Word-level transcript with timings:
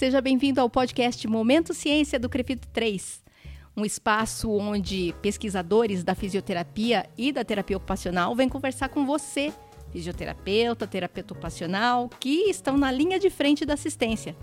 Seja 0.00 0.22
bem-vindo 0.22 0.62
ao 0.62 0.70
podcast 0.70 1.28
Momento 1.28 1.74
Ciência 1.74 2.18
do 2.18 2.26
Crefito 2.26 2.66
3, 2.68 3.22
um 3.76 3.84
espaço 3.84 4.50
onde 4.50 5.14
pesquisadores 5.20 6.02
da 6.02 6.14
fisioterapia 6.14 7.06
e 7.18 7.30
da 7.30 7.44
terapia 7.44 7.76
ocupacional 7.76 8.34
vêm 8.34 8.48
conversar 8.48 8.88
com 8.88 9.04
você, 9.04 9.52
fisioterapeuta, 9.92 10.86
terapeuta 10.86 11.34
ocupacional, 11.34 12.08
que 12.18 12.48
estão 12.48 12.78
na 12.78 12.90
linha 12.90 13.18
de 13.18 13.28
frente 13.28 13.66
da 13.66 13.74
assistência. 13.74 14.34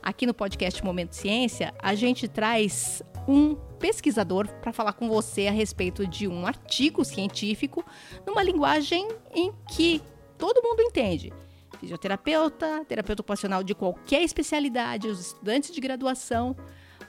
Aqui 0.00 0.26
no 0.26 0.32
podcast 0.32 0.80
Momento 0.84 1.16
Ciência, 1.16 1.74
a 1.82 1.96
gente 1.96 2.28
traz 2.28 3.02
um 3.26 3.56
pesquisador 3.80 4.46
para 4.62 4.72
falar 4.72 4.92
com 4.92 5.08
você 5.08 5.48
a 5.48 5.52
respeito 5.52 6.06
de 6.06 6.28
um 6.28 6.46
artigo 6.46 7.04
científico 7.04 7.84
numa 8.24 8.44
linguagem 8.44 9.08
em 9.34 9.52
que 9.74 10.00
todo 10.38 10.62
mundo 10.62 10.82
entende. 10.82 11.32
Fisioterapeuta, 11.80 12.84
terapeuta 12.84 13.22
ocupacional 13.22 13.64
de 13.64 13.74
qualquer 13.74 14.22
especialidade, 14.22 15.08
os 15.08 15.18
estudantes 15.18 15.72
de 15.72 15.80
graduação, 15.80 16.54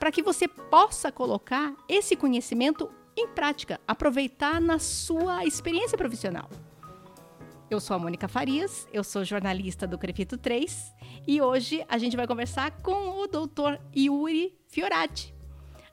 para 0.00 0.10
que 0.10 0.22
você 0.22 0.48
possa 0.48 1.12
colocar 1.12 1.74
esse 1.86 2.16
conhecimento 2.16 2.90
em 3.14 3.28
prática, 3.28 3.78
aproveitar 3.86 4.60
na 4.60 4.78
sua 4.78 5.44
experiência 5.44 5.98
profissional. 5.98 6.48
Eu 7.70 7.80
sou 7.80 7.96
a 7.96 7.98
Mônica 7.98 8.26
Farias, 8.28 8.88
eu 8.92 9.04
sou 9.04 9.24
jornalista 9.24 9.86
do 9.86 9.98
Crefito 9.98 10.38
3 10.38 10.94
e 11.26 11.42
hoje 11.42 11.84
a 11.86 11.98
gente 11.98 12.16
vai 12.16 12.26
conversar 12.26 12.70
com 12.82 13.20
o 13.20 13.26
doutor 13.26 13.78
Yuri 13.94 14.58
Fiorati 14.68 15.34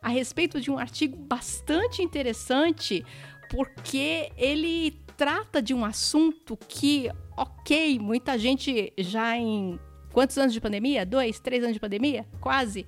a 0.01 0.07
respeito 0.07 0.61
de 0.61 0.71
um 0.71 0.77
artigo 0.77 1.17
bastante 1.17 2.01
interessante, 2.01 3.05
porque 3.49 4.31
ele 4.37 5.05
trata 5.19 5.61
de 5.61 5.73
um 5.73 5.83
assunto 5.83 6.57
que, 6.65 7.11
ok, 7.35 7.99
muita 7.99 8.39
gente 8.39 8.93
já 8.97 9.37
em 9.37 9.77
quantos 10.13 10.37
anos 10.37 10.53
de 10.53 10.61
pandemia? 10.61 11.05
Dois, 11.05 11.41
três 11.41 11.61
anos 11.61 11.73
de 11.73 11.79
pandemia? 11.81 12.26
Quase. 12.39 12.85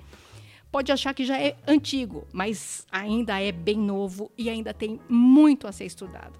Pode 0.71 0.93
achar 0.93 1.13
que 1.13 1.25
já 1.25 1.37
é 1.37 1.57
antigo, 1.67 2.25
mas 2.31 2.87
ainda 2.89 3.37
é 3.37 3.51
bem 3.51 3.77
novo 3.77 4.31
e 4.37 4.49
ainda 4.49 4.73
tem 4.73 4.97
muito 5.09 5.67
a 5.67 5.73
ser 5.73 5.83
estudado 5.83 6.39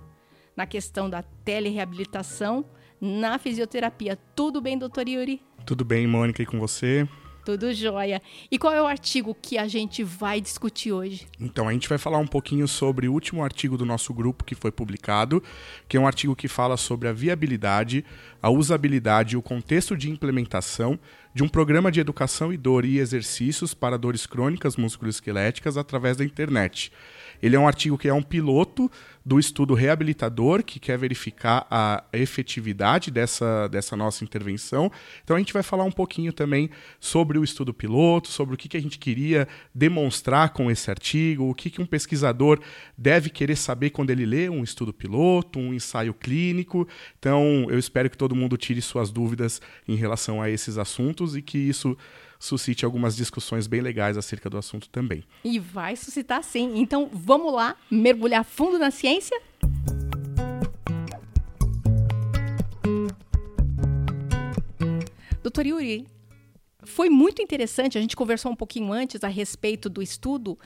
na 0.56 0.66
questão 0.66 1.09
da 1.09 1.23
telereabilitação 1.23 2.64
na 3.02 3.38
fisioterapia. 3.38 4.17
Tudo 4.33 4.61
bem, 4.61 4.78
doutor 4.78 5.09
Yuri? 5.09 5.42
Tudo 5.66 5.83
bem, 5.83 6.08
Mônica, 6.08 6.42
e 6.42 6.45
com 6.45 6.58
você? 6.58 7.05
Tudo 7.44 7.73
jóia. 7.73 8.22
E 8.52 8.58
qual 8.58 8.73
é 8.73 8.81
o 8.81 8.86
artigo 8.86 9.36
que 9.42 9.58
a 9.58 9.67
gente 9.67 10.03
vai 10.03 10.39
discutir 10.39 10.92
hoje? 10.92 11.28
Então, 11.39 11.67
a 11.67 11.73
gente 11.73 11.89
vai 11.89 11.98
falar 11.98 12.20
um 12.20 12.28
pouquinho 12.28 12.67
sobre 12.67 13.08
o 13.08 13.14
último 13.14 13.44
artigo 13.44 13.78
do 13.78 13.86
nosso 13.86 14.14
grupo 14.14 14.44
que 14.44 14.56
foi 14.56 14.72
publicado, 14.72 15.42
que 15.88 15.98
é 15.98 16.00
um 16.00 16.08
artigo 16.08 16.36
que 16.36 16.48
fala 16.48 16.78
sobre 16.78 17.08
a 17.08 17.14
viabilidade, 17.14 18.06
a 18.42 18.50
usabilidade 18.50 19.36
e 19.36 19.38
o 19.38 19.42
contexto 19.42 19.98
de 19.98 20.09
implementação 20.09 21.00
de 21.33 21.44
um 21.44 21.48
programa 21.48 21.92
de 21.92 22.00
educação 22.00 22.52
e 22.52 22.58
dor 22.58 22.83
e 22.83 23.00
exercícios 23.00 23.73
para 23.73 23.98
dores 23.98 24.26
crônicas 24.26 24.76
musculoesqueléticas 24.76 25.78
através 25.78 26.17
da 26.17 26.26
internet. 26.26 26.92
Ele 27.42 27.56
é 27.56 27.59
um 27.59 27.67
artigo 27.67 27.97
que 27.97 28.08
é 28.08 28.14
um 28.14 28.22
piloto 28.22 28.89
do 29.25 29.39
estudo 29.39 29.73
reabilitador, 29.73 30.64
que 30.64 30.80
quer 30.80 30.97
verificar 30.97 31.66
a 31.70 32.03
efetividade 32.11 33.11
dessa, 33.11 33.67
dessa 33.67 33.95
nossa 33.95 34.23
intervenção. 34.23 34.92
Então 35.23 35.36
a 35.36 35.39
gente 35.39 35.53
vai 35.53 35.61
falar 35.61 35.83
um 35.83 35.92
pouquinho 35.92 36.33
também 36.33 36.70
sobre 37.00 37.38
o 37.38 37.44
estudo 37.44 37.73
piloto, 37.73 38.30
sobre 38.30 38.56
o 38.56 38.58
que, 38.58 38.67
que 38.67 38.78
a 38.78 38.81
gente 38.81 38.98
queria 38.98 39.48
demonstrar 39.73 40.50
com 40.50 40.72
esse 40.72 40.89
artigo, 40.89 41.50
o 41.50 41.53
que, 41.53 41.70
que 41.70 41.81
um 41.81 41.86
pesquisador 41.86 42.59
deve 42.98 43.30
querer 43.30 43.55
saber 43.55 43.92
quando 43.92 44.09
ele 44.09 44.26
lê 44.26 44.50
um 44.50 44.64
estudo 44.64 44.92
piloto, 44.92 45.59
um 45.59 45.73
ensaio 45.73 46.14
clínico. 46.14 46.88
Então 47.20 47.67
eu 47.70 47.78
espero 47.78 48.09
que 48.09 48.17
todo 48.17 48.36
mundo 48.36 48.58
tire 48.58 48.81
suas 48.81 49.11
dúvidas 49.11 49.61
em 49.88 49.95
relação 49.95 50.42
a 50.42 50.50
esses 50.50 50.78
assuntos 50.78 51.36
e 51.36 51.42
que 51.42 51.58
isso 51.58 51.95
suscite 52.42 52.84
algumas 52.84 53.16
discussões 53.16 53.67
bem 53.67 53.81
legais 53.81 54.17
acerca 54.17 54.50
do 54.50 54.58
assunto 54.58 54.89
também. 54.89 55.23
E 55.43 55.60
vai 55.60 55.95
suscitar 55.95 56.43
sim. 56.43 56.80
Então 56.80 57.08
vamos 57.14 57.54
lá 57.54 57.77
mergulhar 57.89 58.43
fundo 58.43 58.80
na 58.80 58.89
ciência? 58.89 59.39
Doutor 65.43 65.67
Yuri, 65.67 66.08
foi 66.83 67.11
muito 67.11 67.43
interessante, 67.43 67.98
a 67.98 68.02
gente 68.02 68.16
conversou 68.16 68.52
um 68.52 68.55
pouquinho 68.55 68.92
antes 68.92 69.23
a 69.23 69.27
respeito 69.27 69.87
do 69.87 70.02
estudo, 70.02 70.58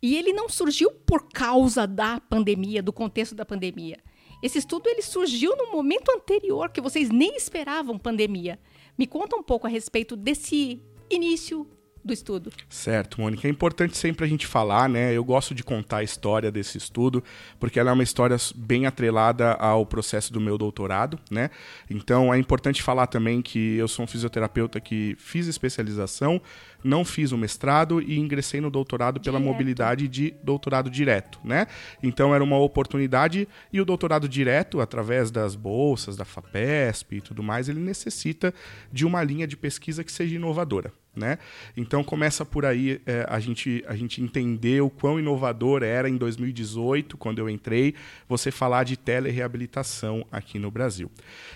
e 0.00 0.14
ele 0.14 0.32
não 0.32 0.48
surgiu 0.48 0.92
por 0.92 1.28
causa 1.30 1.88
da 1.88 2.20
pandemia, 2.20 2.82
do 2.82 2.92
contexto 2.92 3.34
da 3.34 3.44
pandemia. 3.44 3.98
Esse 4.42 4.58
estudo 4.58 4.88
ele 4.88 5.02
surgiu 5.02 5.56
no 5.56 5.72
momento 5.72 6.10
anterior, 6.10 6.70
que 6.70 6.80
vocês 6.80 7.08
nem 7.08 7.34
esperavam 7.36 7.98
pandemia. 7.98 8.60
Me 8.96 9.06
conta 9.06 9.34
um 9.34 9.42
pouco 9.42 9.66
a 9.66 9.70
respeito 9.70 10.14
desse 10.14 10.80
início 11.08 11.66
do 12.06 12.12
estudo. 12.12 12.50
Certo, 12.68 13.20
Mônica. 13.20 13.46
É 13.46 13.50
importante 13.50 13.96
sempre 13.96 14.24
a 14.24 14.28
gente 14.28 14.46
falar, 14.46 14.88
né? 14.88 15.12
Eu 15.12 15.24
gosto 15.24 15.54
de 15.54 15.62
contar 15.62 15.98
a 15.98 16.02
história 16.02 16.50
desse 16.50 16.78
estudo, 16.78 17.22
porque 17.58 17.78
ela 17.78 17.90
é 17.90 17.92
uma 17.92 18.02
história 18.02 18.36
bem 18.54 18.86
atrelada 18.86 19.52
ao 19.54 19.84
processo 19.84 20.32
do 20.32 20.40
meu 20.40 20.56
doutorado, 20.56 21.18
né? 21.30 21.50
Então 21.90 22.32
é 22.32 22.38
importante 22.38 22.82
falar 22.82 23.06
também 23.08 23.42
que 23.42 23.76
eu 23.76 23.88
sou 23.88 24.04
um 24.04 24.08
fisioterapeuta 24.08 24.80
que 24.80 25.16
fiz 25.18 25.46
especialização, 25.46 26.40
não 26.82 27.04
fiz 27.04 27.32
o 27.32 27.38
mestrado 27.38 28.00
e 28.00 28.18
ingressei 28.18 28.60
no 28.60 28.70
doutorado 28.70 29.20
pela 29.20 29.38
direto. 29.38 29.52
mobilidade 29.52 30.08
de 30.08 30.34
doutorado 30.42 30.88
direto, 30.88 31.40
né? 31.44 31.66
Então 32.02 32.34
era 32.34 32.44
uma 32.44 32.58
oportunidade 32.58 33.48
e 33.72 33.80
o 33.80 33.84
doutorado 33.84 34.28
direto, 34.28 34.80
através 34.80 35.30
das 35.30 35.54
bolsas, 35.56 36.16
da 36.16 36.24
FAPESP 36.24 37.16
e 37.16 37.20
tudo 37.20 37.42
mais, 37.42 37.68
ele 37.68 37.80
necessita 37.80 38.54
de 38.92 39.04
uma 39.04 39.22
linha 39.22 39.46
de 39.46 39.56
pesquisa 39.56 40.04
que 40.04 40.12
seja 40.12 40.36
inovadora. 40.36 40.92
Né? 41.16 41.38
Então 41.74 42.04
começa 42.04 42.44
por 42.44 42.66
aí 42.66 43.00
é, 43.06 43.24
a, 43.26 43.40
gente, 43.40 43.82
a 43.88 43.96
gente 43.96 44.22
entender 44.22 44.82
o 44.82 44.90
quão 44.90 45.18
inovador 45.18 45.82
era 45.82 46.10
em 46.10 46.16
2018, 46.18 47.16
quando 47.16 47.38
eu 47.38 47.48
entrei, 47.48 47.94
você 48.28 48.50
falar 48.50 48.84
de 48.84 48.98
telereabilitação 48.98 50.26
aqui 50.30 50.58
no 50.58 50.70
Brasil. 50.70 51.10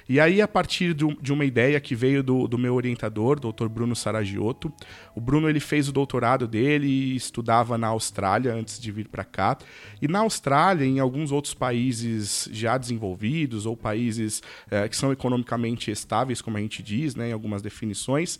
E 0.08 0.18
aí, 0.18 0.40
a 0.40 0.48
partir 0.48 0.94
do, 0.94 1.14
de 1.20 1.30
uma 1.30 1.44
ideia 1.44 1.78
que 1.78 1.94
veio 1.94 2.22
do, 2.22 2.48
do 2.48 2.56
meu 2.56 2.74
orientador, 2.74 3.38
Dr. 3.38 3.68
Bruno 3.68 3.94
Saragiotto, 3.94 4.72
o 5.14 5.20
Bruno 5.20 5.48
ele 5.48 5.60
fez 5.60 5.88
o 5.88 5.92
doutorado 5.92 6.48
dele 6.48 6.86
e 6.86 7.14
estudava 7.14 7.76
na 7.76 7.88
Austrália 7.88 8.54
antes 8.54 8.80
de 8.80 8.90
vir 8.90 9.08
para 9.08 9.24
cá. 9.24 9.58
E 10.00 10.08
na 10.08 10.20
Austrália, 10.20 10.86
em 10.86 10.98
alguns 11.00 11.32
outros 11.32 11.52
países 11.52 12.48
já 12.50 12.78
desenvolvidos 12.78 13.66
ou 13.66 13.76
países 13.76 14.42
é, 14.70 14.88
que 14.88 14.96
são 14.96 15.12
economicamente 15.12 15.90
estáveis, 15.90 16.40
como 16.40 16.56
a 16.56 16.60
gente 16.60 16.82
diz, 16.82 17.14
né, 17.14 17.28
em 17.28 17.32
algumas 17.32 17.60
definições, 17.60 18.38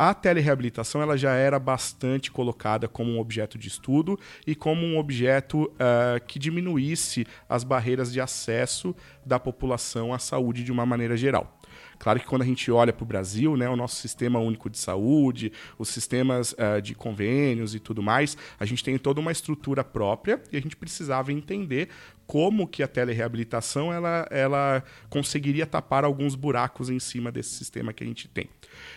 a 0.00 0.14
telereabilitação 0.14 1.02
ela 1.02 1.16
já 1.18 1.34
era 1.34 1.58
bastante 1.58 2.30
colocada 2.30 2.86
como 2.86 3.10
um 3.10 3.18
objeto 3.18 3.58
de 3.58 3.66
estudo 3.66 4.16
e 4.46 4.54
como 4.54 4.86
um 4.86 4.96
objeto 4.96 5.64
uh, 5.64 6.24
que 6.24 6.38
diminuísse 6.38 7.26
as 7.48 7.64
barreiras 7.64 8.12
de 8.12 8.20
acesso 8.20 8.94
da 9.26 9.40
população 9.40 10.14
à 10.14 10.18
saúde 10.20 10.62
de 10.62 10.70
uma 10.70 10.86
maneira 10.86 11.16
geral. 11.16 11.57
Claro 11.98 12.20
que 12.20 12.26
quando 12.26 12.42
a 12.42 12.44
gente 12.44 12.70
olha 12.70 12.92
para 12.92 13.02
o 13.02 13.06
Brasil, 13.06 13.56
né, 13.56 13.68
o 13.68 13.76
nosso 13.76 13.96
sistema 13.96 14.38
único 14.38 14.70
de 14.70 14.78
saúde, 14.78 15.52
os 15.78 15.88
sistemas 15.88 16.52
uh, 16.52 16.80
de 16.80 16.94
convênios 16.94 17.74
e 17.74 17.80
tudo 17.80 18.02
mais, 18.02 18.36
a 18.58 18.64
gente 18.64 18.84
tem 18.84 18.96
toda 18.96 19.20
uma 19.20 19.32
estrutura 19.32 19.82
própria 19.82 20.42
e 20.52 20.56
a 20.56 20.60
gente 20.60 20.76
precisava 20.76 21.32
entender 21.32 21.88
como 22.26 22.68
que 22.68 22.82
a 22.82 22.88
telereabilitação 22.88 23.92
ela, 23.92 24.26
ela 24.30 24.84
conseguiria 25.08 25.66
tapar 25.66 26.04
alguns 26.04 26.34
buracos 26.34 26.90
em 26.90 26.98
cima 26.98 27.32
desse 27.32 27.50
sistema 27.50 27.92
que 27.92 28.04
a 28.04 28.06
gente 28.06 28.28
tem. 28.28 28.48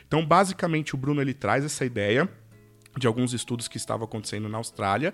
Então, 0.06 0.26
basicamente, 0.26 0.94
o 0.94 0.98
Bruno 0.98 1.22
ele 1.22 1.34
traz 1.34 1.64
essa 1.64 1.86
ideia 1.86 2.30
de 2.98 3.08
alguns 3.08 3.34
estudos 3.34 3.68
que 3.68 3.78
estavam 3.78 4.06
acontecendo 4.06 4.50
na 4.50 4.58
Austrália 4.58 5.14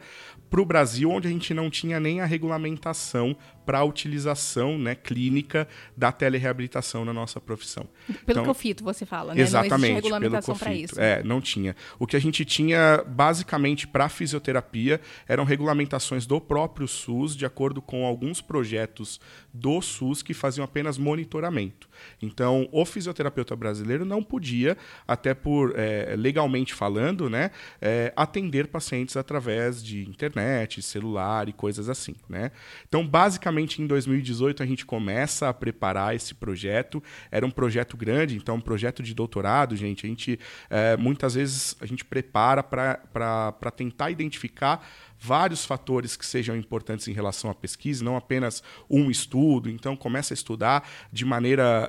para 0.50 0.62
o 0.62 0.66
Brasil, 0.66 1.12
onde 1.12 1.28
a 1.28 1.32
gente 1.32 1.54
não 1.54 1.70
tinha 1.70 2.00
nem 2.00 2.22
a 2.22 2.26
regulamentação 2.26 3.38
para 3.68 3.80
a 3.80 3.84
utilização 3.84 4.80
né, 4.80 4.96
clínica 4.96 5.68
da 5.96 6.10
telereabilitação 6.10 7.04
na 7.04 7.12
nossa 7.12 7.42
profissão. 7.42 7.86
Pelo 8.08 8.40
então, 8.40 8.46
COFITO, 8.46 8.82
você 8.82 9.06
fala, 9.06 9.36
né? 9.36 9.42
Exatamente, 9.42 9.90
não 9.90 9.96
regulamentação 9.96 10.56
para 10.56 10.74
isso. 10.74 10.98
É, 10.98 11.22
não 11.22 11.42
tinha. 11.42 11.76
O 12.00 12.08
que 12.08 12.16
a 12.16 12.20
gente 12.20 12.46
tinha, 12.46 13.04
basicamente, 13.06 13.86
para 13.86 14.06
a 14.06 14.10
fisioterapia, 14.10 15.02
eram 15.28 15.44
regulamentações 15.44 16.26
do 16.26 16.40
próprio 16.40 16.88
SUS, 16.88 17.36
de 17.36 17.46
acordo 17.46 17.82
com 17.82 18.06
alguns 18.06 18.40
projetos 18.40 19.20
do 19.54 19.82
SUS 19.82 20.24
que 20.24 20.34
faziam 20.34 20.64
apenas 20.64 20.98
monitoramento. 20.98 21.90
Então, 22.22 22.70
o 22.72 22.86
fisioterapeuta 22.86 23.54
brasileiro 23.54 24.06
não 24.06 24.24
podia, 24.24 24.78
até 25.06 25.34
por 25.34 25.78
é, 25.78 26.16
legalmente 26.16 26.74
falando, 26.74 27.30
né, 27.30 27.52
é, 27.82 28.14
atender 28.16 28.68
pacientes 28.68 29.18
através 29.18 29.84
de 29.84 30.08
internet, 30.08 30.82
celular 30.82 31.50
e 31.50 31.54
coisas 31.54 31.90
assim. 31.90 32.16
Né? 32.30 32.52
Então, 32.88 33.06
basicamente, 33.06 33.57
em 33.60 33.88
2018, 33.88 34.62
a 34.62 34.66
gente 34.66 34.86
começa 34.86 35.50
a 35.50 35.54
preparar 35.54 36.16
esse 36.16 36.36
projeto. 36.36 37.02
Era 37.32 37.46
um 37.46 37.52
projeto 37.52 37.98
grande, 37.98 38.36
então, 38.36 38.56
um 38.56 38.62
projeto 38.62 39.02
de 39.02 39.14
doutorado, 39.14 39.76
gente. 39.76 40.06
A 40.06 40.10
gente, 40.10 40.40
é, 40.70 40.96
muitas 40.98 41.36
vezes, 41.36 41.76
a 41.80 41.86
gente 41.86 42.06
prepara 42.06 42.64
para 42.64 43.72
tentar 43.76 44.12
identificar 44.12 44.88
vários 45.20 45.66
fatores 45.66 46.16
que 46.16 46.26
sejam 46.26 46.56
importantes 46.56 47.08
em 47.08 47.14
relação 47.14 47.50
à 47.50 47.56
pesquisa, 47.56 48.04
não 48.04 48.16
apenas 48.16 48.62
um 48.90 49.10
estudo. 49.10 49.70
Então, 49.70 49.96
começa 49.96 50.34
a 50.34 50.36
estudar 50.36 50.88
de 51.12 51.26
maneira. 51.26 51.88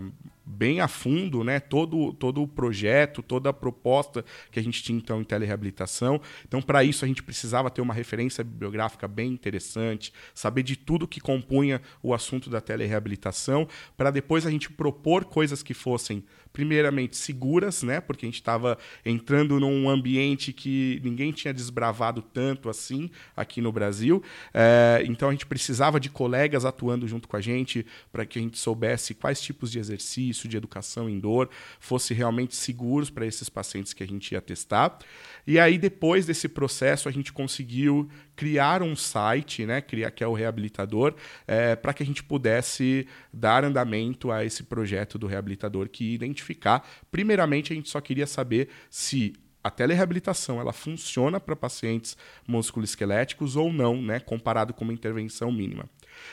Uh, 0.00 0.06
uh, 0.06 0.31
bem 0.44 0.80
a 0.80 0.88
fundo 0.88 1.44
né, 1.44 1.60
todo, 1.60 2.12
todo 2.12 2.42
o 2.42 2.48
projeto, 2.48 3.22
toda 3.22 3.50
a 3.50 3.52
proposta 3.52 4.24
que 4.50 4.58
a 4.58 4.62
gente 4.62 4.82
tinha 4.82 4.98
então 4.98 5.20
em 5.20 5.24
telereabilitação. 5.24 6.20
Então, 6.46 6.60
para 6.60 6.82
isso, 6.84 7.04
a 7.04 7.08
gente 7.08 7.22
precisava 7.22 7.70
ter 7.70 7.80
uma 7.80 7.94
referência 7.94 8.42
bibliográfica 8.42 9.06
bem 9.06 9.30
interessante, 9.32 10.12
saber 10.34 10.62
de 10.62 10.76
tudo 10.76 11.08
que 11.08 11.20
compunha 11.20 11.80
o 12.02 12.12
assunto 12.12 12.50
da 12.50 12.60
telereabilitação, 12.60 13.68
para 13.96 14.10
depois 14.10 14.46
a 14.46 14.50
gente 14.50 14.70
propor 14.70 15.24
coisas 15.24 15.62
que 15.62 15.74
fossem 15.74 16.24
primeiramente 16.52 17.16
seguras, 17.16 17.82
né? 17.82 18.00
Porque 18.00 18.26
a 18.26 18.28
gente 18.28 18.40
estava 18.40 18.78
entrando 19.04 19.58
num 19.58 19.88
ambiente 19.88 20.52
que 20.52 21.00
ninguém 21.02 21.32
tinha 21.32 21.52
desbravado 21.52 22.22
tanto 22.22 22.68
assim 22.68 23.10
aqui 23.36 23.60
no 23.60 23.72
Brasil. 23.72 24.22
É, 24.52 25.02
então 25.06 25.28
a 25.28 25.32
gente 25.32 25.46
precisava 25.46 25.98
de 25.98 26.10
colegas 26.10 26.64
atuando 26.64 27.08
junto 27.08 27.28
com 27.28 27.36
a 27.36 27.40
gente 27.40 27.86
para 28.12 28.26
que 28.26 28.38
a 28.38 28.42
gente 28.42 28.58
soubesse 28.58 29.14
quais 29.14 29.40
tipos 29.40 29.70
de 29.70 29.78
exercício, 29.78 30.48
de 30.48 30.56
educação 30.56 31.08
em 31.08 31.18
dor, 31.18 31.48
fosse 31.80 32.14
realmente 32.14 32.54
seguros 32.54 33.10
para 33.10 33.26
esses 33.26 33.48
pacientes 33.48 33.92
que 33.92 34.02
a 34.02 34.06
gente 34.06 34.32
ia 34.32 34.40
testar. 34.40 34.98
E 35.46 35.58
aí, 35.58 35.76
depois 35.76 36.26
desse 36.26 36.48
processo, 36.48 37.08
a 37.08 37.12
gente 37.12 37.32
conseguiu 37.32 38.08
criar 38.36 38.82
um 38.82 38.94
site, 38.94 39.66
né, 39.66 39.80
criar, 39.80 40.10
que 40.10 40.22
é 40.22 40.26
o 40.26 40.32
Reabilitador, 40.32 41.14
é, 41.46 41.76
para 41.76 41.92
que 41.92 42.02
a 42.02 42.06
gente 42.06 42.22
pudesse 42.22 43.06
dar 43.32 43.64
andamento 43.64 44.30
a 44.30 44.44
esse 44.44 44.62
projeto 44.62 45.18
do 45.18 45.26
Reabilitador, 45.26 45.88
que 45.88 46.16
identificar. 46.42 46.86
Primeiramente, 47.10 47.72
a 47.72 47.76
gente 47.76 47.88
só 47.88 48.00
queria 48.00 48.26
saber 48.26 48.68
se 48.90 49.34
a 49.64 49.70
telereabilitação 49.70 50.60
ela 50.60 50.72
funciona 50.72 51.38
para 51.38 51.54
pacientes 51.54 52.16
musculoesqueléticos 52.48 53.54
ou 53.54 53.72
não, 53.72 54.02
né, 54.02 54.18
comparado 54.18 54.74
com 54.74 54.82
uma 54.82 54.92
intervenção 54.92 55.52
mínima. 55.52 55.88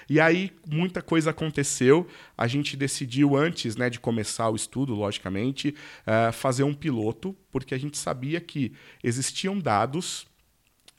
E 0.09 0.19
aí 0.19 0.51
muita 0.67 1.01
coisa 1.01 1.29
aconteceu. 1.29 2.07
A 2.35 2.47
gente 2.47 2.75
decidiu 2.75 3.37
antes, 3.37 3.75
né, 3.75 3.87
de 3.87 3.99
começar 3.99 4.49
o 4.49 4.55
estudo, 4.55 4.95
logicamente, 4.95 5.75
uh, 6.07 6.33
fazer 6.33 6.63
um 6.63 6.73
piloto, 6.73 7.35
porque 7.51 7.75
a 7.75 7.77
gente 7.77 7.97
sabia 7.99 8.41
que 8.41 8.73
existiam 9.03 9.59
dados 9.59 10.27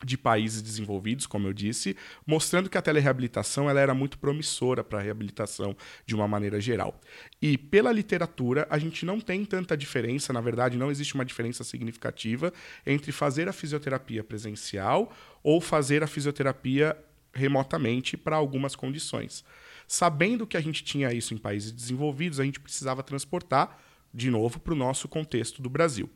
de 0.05 0.17
países 0.17 0.63
desenvolvidos, 0.63 1.27
como 1.27 1.47
eu 1.47 1.53
disse, 1.53 1.97
mostrando 2.27 2.71
que 2.71 2.79
a 2.79 2.83
telereabilitação 2.83 3.69
ela 3.69 3.81
era 3.81 3.95
muito 3.95 4.19
promissora 4.19 4.83
para 4.83 4.99
a 4.99 5.03
reabilitação 5.03 5.77
de 6.07 6.15
uma 6.15 6.27
maneira 6.27 6.61
geral. 6.61 6.99
E 7.41 7.59
pela 7.59 7.93
literatura, 7.93 8.67
a 8.71 8.79
gente 8.79 9.05
não 9.05 9.21
tem 9.21 9.45
tanta 9.45 9.77
diferença, 9.77 10.33
na 10.33 10.41
verdade, 10.41 10.79
não 10.79 10.91
existe 10.91 11.15
uma 11.15 11.25
diferença 11.25 11.63
significativa 11.65 12.53
entre 12.87 13.13
fazer 13.13 13.49
a 13.49 13.53
fisioterapia 13.53 14.25
presencial 14.25 15.13
ou 15.43 15.61
fazer 15.61 16.03
a 16.03 16.07
fisioterapia 16.07 16.97
remotamente 17.33 18.17
para 18.17 18.37
algumas 18.37 18.75
condições. 18.75 19.45
Sabendo 19.87 20.47
que 20.47 20.57
a 20.57 20.61
gente 20.61 20.85
tinha 20.85 21.13
isso 21.13 21.35
em 21.35 21.39
países 21.39 21.73
desenvolvidos, 21.73 22.41
a 22.41 22.45
gente 22.45 22.61
precisava 22.61 23.03
transportar 23.03 23.79
de 24.13 24.31
novo 24.31 24.59
para 24.59 24.73
o 24.73 24.77
nosso 24.77 25.09
contexto 25.09 25.63
do 25.63 25.71
Brasil. 25.71 26.09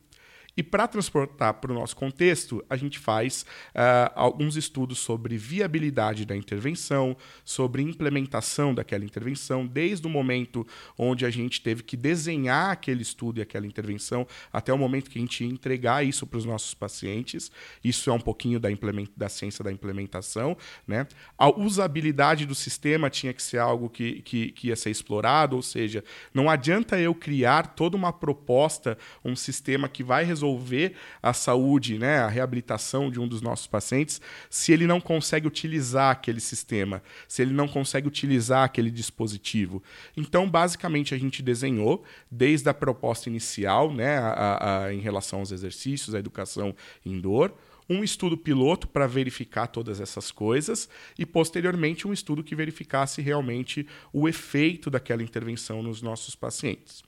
E 0.56 0.62
para 0.62 0.86
transportar 0.86 1.54
para 1.54 1.72
o 1.72 1.74
nosso 1.74 1.96
contexto, 1.96 2.64
a 2.70 2.76
gente 2.76 2.98
faz 2.98 3.44
uh, 3.70 4.12
alguns 4.14 4.56
estudos 4.56 4.98
sobre 4.98 5.36
viabilidade 5.36 6.24
da 6.24 6.36
intervenção, 6.36 7.16
sobre 7.44 7.82
implementação 7.82 8.72
daquela 8.72 9.04
intervenção, 9.04 9.66
desde 9.66 10.06
o 10.06 10.10
momento 10.10 10.66
onde 10.96 11.26
a 11.26 11.30
gente 11.30 11.60
teve 11.60 11.82
que 11.82 11.96
desenhar 11.96 12.70
aquele 12.70 13.02
estudo 13.02 13.38
e 13.38 13.42
aquela 13.42 13.66
intervenção, 13.66 14.26
até 14.52 14.72
o 14.72 14.78
momento 14.78 15.10
que 15.10 15.18
a 15.18 15.20
gente 15.20 15.44
entregar 15.44 16.06
isso 16.06 16.26
para 16.26 16.38
os 16.38 16.44
nossos 16.44 16.72
pacientes. 16.72 17.50
Isso 17.82 18.08
é 18.08 18.12
um 18.12 18.20
pouquinho 18.20 18.60
da, 18.60 18.68
da 19.16 19.28
ciência 19.28 19.64
da 19.64 19.72
implementação. 19.72 20.56
Né? 20.86 21.06
A 21.36 21.48
usabilidade 21.48 22.46
do 22.46 22.54
sistema 22.54 23.10
tinha 23.10 23.32
que 23.32 23.42
ser 23.42 23.58
algo 23.58 23.90
que, 23.90 24.22
que, 24.22 24.52
que 24.52 24.68
ia 24.68 24.76
ser 24.76 24.90
explorado, 24.90 25.56
ou 25.56 25.62
seja, 25.62 26.04
não 26.32 26.48
adianta 26.48 26.98
eu 26.98 27.14
criar 27.14 27.74
toda 27.74 27.96
uma 27.96 28.12
proposta, 28.12 28.96
um 29.24 29.34
sistema 29.34 29.88
que 29.88 30.04
vai 30.04 30.24
resolver 30.24 30.43
resolver 30.44 30.92
a 31.22 31.32
saúde, 31.32 31.98
né, 31.98 32.18
a 32.18 32.28
reabilitação 32.28 33.10
de 33.10 33.18
um 33.18 33.26
dos 33.26 33.40
nossos 33.40 33.66
pacientes, 33.66 34.20
se 34.50 34.72
ele 34.72 34.86
não 34.86 35.00
consegue 35.00 35.46
utilizar 35.46 36.12
aquele 36.12 36.40
sistema, 36.40 37.02
se 37.26 37.42
ele 37.42 37.52
não 37.52 37.66
consegue 37.66 38.06
utilizar 38.06 38.64
aquele 38.64 38.90
dispositivo. 38.90 39.82
Então, 40.16 40.48
basicamente, 40.48 41.14
a 41.14 41.18
gente 41.18 41.42
desenhou, 41.42 42.04
desde 42.30 42.68
a 42.68 42.74
proposta 42.74 43.28
inicial, 43.28 43.92
né, 43.92 44.18
a, 44.18 44.84
a, 44.84 44.94
em 44.94 45.00
relação 45.00 45.40
aos 45.40 45.50
exercícios, 45.50 46.14
à 46.14 46.18
educação 46.18 46.74
indoor, 47.04 47.52
um 47.88 48.02
estudo 48.02 48.36
piloto 48.36 48.88
para 48.88 49.06
verificar 49.06 49.66
todas 49.66 50.00
essas 50.00 50.30
coisas 50.30 50.88
e, 51.18 51.26
posteriormente, 51.26 52.08
um 52.08 52.12
estudo 52.14 52.42
que 52.42 52.56
verificasse 52.56 53.20
realmente 53.20 53.86
o 54.10 54.26
efeito 54.26 54.88
daquela 54.88 55.22
intervenção 55.22 55.82
nos 55.82 56.00
nossos 56.00 56.34
pacientes. 56.34 57.02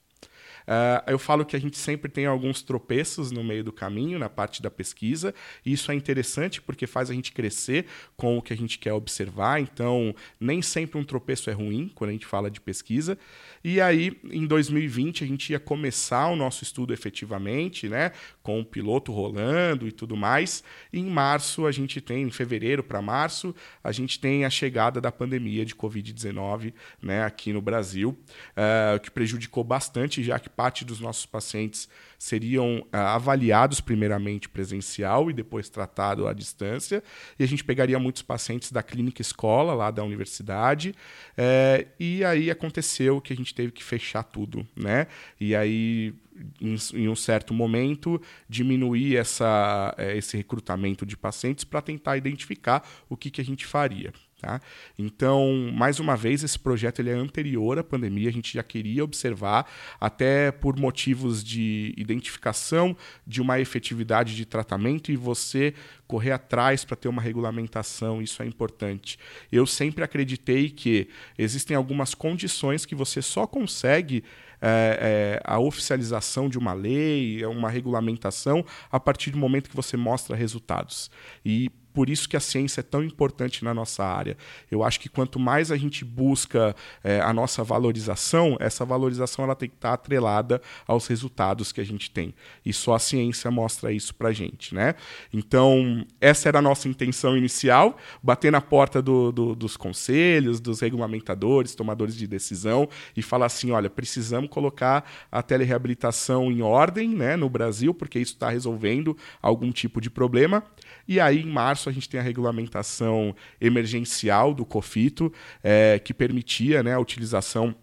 Uh, 0.67 1.11
eu 1.11 1.17
falo 1.17 1.45
que 1.45 1.55
a 1.55 1.59
gente 1.59 1.77
sempre 1.77 2.11
tem 2.11 2.25
alguns 2.25 2.61
tropeços 2.61 3.31
no 3.31 3.41
meio 3.41 3.63
do 3.63 3.71
caminho, 3.71 4.19
na 4.19 4.27
parte 4.27 4.61
da 4.61 4.69
pesquisa, 4.69 5.33
e 5.65 5.71
isso 5.71 5.89
é 5.91 5.95
interessante 5.95 6.61
porque 6.61 6.85
faz 6.85 7.09
a 7.09 7.13
gente 7.13 7.31
crescer 7.31 7.85
com 8.17 8.37
o 8.37 8.41
que 8.41 8.51
a 8.51 8.57
gente 8.57 8.77
quer 8.77 8.91
observar. 8.91 9.61
Então, 9.61 10.13
nem 10.39 10.61
sempre 10.61 10.99
um 10.99 11.05
tropeço 11.05 11.49
é 11.49 11.53
ruim 11.53 11.89
quando 11.95 12.09
a 12.09 12.13
gente 12.13 12.25
fala 12.25 12.51
de 12.51 12.59
pesquisa. 12.59 13.17
E 13.63 13.79
aí, 13.79 14.19
em 14.29 14.45
2020, 14.45 15.23
a 15.23 15.27
gente 15.27 15.51
ia 15.51 15.59
começar 15.59 16.27
o 16.27 16.35
nosso 16.35 16.63
estudo 16.63 16.93
efetivamente, 16.93 17.87
né, 17.87 18.11
com 18.47 18.61
o 18.61 18.65
piloto 18.65 19.11
rolando 19.11 19.89
e 19.89 19.91
tudo 19.91 20.15
mais. 20.15 20.63
E 20.93 20.99
em 21.01 21.09
março, 21.09 21.65
a 21.65 21.71
gente 21.73 21.99
tem, 21.99 22.23
em 22.23 22.31
fevereiro 22.31 22.81
para 22.81 23.01
março, 23.01 23.53
a 23.83 23.91
gente 23.91 24.21
tem 24.21 24.45
a 24.45 24.49
chegada 24.49 25.01
da 25.01 25.11
pandemia 25.11 25.65
de 25.65 25.75
Covid-19 25.75 26.73
né, 27.01 27.25
aqui 27.25 27.51
no 27.51 27.61
Brasil, 27.61 28.17
uh, 28.51 29.01
que 29.01 29.11
prejudicou 29.11 29.65
bastante, 29.65 30.23
já 30.23 30.39
que 30.39 30.47
parte 30.47 30.85
dos 30.85 31.01
nossos 31.01 31.25
pacientes 31.25 31.89
seriam 32.17 32.87
ah, 32.91 33.15
avaliados 33.15 33.81
primeiramente 33.81 34.47
presencial 34.47 35.29
e 35.29 35.33
depois 35.33 35.69
tratado 35.69 36.25
à 36.25 36.31
distância. 36.31 37.03
E 37.37 37.43
a 37.43 37.47
gente 37.47 37.65
pegaria 37.65 37.99
muitos 37.99 38.21
pacientes 38.21 38.71
da 38.71 38.81
clínica 38.81 39.21
escola, 39.21 39.73
lá 39.73 39.91
da 39.91 40.05
universidade. 40.05 40.95
É, 41.37 41.85
e 41.99 42.23
aí 42.23 42.49
aconteceu 42.49 43.19
que 43.19 43.33
a 43.33 43.35
gente 43.35 43.53
teve 43.53 43.73
que 43.73 43.83
fechar 43.83 44.23
tudo, 44.23 44.65
né? 44.73 45.07
E 45.39 45.53
aí 45.53 46.15
em, 46.61 46.75
em, 46.93 47.07
um 47.09 47.15
certo 47.15 47.53
momento, 47.53 48.21
diminuir 48.49 49.17
essa, 49.17 49.93
eh, 49.97 50.17
esse 50.17 50.37
recrutamento 50.37 51.05
de 51.05 51.17
pacientes 51.17 51.63
para 51.63 51.81
tentar 51.81 52.17
identificar 52.17 52.87
o 53.09 53.17
que, 53.17 53.29
que 53.29 53.41
a 53.41 53.45
gente 53.45 53.65
faria. 53.65 54.13
Tá? 54.39 54.61
Então, 54.99 55.71
mais 55.73 55.99
uma 55.99 56.15
vez, 56.15 56.43
esse 56.43 56.59
projeto 56.59 56.99
ele 56.99 57.09
é 57.09 57.13
anterior 57.13 57.79
à 57.79 57.83
pandemia, 57.83 58.29
a 58.29 58.31
gente 58.31 58.53
já 58.53 58.61
queria 58.61 59.03
observar, 59.03 59.67
até 59.99 60.51
por 60.51 60.77
motivos 60.77 61.43
de 61.43 61.91
identificação 61.97 62.95
de 63.25 63.41
uma 63.41 63.59
efetividade 63.59 64.35
de 64.35 64.45
tratamento 64.45 65.11
e 65.11 65.15
você 65.15 65.73
correr 66.05 66.33
atrás 66.33 66.85
para 66.85 66.95
ter 66.95 67.07
uma 67.07 67.21
regulamentação, 67.21 68.21
isso 68.21 68.43
é 68.43 68.45
importante. 68.45 69.17
Eu 69.51 69.65
sempre 69.65 70.03
acreditei 70.03 70.69
que 70.69 71.09
existem 71.35 71.75
algumas 71.75 72.13
condições 72.13 72.85
que 72.85 72.93
você 72.93 73.23
só 73.23 73.47
consegue 73.47 74.23
é, 74.61 75.39
é, 75.39 75.41
a 75.43 75.59
oficialização 75.59 76.47
de 76.47 76.59
uma 76.59 76.73
lei, 76.73 77.43
uma 77.45 77.71
regulamentação, 77.71 78.63
a 78.91 78.99
partir 78.99 79.31
do 79.31 79.37
momento 79.37 79.69
que 79.69 79.75
você 79.75 79.97
mostra 79.97 80.35
resultados. 80.35 81.09
E 81.43 81.71
por 81.97 82.11
isso 82.11 82.29
que 82.29 82.37
a 82.37 82.39
ciência 82.39 82.81
é 82.81 82.83
tão 82.83 83.03
importante 83.03 83.65
na 83.65 83.73
nossa 83.73 84.05
área. 84.05 84.37
Eu 84.69 84.83
acho 84.83 84.99
que 84.99 85.09
quanto 85.09 85.39
mais 85.39 85.71
a 85.71 85.75
gente 85.75 86.05
busca 86.05 86.75
é, 87.03 87.19
a 87.21 87.33
nossa 87.33 87.63
valorização, 87.63 88.55
essa 88.59 88.85
valorização 88.85 89.45
ela 89.45 89.55
tem 89.55 89.67
que 89.67 89.73
estar 89.73 89.93
atrelada 89.93 90.61
aos 90.85 91.07
resultados 91.07 91.71
que 91.71 91.81
a 91.81 91.83
gente 91.83 92.11
tem. 92.11 92.35
E 92.63 92.71
só 92.71 92.93
a 92.93 92.99
ciência 92.99 93.49
mostra 93.49 93.91
isso 93.91 94.13
para 94.13 94.29
a 94.29 94.31
gente. 94.31 94.75
Né? 94.75 94.93
Então, 95.33 96.05
essa 96.21 96.47
era 96.47 96.59
a 96.59 96.61
nossa 96.61 96.87
intenção 96.87 97.35
inicial, 97.35 97.97
bater 98.21 98.51
na 98.51 98.61
porta 98.61 99.01
do, 99.01 99.31
do, 99.31 99.55
dos 99.55 99.75
conselhos, 99.75 100.59
dos 100.59 100.81
regulamentadores, 100.81 101.73
tomadores 101.73 102.15
de 102.15 102.27
decisão 102.27 102.87
e 103.15 103.23
falar 103.23 103.47
assim, 103.47 103.71
olha, 103.71 103.89
precisamos 103.89 104.51
colocar 104.51 105.03
a 105.31 105.41
telereabilitação 105.41 106.51
em 106.51 106.61
ordem 106.61 107.09
né, 107.09 107.35
no 107.35 107.49
Brasil, 107.49 107.91
porque 107.91 108.19
isso 108.19 108.33
está 108.33 108.51
resolvendo 108.51 109.17
algum 109.41 109.71
tipo 109.71 109.99
de 109.99 110.11
problema. 110.11 110.63
E 111.07 111.19
aí, 111.19 111.41
em 111.41 111.49
março, 111.49 111.86
a 111.89 111.91
gente 111.91 112.09
tem 112.09 112.19
a 112.19 112.23
regulamentação 112.23 113.35
emergencial 113.59 114.53
do 114.53 114.65
COFITO, 114.65 115.31
é, 115.63 115.99
que 115.99 116.13
permitia 116.13 116.83
né, 116.83 116.93
a 116.93 116.99
utilização 116.99 117.75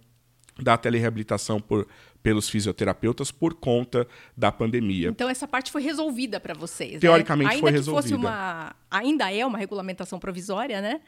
da 0.58 0.76
telereabilitação 0.76 1.61
por, 1.61 1.87
pelos 2.23 2.49
fisioterapeutas 2.49 3.30
por 3.30 3.54
conta 3.54 4.06
da 4.37 4.50
pandemia. 4.50 5.08
Então 5.08 5.28
essa 5.28 5.46
parte 5.46 5.70
foi 5.70 5.82
resolvida 5.82 6.40
para 6.40 6.54
vocês. 6.54 6.94
Né? 6.94 6.99
Teoricamente 7.00 7.54
né? 7.54 7.61
foi 7.61 7.70
resolvida. 7.70 8.02
Fosse 8.02 8.14
uma, 8.14 8.75
ainda 8.90 9.32
é 9.32 9.44
uma 9.44 9.58
regulamentação 9.58 10.18
provisória, 10.18 10.80
né? 10.80 11.00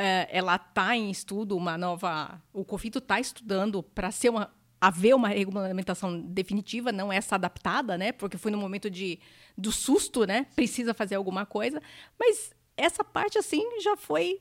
É, 0.00 0.28
ela 0.30 0.56
está 0.56 0.96
em 0.96 1.10
estudo, 1.10 1.56
uma 1.56 1.76
nova. 1.76 2.40
O 2.52 2.64
COFITO 2.64 2.98
está 2.98 3.18
estudando 3.18 3.82
para 3.82 4.10
ser 4.10 4.28
uma 4.28 4.50
haver 4.86 5.14
uma 5.14 5.28
regulamentação 5.28 6.20
definitiva, 6.20 6.92
não 6.92 7.12
essa 7.12 7.36
adaptada, 7.36 7.96
né? 7.96 8.12
Porque 8.12 8.36
foi 8.36 8.50
no 8.50 8.58
momento 8.58 8.90
de, 8.90 9.18
do 9.56 9.72
susto, 9.72 10.26
né? 10.26 10.46
Precisa 10.54 10.92
fazer 10.92 11.14
alguma 11.14 11.46
coisa. 11.46 11.80
Mas 12.18 12.52
essa 12.76 13.02
parte, 13.02 13.38
assim, 13.38 13.62
já 13.80 13.96
foi 13.96 14.40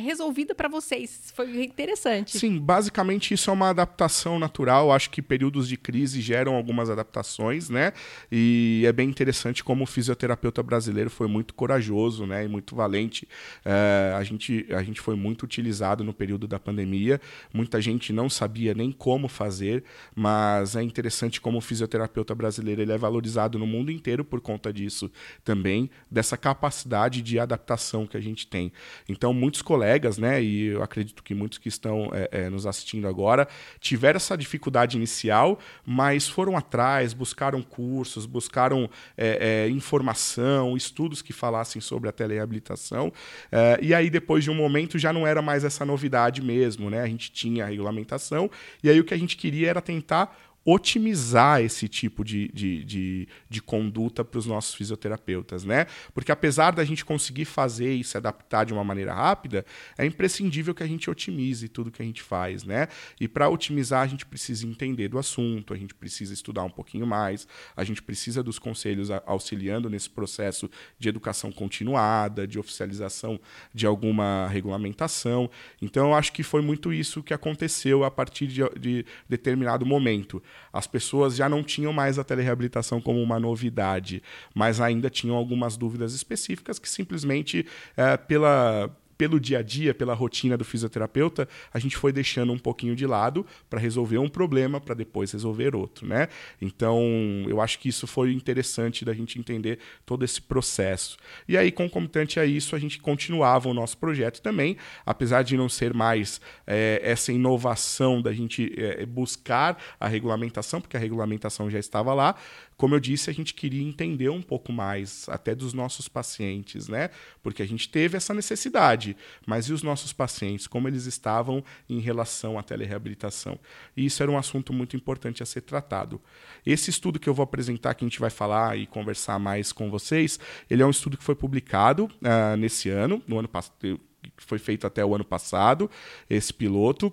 resolvida 0.00 0.54
para 0.54 0.68
vocês. 0.68 1.32
Foi 1.34 1.64
interessante. 1.64 2.38
Sim, 2.38 2.58
basicamente 2.58 3.34
isso 3.34 3.50
é 3.50 3.52
uma 3.52 3.68
adaptação 3.68 4.38
natural. 4.38 4.90
Acho 4.90 5.10
que 5.10 5.20
períodos 5.20 5.68
de 5.68 5.76
crise 5.76 6.20
geram 6.20 6.54
algumas 6.54 6.88
adaptações, 6.88 7.68
né? 7.68 7.92
E 8.30 8.84
é 8.86 8.92
bem 8.92 9.08
interessante 9.08 9.62
como 9.62 9.84
o 9.84 9.86
fisioterapeuta 9.86 10.62
brasileiro 10.62 11.10
foi 11.10 11.28
muito 11.28 11.52
corajoso, 11.52 12.26
né? 12.26 12.44
E 12.44 12.48
muito 12.48 12.74
valente. 12.74 13.28
É, 13.64 14.14
a, 14.16 14.24
gente, 14.24 14.66
a 14.70 14.82
gente 14.82 15.00
foi 15.00 15.14
muito 15.14 15.42
utilizado 15.42 16.02
no 16.02 16.14
período 16.14 16.48
da 16.48 16.58
pandemia. 16.58 17.20
Muita 17.52 17.80
gente 17.80 18.14
não 18.14 18.30
sabia 18.30 18.72
nem 18.72 18.90
como 18.90 19.28
fazer, 19.28 19.84
mas 20.14 20.74
é 20.74 20.82
interessante 20.82 21.38
como 21.38 21.58
o 21.58 21.60
fisioterapeuta 21.60 22.34
brasileiro 22.34 22.80
ele 22.80 22.92
é 22.92 22.98
valorizado 22.98 23.58
no 23.58 23.66
mundo 23.66 23.92
inteiro 23.92 24.24
por 24.24 24.40
conta 24.40 24.72
disso 24.72 25.10
também, 25.44 25.90
dessa 26.10 26.36
capacidade 26.36 27.20
de 27.20 27.38
adaptação 27.38 28.06
que 28.06 28.16
a 28.16 28.20
gente 28.20 28.46
tem. 28.46 28.72
Então, 29.06 29.34
muitos 29.34 29.60
colegas 29.60 29.81
colegas, 29.82 30.16
né, 30.16 30.40
e 30.40 30.66
eu 30.66 30.82
acredito 30.82 31.24
que 31.24 31.34
muitos 31.34 31.58
que 31.58 31.68
estão 31.68 32.08
é, 32.12 32.28
é, 32.30 32.50
nos 32.50 32.66
assistindo 32.66 33.08
agora, 33.08 33.48
tiveram 33.80 34.16
essa 34.16 34.36
dificuldade 34.36 34.96
inicial, 34.96 35.58
mas 35.84 36.28
foram 36.28 36.56
atrás, 36.56 37.12
buscaram 37.12 37.60
cursos, 37.60 38.24
buscaram 38.24 38.88
é, 39.16 39.64
é 39.64 39.68
informação, 39.68 40.76
estudos 40.76 41.20
que 41.20 41.32
falassem 41.32 41.82
sobre 41.82 42.08
a 42.08 42.12
telereabilitação. 42.12 43.12
É, 43.50 43.78
e 43.82 43.92
aí, 43.92 44.08
depois 44.08 44.44
de 44.44 44.50
um 44.50 44.54
momento, 44.54 44.98
já 45.00 45.12
não 45.12 45.26
era 45.26 45.42
mais 45.42 45.64
essa 45.64 45.84
novidade 45.84 46.40
mesmo, 46.40 46.88
né? 46.88 47.00
A 47.00 47.08
gente 47.08 47.32
tinha 47.32 47.64
a 47.64 47.68
regulamentação, 47.68 48.48
e 48.84 48.88
aí 48.88 49.00
o 49.00 49.04
que 49.04 49.14
a 49.14 49.18
gente 49.18 49.36
queria 49.36 49.68
era 49.70 49.80
tentar 49.80 50.51
otimizar 50.64 51.60
esse 51.60 51.88
tipo 51.88 52.24
de, 52.24 52.48
de, 52.48 52.84
de, 52.84 53.28
de 53.48 53.62
conduta 53.62 54.24
para 54.24 54.38
os 54.38 54.46
nossos 54.46 54.74
fisioterapeutas, 54.74 55.64
né? 55.64 55.86
Porque 56.14 56.30
apesar 56.30 56.70
da 56.70 56.84
gente 56.84 57.04
conseguir 57.04 57.44
fazer 57.44 57.94
e 57.94 58.04
se 58.04 58.16
adaptar 58.16 58.64
de 58.64 58.72
uma 58.72 58.84
maneira 58.84 59.12
rápida, 59.12 59.66
é 59.98 60.06
imprescindível 60.06 60.74
que 60.74 60.82
a 60.82 60.86
gente 60.86 61.10
otimize 61.10 61.68
tudo 61.68 61.90
que 61.90 62.00
a 62.00 62.04
gente 62.04 62.22
faz, 62.22 62.62
né? 62.62 62.86
E 63.20 63.26
para 63.26 63.48
otimizar, 63.48 64.02
a 64.02 64.06
gente 64.06 64.24
precisa 64.24 64.66
entender 64.66 65.08
do 65.08 65.18
assunto, 65.18 65.74
a 65.74 65.76
gente 65.76 65.94
precisa 65.94 66.32
estudar 66.32 66.62
um 66.62 66.70
pouquinho 66.70 67.06
mais, 67.06 67.48
a 67.76 67.82
gente 67.82 68.00
precisa 68.00 68.42
dos 68.42 68.58
conselhos 68.58 69.10
auxiliando 69.26 69.90
nesse 69.90 70.08
processo 70.08 70.70
de 70.96 71.08
educação 71.08 71.50
continuada, 71.50 72.46
de 72.46 72.58
oficialização 72.58 73.40
de 73.74 73.84
alguma 73.84 74.46
regulamentação. 74.48 75.50
Então, 75.80 76.08
eu 76.10 76.14
acho 76.14 76.32
que 76.32 76.44
foi 76.44 76.62
muito 76.62 76.92
isso 76.92 77.22
que 77.22 77.34
aconteceu 77.34 78.04
a 78.04 78.10
partir 78.10 78.46
de, 78.46 78.62
de 78.78 79.04
determinado 79.28 79.84
momento 79.84 80.40
as 80.72 80.86
pessoas 80.86 81.36
já 81.36 81.48
não 81.48 81.62
tinham 81.62 81.92
mais 81.92 82.18
a 82.18 82.24
telereabilitação 82.24 83.00
como 83.00 83.22
uma 83.22 83.38
novidade, 83.38 84.22
mas 84.54 84.80
ainda 84.80 85.10
tinham 85.10 85.36
algumas 85.36 85.76
dúvidas 85.76 86.14
específicas 86.14 86.78
que 86.78 86.88
simplesmente 86.88 87.66
é, 87.96 88.16
pela 88.16 88.90
pelo 89.16 89.38
dia 89.38 89.58
a 89.58 89.62
dia, 89.62 89.94
pela 89.94 90.14
rotina 90.14 90.56
do 90.56 90.64
fisioterapeuta, 90.64 91.48
a 91.72 91.78
gente 91.78 91.96
foi 91.96 92.12
deixando 92.12 92.52
um 92.52 92.58
pouquinho 92.58 92.94
de 92.94 93.06
lado 93.06 93.46
para 93.68 93.78
resolver 93.78 94.18
um 94.18 94.28
problema, 94.28 94.80
para 94.80 94.94
depois 94.94 95.32
resolver 95.32 95.74
outro, 95.74 96.06
né? 96.06 96.28
Então, 96.60 97.00
eu 97.48 97.60
acho 97.60 97.78
que 97.78 97.88
isso 97.88 98.06
foi 98.06 98.32
interessante 98.32 99.04
da 99.04 99.14
gente 99.14 99.38
entender 99.38 99.78
todo 100.04 100.24
esse 100.24 100.40
processo. 100.40 101.16
E 101.46 101.56
aí, 101.56 101.70
concomitante 101.70 102.38
a 102.40 102.46
isso, 102.46 102.74
a 102.74 102.78
gente 102.78 102.98
continuava 102.98 103.68
o 103.68 103.74
nosso 103.74 103.96
projeto 103.98 104.40
também, 104.40 104.76
apesar 105.04 105.42
de 105.42 105.56
não 105.56 105.68
ser 105.68 105.94
mais 105.94 106.40
é, 106.66 107.00
essa 107.02 107.32
inovação 107.32 108.20
da 108.20 108.32
gente 108.32 108.72
é, 108.76 109.04
buscar 109.06 109.78
a 109.98 110.08
regulamentação, 110.08 110.80
porque 110.80 110.96
a 110.96 111.00
regulamentação 111.00 111.70
já 111.70 111.78
estava 111.78 112.14
lá, 112.14 112.34
como 112.82 112.96
eu 112.96 113.00
disse, 113.00 113.30
a 113.30 113.32
gente 113.32 113.54
queria 113.54 113.80
entender 113.80 114.28
um 114.28 114.42
pouco 114.42 114.72
mais 114.72 115.28
até 115.28 115.54
dos 115.54 115.72
nossos 115.72 116.08
pacientes, 116.08 116.88
né? 116.88 117.10
Porque 117.40 117.62
a 117.62 117.66
gente 117.66 117.88
teve 117.88 118.16
essa 118.16 118.34
necessidade, 118.34 119.16
mas 119.46 119.66
e 119.66 119.72
os 119.72 119.84
nossos 119.84 120.12
pacientes, 120.12 120.66
como 120.66 120.88
eles 120.88 121.06
estavam 121.06 121.62
em 121.88 122.00
relação 122.00 122.58
à 122.58 122.62
telereabilitação? 122.64 123.56
E 123.96 124.04
isso 124.04 124.20
era 124.20 124.32
um 124.32 124.36
assunto 124.36 124.72
muito 124.72 124.96
importante 124.96 125.44
a 125.44 125.46
ser 125.46 125.60
tratado. 125.60 126.20
Esse 126.66 126.90
estudo 126.90 127.20
que 127.20 127.28
eu 127.28 127.34
vou 127.34 127.44
apresentar, 127.44 127.94
que 127.94 128.04
a 128.04 128.08
gente 128.08 128.18
vai 128.18 128.30
falar 128.30 128.76
e 128.76 128.84
conversar 128.84 129.38
mais 129.38 129.70
com 129.70 129.88
vocês, 129.88 130.40
ele 130.68 130.82
é 130.82 130.86
um 130.86 130.90
estudo 130.90 131.16
que 131.16 131.22
foi 131.22 131.36
publicado 131.36 132.06
uh, 132.06 132.56
nesse 132.58 132.88
ano, 132.88 133.22
no 133.28 133.38
ano 133.38 133.46
passado 133.46 134.00
foi 134.36 134.58
feito 134.58 134.86
até 134.86 135.04
o 135.04 135.14
ano 135.14 135.24
passado, 135.24 135.90
esse 136.28 136.52
piloto, 136.52 137.12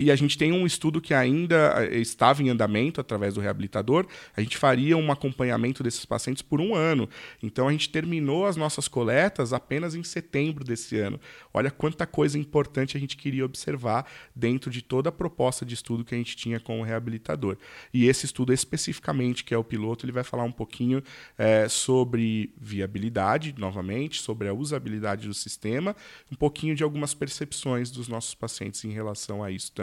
e 0.00 0.10
a 0.10 0.16
gente 0.16 0.38
tem 0.38 0.52
um 0.52 0.64
estudo 0.64 1.02
que 1.02 1.12
ainda 1.12 1.74
eh, 1.84 1.98
estava 1.98 2.42
em 2.42 2.48
andamento 2.48 2.98
através 2.98 3.34
do 3.34 3.40
reabilitador. 3.40 4.06
A 4.34 4.40
gente 4.40 4.56
faria 4.56 4.96
um 4.96 5.12
acompanhamento 5.12 5.82
desses 5.82 6.06
pacientes 6.06 6.40
por 6.40 6.62
um 6.62 6.74
ano. 6.74 7.06
Então 7.42 7.68
a 7.68 7.72
gente 7.72 7.90
terminou 7.90 8.46
as 8.46 8.56
nossas 8.56 8.88
coletas 8.88 9.52
apenas 9.52 9.94
em 9.94 10.02
setembro 10.02 10.64
desse 10.64 10.98
ano. 10.98 11.20
Olha 11.52 11.70
quanta 11.70 12.06
coisa 12.06 12.38
importante 12.38 12.96
a 12.96 13.00
gente 13.00 13.18
queria 13.18 13.44
observar 13.44 14.06
dentro 14.34 14.70
de 14.70 14.80
toda 14.80 15.10
a 15.10 15.12
proposta 15.12 15.66
de 15.66 15.74
estudo 15.74 16.04
que 16.06 16.14
a 16.14 16.18
gente 16.18 16.36
tinha 16.36 16.58
com 16.58 16.80
o 16.80 16.82
reabilitador. 16.82 17.58
E 17.92 18.06
esse 18.06 18.24
estudo 18.24 18.50
especificamente, 18.50 19.44
que 19.44 19.52
é 19.52 19.58
o 19.58 19.64
piloto, 19.64 20.06
ele 20.06 20.12
vai 20.12 20.24
falar 20.24 20.44
um 20.44 20.52
pouquinho 20.52 21.02
é, 21.36 21.68
sobre 21.68 22.50
viabilidade, 22.58 23.54
novamente, 23.58 24.22
sobre 24.22 24.48
a 24.48 24.54
usabilidade 24.54 25.28
do 25.28 25.34
sistema, 25.34 25.94
um 26.30 26.34
pouquinho 26.34 26.74
de 26.74 26.82
algumas 26.82 27.12
percepções 27.12 27.90
dos 27.90 28.08
nossos 28.08 28.34
pacientes 28.34 28.82
em 28.86 28.90
relação 28.90 29.44
a 29.44 29.50
isso 29.50 29.70
também. 29.70 29.81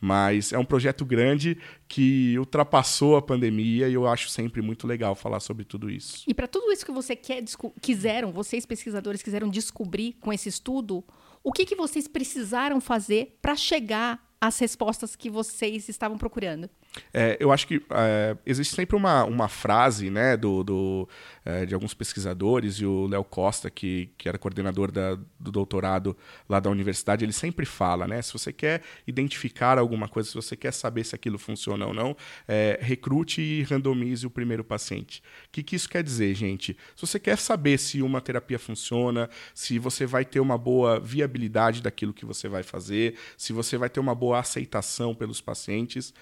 Mas 0.00 0.52
é 0.52 0.58
um 0.58 0.64
projeto 0.64 1.04
grande 1.04 1.58
que 1.86 2.38
ultrapassou 2.38 3.16
a 3.16 3.22
pandemia 3.22 3.88
e 3.88 3.94
eu 3.94 4.06
acho 4.06 4.28
sempre 4.28 4.62
muito 4.62 4.86
legal 4.86 5.14
falar 5.14 5.40
sobre 5.40 5.64
tudo 5.64 5.90
isso. 5.90 6.24
E 6.26 6.34
para 6.34 6.48
tudo 6.48 6.72
isso 6.72 6.84
que 6.84 6.92
você 6.92 7.14
quer, 7.14 7.42
quiseram, 7.80 8.32
vocês 8.32 8.64
pesquisadores 8.64 9.22
quiseram 9.22 9.48
descobrir 9.48 10.14
com 10.20 10.32
esse 10.32 10.48
estudo, 10.48 11.04
o 11.42 11.52
que, 11.52 11.64
que 11.64 11.74
vocês 11.74 12.06
precisaram 12.06 12.80
fazer 12.80 13.38
para 13.40 13.56
chegar 13.56 14.30
às 14.40 14.58
respostas 14.58 15.14
que 15.14 15.28
vocês 15.28 15.88
estavam 15.88 16.16
procurando? 16.16 16.68
É, 17.14 17.36
eu 17.38 17.52
acho 17.52 17.66
que 17.66 17.82
é, 17.90 18.36
existe 18.44 18.74
sempre 18.74 18.96
uma, 18.96 19.24
uma 19.24 19.48
frase 19.48 20.10
né, 20.10 20.36
do, 20.36 20.64
do 20.64 21.08
é, 21.44 21.64
de 21.64 21.72
alguns 21.72 21.94
pesquisadores, 21.94 22.76
e 22.76 22.86
o 22.86 23.06
Léo 23.06 23.22
Costa, 23.24 23.70
que, 23.70 24.10
que 24.18 24.28
era 24.28 24.38
coordenador 24.38 24.90
da, 24.90 25.14
do 25.38 25.52
doutorado 25.52 26.16
lá 26.48 26.58
da 26.58 26.68
universidade, 26.68 27.24
ele 27.24 27.32
sempre 27.32 27.64
fala: 27.64 28.08
né, 28.08 28.20
se 28.22 28.32
você 28.32 28.52
quer 28.52 28.82
identificar 29.06 29.78
alguma 29.78 30.08
coisa, 30.08 30.28
se 30.28 30.34
você 30.34 30.56
quer 30.56 30.72
saber 30.72 31.04
se 31.04 31.14
aquilo 31.14 31.38
funciona 31.38 31.86
ou 31.86 31.94
não, 31.94 32.16
é, 32.48 32.78
recrute 32.82 33.40
e 33.40 33.62
randomize 33.62 34.26
o 34.26 34.30
primeiro 34.30 34.64
paciente. 34.64 35.22
O 35.46 35.50
que, 35.52 35.62
que 35.62 35.76
isso 35.76 35.88
quer 35.88 36.02
dizer, 36.02 36.34
gente? 36.34 36.76
Se 36.96 37.06
você 37.06 37.20
quer 37.20 37.38
saber 37.38 37.78
se 37.78 38.02
uma 38.02 38.20
terapia 38.20 38.58
funciona, 38.58 39.30
se 39.54 39.78
você 39.78 40.06
vai 40.06 40.24
ter 40.24 40.40
uma 40.40 40.58
boa 40.58 40.98
viabilidade 40.98 41.82
daquilo 41.82 42.12
que 42.12 42.24
você 42.24 42.48
vai 42.48 42.62
fazer, 42.64 43.14
se 43.36 43.52
você 43.52 43.76
vai 43.76 43.88
ter 43.88 44.00
uma 44.00 44.14
boa 44.14 44.40
aceitação 44.40 45.14
pelos 45.14 45.40
pacientes 45.40 46.12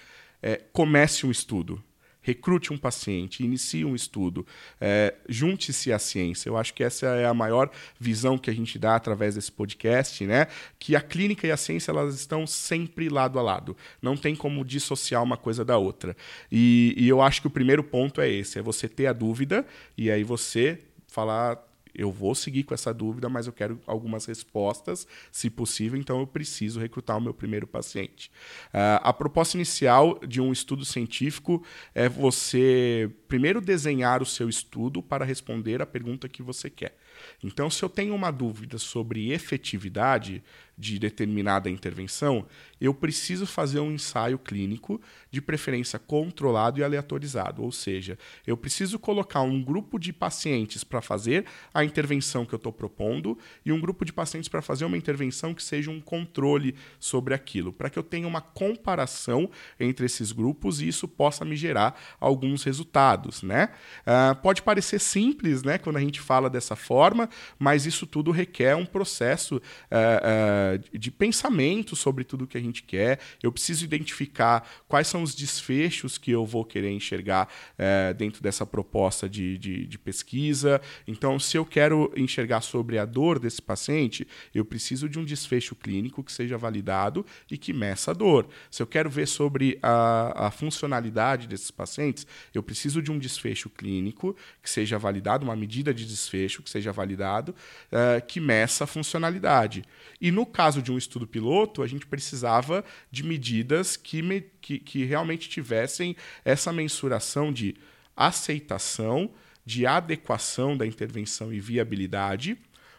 é, 0.41 0.61
comece 0.71 1.25
um 1.25 1.31
estudo. 1.31 1.83
Recrute 2.21 2.73
um 2.73 2.77
paciente, 2.77 3.43
inicie 3.43 3.85
um 3.85 3.95
estudo, 3.95 4.45
é, 4.79 5.15
junte-se 5.27 5.91
à 5.91 5.97
ciência. 5.97 6.49
Eu 6.49 6.57
acho 6.57 6.73
que 6.73 6.83
essa 6.83 7.07
é 7.07 7.25
a 7.25 7.33
maior 7.33 7.71
visão 7.97 8.37
que 8.37 8.49
a 8.49 8.53
gente 8.53 8.77
dá 8.77 8.95
através 8.95 9.35
desse 9.35 9.51
podcast, 9.51 10.25
né? 10.25 10.47
Que 10.77 10.97
a 10.97 11.01
clínica 11.01 11.47
e 11.47 11.51
a 11.51 11.57
ciência 11.57 11.91
elas 11.91 12.15
estão 12.15 12.45
sempre 12.45 13.07
lado 13.07 13.39
a 13.39 13.41
lado. 13.41 13.75
Não 14.01 14.17
tem 14.17 14.35
como 14.35 14.65
dissociar 14.65 15.23
uma 15.23 15.37
coisa 15.37 15.63
da 15.63 15.77
outra. 15.77 16.15
E, 16.51 16.93
e 16.97 17.07
eu 17.07 17.21
acho 17.21 17.39
que 17.39 17.47
o 17.47 17.51
primeiro 17.51 17.83
ponto 17.83 18.19
é 18.19 18.29
esse: 18.29 18.59
é 18.59 18.61
você 18.61 18.89
ter 18.89 19.07
a 19.07 19.13
dúvida 19.13 19.65
e 19.97 20.11
aí 20.11 20.23
você 20.23 20.77
falar 21.07 21.68
eu 21.93 22.11
vou 22.11 22.35
seguir 22.35 22.63
com 22.63 22.73
essa 22.73 22.93
dúvida, 22.93 23.29
mas 23.29 23.47
eu 23.47 23.53
quero 23.53 23.79
algumas 23.85 24.25
respostas, 24.25 25.07
se 25.31 25.49
possível, 25.49 25.99
então 25.99 26.19
eu 26.19 26.27
preciso 26.27 26.79
recrutar 26.79 27.17
o 27.17 27.21
meu 27.21 27.33
primeiro 27.33 27.67
paciente. 27.67 28.31
Uh, 28.67 29.01
a 29.01 29.13
proposta 29.13 29.57
inicial 29.57 30.19
de 30.27 30.39
um 30.41 30.51
estudo 30.51 30.85
científico 30.85 31.63
é 31.93 32.07
você 32.07 33.09
primeiro 33.27 33.61
desenhar 33.61 34.21
o 34.21 34.25
seu 34.25 34.49
estudo 34.49 35.01
para 35.01 35.25
responder 35.25 35.81
a 35.81 35.85
pergunta 35.85 36.29
que 36.29 36.41
você 36.41 36.69
quer. 36.69 36.97
Então, 37.43 37.69
se 37.69 37.83
eu 37.83 37.89
tenho 37.89 38.15
uma 38.15 38.31
dúvida 38.31 38.77
sobre 38.77 39.31
efetividade 39.31 40.43
de 40.79 40.97
determinada 40.97 41.69
intervenção, 41.69 42.45
eu 42.79 42.93
preciso 42.93 43.45
fazer 43.45 43.81
um 43.81 43.91
ensaio 43.91 44.39
clínico, 44.39 45.01
de 45.29 45.41
preferência 45.41 45.99
controlado 45.99 46.79
e 46.79 46.83
aleatorizado. 46.83 47.61
Ou 47.61 47.71
seja, 47.71 48.17
eu 48.47 48.55
preciso 48.55 48.97
colocar 48.97 49.41
um 49.41 49.61
grupo 49.61 49.99
de 49.99 50.13
pacientes 50.13 50.83
para 50.83 51.01
fazer 51.01 51.45
a 51.73 51.83
intervenção 51.83 52.45
que 52.45 52.53
eu 52.53 52.57
estou 52.57 52.71
propondo 52.71 53.37
e 53.65 53.71
um 53.71 53.79
grupo 53.81 54.05
de 54.05 54.13
pacientes 54.13 54.47
para 54.47 54.61
fazer 54.61 54.85
uma 54.85 54.97
intervenção 54.97 55.53
que 55.53 55.61
seja 55.61 55.91
um 55.91 55.99
controle 55.99 56.73
sobre 56.97 57.33
aquilo, 57.33 57.73
para 57.73 57.89
que 57.89 57.99
eu 57.99 58.03
tenha 58.03 58.27
uma 58.27 58.41
comparação 58.41 59.49
entre 59.77 60.05
esses 60.05 60.31
grupos 60.31 60.79
e 60.79 60.87
isso 60.87 61.07
possa 61.07 61.43
me 61.43 61.57
gerar 61.57 61.99
alguns 62.19 62.63
resultados. 62.63 63.43
Né? 63.43 63.69
Uh, 64.01 64.35
pode 64.41 64.61
parecer 64.61 64.99
simples 64.99 65.61
né, 65.63 65.77
quando 65.77 65.97
a 65.97 66.01
gente 66.01 66.21
fala 66.21 66.49
dessa 66.49 66.75
forma 66.75 67.29
mas 67.57 67.85
isso 67.85 68.05
tudo 68.05 68.31
requer 68.31 68.75
um 68.75 68.85
processo 68.85 69.61
é, 69.91 70.68
de 70.77 71.11
pensamento 71.11 71.95
sobre 71.95 72.23
tudo 72.23 72.47
que 72.47 72.57
a 72.57 72.61
gente 72.61 72.83
quer. 72.83 73.19
Eu 73.41 73.51
preciso 73.51 73.83
identificar 73.83 74.67
quais 74.87 75.07
são 75.07 75.23
os 75.23 75.33
desfechos 75.33 76.17
que 76.17 76.31
eu 76.31 76.45
vou 76.45 76.65
querer 76.65 76.91
enxergar 76.91 77.47
é, 77.77 78.13
dentro 78.13 78.41
dessa 78.41 78.65
proposta 78.65 79.29
de, 79.29 79.57
de, 79.57 79.85
de 79.85 79.97
pesquisa. 79.97 80.81
Então, 81.07 81.39
se 81.39 81.57
eu 81.57 81.65
quero 81.65 82.11
enxergar 82.15 82.61
sobre 82.61 82.97
a 82.97 83.05
dor 83.05 83.39
desse 83.39 83.61
paciente, 83.61 84.27
eu 84.53 84.65
preciso 84.65 85.07
de 85.07 85.19
um 85.19 85.25
desfecho 85.25 85.75
clínico 85.75 86.23
que 86.23 86.31
seja 86.31 86.57
validado 86.57 87.25
e 87.49 87.57
que 87.57 87.73
meça 87.73 88.11
a 88.11 88.13
dor. 88.13 88.47
Se 88.69 88.81
eu 88.81 88.87
quero 88.87 89.09
ver 89.09 89.27
sobre 89.27 89.79
a, 89.81 90.47
a 90.47 90.51
funcionalidade 90.51 91.47
desses 91.47 91.71
pacientes, 91.71 92.25
eu 92.53 92.63
preciso 92.63 93.01
de 93.01 93.11
um 93.11 93.19
desfecho 93.19 93.69
clínico 93.69 94.35
que 94.61 94.69
seja 94.69 94.97
validado, 94.97 95.43
uma 95.43 95.55
medida 95.55 95.93
de 95.93 96.05
desfecho 96.05 96.61
que 96.61 96.69
seja 96.69 96.91
validado, 96.91 97.55
uh, 97.91 98.25
que 98.27 98.39
meça 98.39 98.83
a 98.83 98.87
funcionalidade. 98.87 99.83
E 100.21 100.31
no 100.31 100.45
caso 100.59 100.81
de 100.81 100.91
um 100.91 100.97
estudo 100.97 101.25
piloto, 101.25 101.81
a 101.81 101.87
gente 101.87 102.05
precisava 102.05 102.83
de 103.09 103.23
medidas 103.23 103.95
que, 103.95 104.21
me, 104.21 104.41
que, 104.59 104.77
que 104.77 105.05
realmente 105.05 105.47
tivessem 105.47 106.17
essa 106.43 106.73
mensuração 106.73 107.49
de 107.53 107.77
aceitação, 108.13 109.31
de 109.65 109.85
adequação 109.85 110.75
da 110.75 110.85
intervenção 110.85 111.53
e 111.53 111.61
viabilidade. 111.61 112.57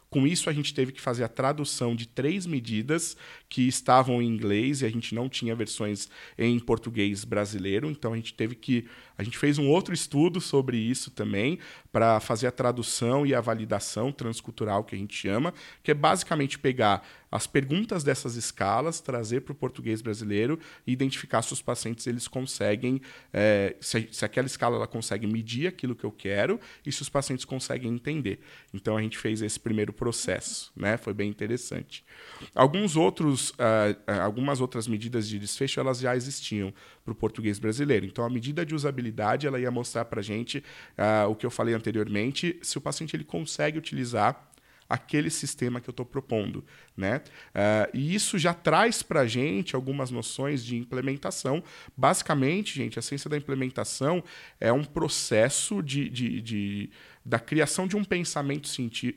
Com 0.09 0.27
isso, 0.27 0.49
a 0.49 0.55
gente 0.55 0.73
teve 0.73 0.91
que 0.91 1.03
fazer 1.03 1.23
a 1.23 1.29
tradução 1.29 1.95
de 1.95 2.09
três 2.09 2.47
medidas 2.47 3.15
que 3.51 3.67
estavam 3.67 4.23
em 4.23 4.27
inglês 4.27 4.81
e 4.81 4.87
a 4.87 4.89
gente 4.89 5.15
não 5.15 5.29
tinha 5.29 5.55
versões 5.57 6.09
em 6.39 6.59
português 6.59 7.25
brasileiro. 7.25 7.91
Então, 7.91 8.15
a 8.15 8.17
gente 8.17 8.33
teve 8.33 8.55
que. 8.55 8.87
A 9.19 9.23
gente 9.23 9.37
fez 9.37 9.59
um 9.59 9.69
outro 9.69 9.93
estudo 9.93 10.41
sobre 10.41 10.79
isso 10.79 11.11
também, 11.11 11.59
para 11.93 12.21
fazer 12.21 12.47
a 12.47 12.51
tradução 12.53 13.27
e 13.27 13.35
a 13.35 13.41
validação 13.41 14.11
transcultural, 14.11 14.85
que 14.85 14.95
a 14.95 14.99
gente 14.99 15.15
chama, 15.15 15.53
que 15.83 15.91
é 15.91 15.95
basicamente 15.95 16.59
pegar 16.59 17.07
as 17.31 17.47
perguntas 17.47 18.03
dessas 18.03 18.35
escalas, 18.35 19.01
trazer 19.01 19.43
para 19.43 19.53
o 19.53 19.55
português 19.55 20.03
brasileiro 20.03 20.59
e 20.87 20.93
identificar 20.93 21.43
se 21.43 21.53
os 21.53 21.63
pacientes 21.63 22.07
eles 22.07 22.27
conseguem, 22.27 23.01
é, 23.33 23.77
se, 23.81 24.09
se, 24.11 24.25
aquela 24.25 24.47
escala 24.47 24.77
ela 24.77 24.87
consegue 24.87 25.27
medir 25.27 25.69
aquilo 25.69 25.95
que 25.95 26.05
eu 26.05 26.11
quero 26.11 26.59
e 26.85 26.91
se 26.91 27.03
os 27.03 27.09
pacientes 27.09 27.45
conseguem 27.45 27.93
entender. 27.93 28.41
Então 28.75 28.97
a 28.97 29.03
gente 29.03 29.17
fez 29.17 29.43
esse 29.43 29.61
primeiro 29.61 29.93
processo, 29.93 30.73
né? 30.75 30.97
Foi 30.97 31.15
bem 31.15 31.31
interessante. 31.31 32.05
Alguns 32.55 32.97
outros, 32.97 33.40
uh, 33.49 34.21
algumas 34.23 34.61
outras 34.61 34.87
medidas 34.87 35.27
de 35.27 35.39
desfecho 35.39 35.81
elas 35.81 35.99
já 35.99 36.15
existiam 36.15 36.73
para 37.03 37.13
o 37.13 37.15
português 37.15 37.59
brasileiro. 37.59 38.05
Então 38.05 38.25
a 38.25 38.31
medida 38.31 38.65
de 38.65 38.75
usabilidade 38.75 39.47
ela 39.47 39.59
ia 39.59 39.71
mostrar 39.71 40.05
para 40.05 40.21
a 40.21 40.23
gente 40.23 40.59
uh, 40.99 41.29
o 41.29 41.35
que 41.35 41.47
eu 41.47 41.51
falei 41.51 41.75
anteriormente, 41.75 42.59
se 42.63 42.77
o 42.77 42.81
paciente 42.81 43.17
ele 43.17 43.25
consegue 43.25 43.79
utilizar 43.79 44.51
aquele 44.91 45.31
sistema 45.31 45.81
que 45.81 45.89
eu 45.89 45.93
estou 45.93 46.05
propondo. 46.05 46.65
Né? 46.97 47.23
Uh, 47.55 47.91
e 47.95 48.13
isso 48.13 48.37
já 48.37 48.53
traz 48.53 49.03
para 49.03 49.21
a 49.21 49.27
gente 49.27 49.77
algumas 49.77 50.11
noções 50.11 50.65
de 50.65 50.77
implementação. 50.77 51.63
Basicamente, 51.97 52.75
gente, 52.75 52.99
a 52.99 53.03
ciência 53.03 53.31
da 53.31 53.37
implementação 53.37 54.23
é 54.61 54.73
um 54.73 54.85
processo 54.85 55.81
de, 55.81 56.09
de, 56.11 56.41
de 56.41 56.91
da 57.25 57.39
criação 57.39 57.87
de 57.87 57.97
um 57.97 58.03
pensamento 58.03 58.67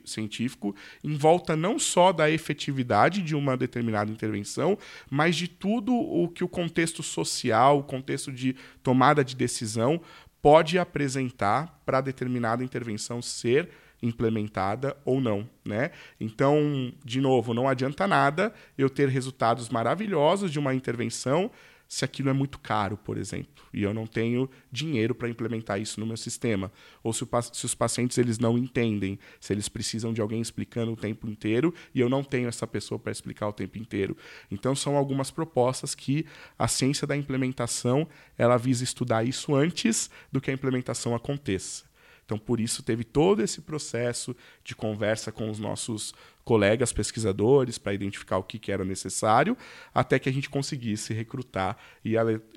científico 0.04 0.76
em 1.02 1.16
volta 1.16 1.56
não 1.56 1.78
só 1.78 2.12
da 2.12 2.30
efetividade 2.30 3.22
de 3.22 3.34
uma 3.34 3.56
determinada 3.56 4.12
intervenção, 4.12 4.78
mas 5.10 5.34
de 5.34 5.48
tudo 5.48 5.94
o 5.94 6.28
que 6.28 6.44
o 6.44 6.48
contexto 6.48 7.02
social, 7.02 7.78
o 7.78 7.82
contexto 7.82 8.30
de 8.30 8.54
tomada 8.82 9.24
de 9.24 9.34
decisão 9.34 10.00
pode 10.42 10.78
apresentar 10.78 11.82
para 11.86 12.02
determinada 12.02 12.62
intervenção 12.62 13.22
ser 13.22 13.70
implementada 14.04 14.96
ou 15.04 15.20
não, 15.20 15.48
né? 15.64 15.90
Então, 16.20 16.92
de 17.04 17.20
novo, 17.20 17.54
não 17.54 17.68
adianta 17.68 18.06
nada 18.06 18.52
eu 18.76 18.90
ter 18.90 19.08
resultados 19.08 19.68
maravilhosos 19.68 20.52
de 20.52 20.58
uma 20.58 20.74
intervenção 20.74 21.50
se 21.86 22.04
aquilo 22.04 22.28
é 22.28 22.32
muito 22.32 22.58
caro, 22.58 22.96
por 22.96 23.16
exemplo, 23.16 23.64
e 23.72 23.82
eu 23.82 23.94
não 23.94 24.06
tenho 24.06 24.50
dinheiro 24.72 25.14
para 25.14 25.28
implementar 25.28 25.80
isso 25.80 26.00
no 26.00 26.06
meu 26.06 26.16
sistema, 26.16 26.72
ou 27.02 27.12
se, 27.12 27.22
o, 27.22 27.28
se, 27.52 27.64
os 27.64 27.74
pacientes 27.74 28.18
eles 28.18 28.38
não 28.38 28.58
entendem, 28.58 29.18
se 29.38 29.52
eles 29.52 29.68
precisam 29.68 30.12
de 30.12 30.20
alguém 30.20 30.40
explicando 30.40 30.92
o 30.92 30.96
tempo 30.96 31.28
inteiro 31.28 31.72
e 31.94 32.00
eu 32.00 32.08
não 32.08 32.24
tenho 32.24 32.48
essa 32.48 32.66
pessoa 32.66 32.98
para 32.98 33.12
explicar 33.12 33.48
o 33.48 33.52
tempo 33.52 33.78
inteiro. 33.78 34.16
Então 34.50 34.74
são 34.74 34.96
algumas 34.96 35.30
propostas 35.30 35.94
que 35.94 36.26
a 36.58 36.66
ciência 36.66 37.06
da 37.06 37.16
implementação 37.16 38.08
ela 38.36 38.56
visa 38.56 38.82
estudar 38.82 39.24
isso 39.24 39.54
antes 39.54 40.10
do 40.32 40.40
que 40.40 40.50
a 40.50 40.54
implementação 40.54 41.14
aconteça. 41.14 41.93
Então, 42.24 42.38
por 42.38 42.60
isso, 42.60 42.82
teve 42.82 43.04
todo 43.04 43.42
esse 43.42 43.60
processo 43.60 44.34
de 44.62 44.74
conversa 44.74 45.30
com 45.30 45.50
os 45.50 45.58
nossos 45.58 46.14
colegas 46.44 46.92
pesquisadores 46.92 47.78
para 47.78 47.94
identificar 47.94 48.38
o 48.38 48.42
que, 48.42 48.58
que, 48.58 48.72
era 48.72 48.84
necessário, 48.84 49.56
até 49.94 50.18
que 50.18 50.28
a 50.28 50.32
gente 50.32 50.50
conseguisse 50.50 51.12
recrutar 51.12 51.76
e 52.04 52.16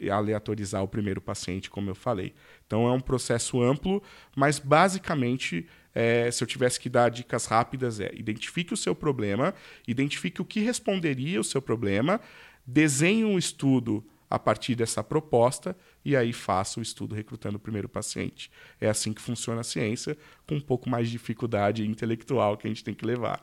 aleatorizar 0.10 0.84
o 0.84 0.88
primeiro 0.88 1.22
paciente, 1.22 1.70
como 1.70 1.90
eu 1.90 1.96
falei. 1.96 2.34
Então, 2.66 2.88
é 2.88 2.92
um 2.92 3.00
processo 3.00 3.62
amplo, 3.62 4.02
mas 4.36 4.60
basicamente. 4.60 5.68
É, 6.00 6.30
se 6.30 6.44
eu 6.44 6.48
tivesse 6.48 6.80
que 6.80 6.90
dar 6.90 7.10
dicas 7.10 7.48
rápidas, 7.48 8.00
é 8.00 8.12
identifique 8.14 8.72
o 8.72 8.78
seu 8.78 8.94
problema, 8.94 9.52
identifique 9.88 10.40
o 10.40 10.46
que 10.46 10.60
responderia 10.60 11.40
o 11.42 11.44
seu 11.44 11.60
problema, 11.60 12.22
desenhe 12.68 13.26
um 13.26 13.36
estudo 13.36 14.06
a 14.30 14.38
partir 14.38 14.76
dessa 14.76 15.04
proposta 15.04 15.76
e 16.04 16.16
aí 16.16 16.34
faça 16.34 16.80
o 16.80 16.84
estudo 16.84 17.16
recrutando 17.16 17.58
o 17.58 17.60
primeiro 17.60 17.88
paciente. 17.88 18.52
É 18.80 18.90
assim 18.90 19.14
que 19.14 19.22
funciona 19.22 19.62
a 19.62 19.64
ciência, 19.64 20.18
com 20.48 20.56
um 20.56 20.62
pouco 20.62 20.90
mais 20.90 21.08
de 21.08 21.14
dificuldade 21.14 21.86
intelectual 21.88 22.58
que 22.58 22.68
a 22.68 22.70
gente 22.70 22.84
tem 22.84 22.94
que 22.94 23.06
levar. 23.06 23.42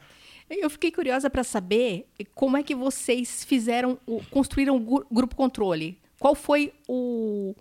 Eu 0.50 0.68
fiquei 0.68 0.92
curiosa 0.92 1.30
para 1.30 1.42
saber 1.42 2.06
como 2.34 2.56
é 2.56 2.62
que 2.62 2.74
vocês 2.74 3.44
fizeram, 3.44 3.98
construíram 4.30 4.76
o 4.76 5.04
grupo 5.10 5.34
controle. 5.34 5.98
Qual 6.18 6.34
foi 6.34 6.72
o, 6.86 7.54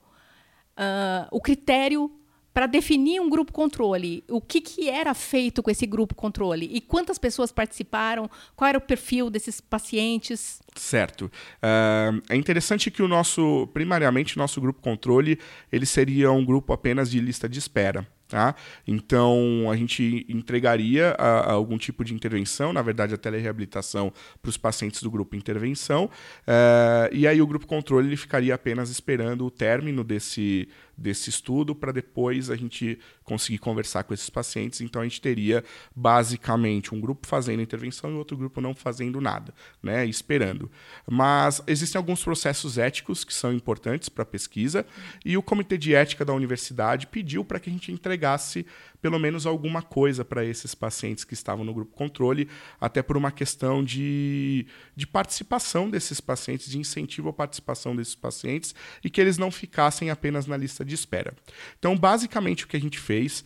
uh, 0.77 1.27
o 1.31 1.39
critério 1.39 2.11
para 2.53 2.67
definir 2.67 3.19
um 3.19 3.29
grupo 3.29 3.51
controle. 3.51 4.23
O 4.29 4.39
que, 4.39 4.61
que 4.61 4.89
era 4.89 5.13
feito 5.13 5.63
com 5.63 5.71
esse 5.71 5.85
grupo 5.85 6.13
controle? 6.13 6.69
E 6.71 6.79
quantas 6.79 7.17
pessoas 7.17 7.51
participaram? 7.51 8.29
Qual 8.55 8.67
era 8.67 8.77
o 8.77 8.81
perfil 8.81 9.29
desses 9.29 9.59
pacientes? 9.59 10.61
Certo. 10.75 11.25
Uh, 11.25 12.21
é 12.29 12.35
interessante 12.35 12.91
que 12.91 13.01
o 13.01 13.07
nosso, 13.07 13.67
primariamente, 13.73 14.37
nosso 14.37 14.61
grupo 14.61 14.81
controle, 14.81 15.39
ele 15.71 15.85
seria 15.85 16.31
um 16.31 16.45
grupo 16.45 16.73
apenas 16.73 17.09
de 17.09 17.19
lista 17.19 17.49
de 17.49 17.57
espera. 17.57 18.07
Tá? 18.33 18.55
Então, 18.87 19.69
a 19.69 19.75
gente 19.75 20.25
entregaria 20.27 21.15
a, 21.19 21.51
a 21.51 21.51
algum 21.51 21.77
tipo 21.77 22.03
de 22.03 22.15
intervenção, 22.15 22.73
na 22.73 22.81
verdade, 22.81 23.13
a 23.13 23.17
telereabilitação 23.17 24.11
para 24.41 24.49
os 24.49 24.57
pacientes 24.57 25.03
do 25.03 25.11
grupo 25.11 25.35
intervenção, 25.35 26.05
uh, 26.05 27.13
e 27.13 27.27
aí 27.27 27.39
o 27.43 27.45
grupo 27.45 27.67
controle 27.67 28.07
ele 28.07 28.17
ficaria 28.17 28.55
apenas 28.55 28.89
esperando 28.89 29.45
o 29.45 29.51
término 29.51 30.03
desse, 30.03 30.67
desse 30.97 31.29
estudo 31.29 31.73
para 31.73 31.91
depois 31.91 32.49
a 32.49 32.55
gente 32.55 32.99
conseguir 33.23 33.57
conversar 33.57 34.03
com 34.03 34.13
esses 34.13 34.29
pacientes. 34.29 34.81
Então, 34.81 35.01
a 35.01 35.05
gente 35.05 35.21
teria 35.21 35.63
basicamente 35.95 36.93
um 36.93 36.99
grupo 36.99 37.27
fazendo 37.27 37.61
intervenção 37.61 38.11
e 38.11 38.13
outro 38.13 38.37
grupo 38.37 38.61
não 38.61 38.73
fazendo 38.73 39.19
nada, 39.19 39.53
né? 39.81 40.05
esperando. 40.05 40.69
Mas 41.09 41.61
existem 41.67 41.97
alguns 41.97 42.23
processos 42.23 42.77
éticos 42.77 43.23
que 43.23 43.33
são 43.33 43.53
importantes 43.53 44.09
para 44.09 44.23
a 44.23 44.25
pesquisa, 44.25 44.85
e 45.25 45.37
o 45.37 45.43
Comitê 45.43 45.77
de 45.77 45.93
Ética 45.95 46.25
da 46.25 46.33
Universidade 46.33 47.07
pediu 47.07 47.43
para 47.43 47.59
que 47.59 47.69
a 47.69 47.73
gente 47.73 47.91
entregasse 47.91 48.65
pelo 49.03 49.19
menos 49.19 49.45
alguma 49.45 49.81
coisa 49.81 50.23
para 50.23 50.45
esses 50.45 50.73
pacientes 50.73 51.25
que 51.25 51.33
estavam 51.33 51.65
no 51.65 51.73
grupo 51.73 51.93
controle, 51.93 52.47
até 52.79 53.03
por 53.03 53.17
uma 53.17 53.33
questão 53.33 53.83
de, 53.83 54.65
de 54.95 55.05
participação 55.05 55.89
desses 55.89 56.21
pacientes, 56.21 56.69
de 56.69 56.79
incentivo 56.79 57.27
à 57.27 57.33
participação 57.33 57.93
desses 57.93 58.15
pacientes 58.15 58.73
e 59.03 59.09
que 59.09 59.19
eles 59.19 59.37
não 59.37 59.51
ficassem 59.51 60.09
apenas 60.09 60.47
na 60.47 60.55
lista 60.55 60.85
de 60.85 60.95
espera. 60.95 61.33
Então, 61.77 61.97
basicamente, 61.97 62.63
o 62.63 62.67
que 62.69 62.77
a 62.77 62.79
gente 62.79 62.97
fez 62.97 63.43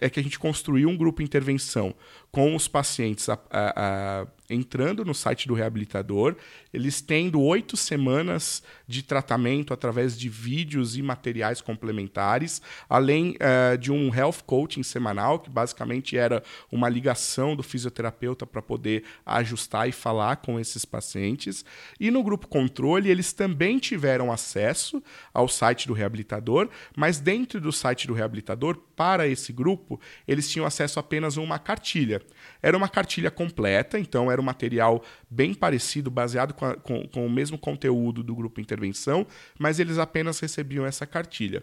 é 0.00 0.08
que 0.08 0.20
a 0.20 0.22
gente 0.22 0.38
construiu 0.38 0.88
um 0.88 0.96
grupo 0.96 1.22
intervenção 1.22 1.92
com 2.30 2.54
os 2.54 2.68
pacientes 2.68 3.28
a, 3.28 3.36
a, 3.50 4.20
a, 4.20 4.26
entrando 4.50 5.04
no 5.04 5.14
site 5.14 5.46
do 5.46 5.54
reabilitador, 5.54 6.36
eles 6.74 7.00
tendo 7.00 7.40
oito 7.40 7.76
semanas 7.76 8.62
de 8.86 9.02
tratamento 9.02 9.72
através 9.72 10.18
de 10.18 10.28
vídeos 10.28 10.96
e 10.96 11.02
materiais 11.02 11.60
complementares, 11.60 12.60
além 12.88 13.36
uh, 13.36 13.78
de 13.78 13.92
um 13.92 14.12
health 14.12 14.42
coaching 14.44 14.82
semanal, 14.82 15.38
que 15.38 15.48
basicamente 15.48 16.18
era 16.18 16.42
uma 16.70 16.88
ligação 16.88 17.54
do 17.54 17.62
fisioterapeuta 17.62 18.44
para 18.44 18.60
poder 18.60 19.04
ajustar 19.24 19.88
e 19.88 19.92
falar 19.92 20.36
com 20.36 20.58
esses 20.58 20.84
pacientes. 20.84 21.64
E 21.98 22.10
no 22.10 22.22
grupo 22.22 22.48
controle, 22.48 23.08
eles 23.08 23.32
também 23.32 23.78
tiveram 23.78 24.32
acesso 24.32 25.02
ao 25.32 25.48
site 25.48 25.86
do 25.86 25.94
reabilitador, 25.94 26.68
mas 26.96 27.20
dentro 27.20 27.60
do 27.60 27.72
site 27.72 28.06
do 28.06 28.14
reabilitador, 28.14 28.76
para 28.96 29.26
esse 29.26 29.52
grupo, 29.52 30.00
eles 30.26 30.50
tinham 30.50 30.66
acesso 30.66 30.98
apenas 30.98 31.38
a 31.38 31.40
uma 31.40 31.58
cartilha. 31.58 32.20
Era 32.60 32.76
uma 32.76 32.88
cartilha 32.88 33.30
completa, 33.30 33.98
então 33.98 34.30
era 34.30 34.39
era 34.40 34.42
um 34.42 34.44
material 34.44 35.04
bem 35.30 35.54
parecido, 35.54 36.10
baseado 36.10 36.54
com, 36.54 36.64
a, 36.64 36.74
com, 36.74 37.06
com, 37.06 37.26
o 37.26 37.30
mesmo 37.30 37.58
conteúdo 37.58 38.22
do 38.22 38.34
grupo 38.34 38.60
intervenção, 38.60 39.26
mas 39.58 39.78
eles 39.78 39.98
apenas 39.98 40.40
recebiam 40.40 40.84
essa 40.84 41.06
cartilha. 41.06 41.62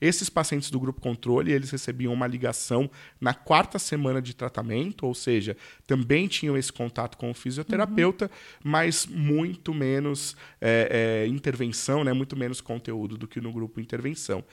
Esses 0.00 0.28
pacientes 0.28 0.70
do 0.70 0.78
grupo 0.78 1.00
controle, 1.00 1.50
eles 1.50 1.70
recebiam 1.70 2.12
uma 2.12 2.26
ligação 2.26 2.88
na 3.20 3.34
quarta 3.34 3.78
semana 3.78 4.20
de 4.20 4.34
tratamento, 4.34 5.06
ou 5.06 5.14
seja, 5.14 5.56
também 5.86 6.28
tinham 6.28 6.56
esse 6.56 6.72
contato 6.72 7.16
com 7.16 7.30
o 7.30 7.34
fisioterapeuta, 7.34 8.26
uhum. 8.26 8.30
mas 8.62 9.06
muito 9.06 9.74
menos 9.74 10.36
é, 10.60 11.24
é, 11.24 11.26
intervenção, 11.26 12.04
né, 12.04 12.12
muito 12.12 12.36
menos 12.36 12.60
conteúdo 12.60 13.16
do 13.16 13.26
que 13.26 13.40
no 13.40 13.52
grupo 13.52 13.80
intervenção. 13.80 14.44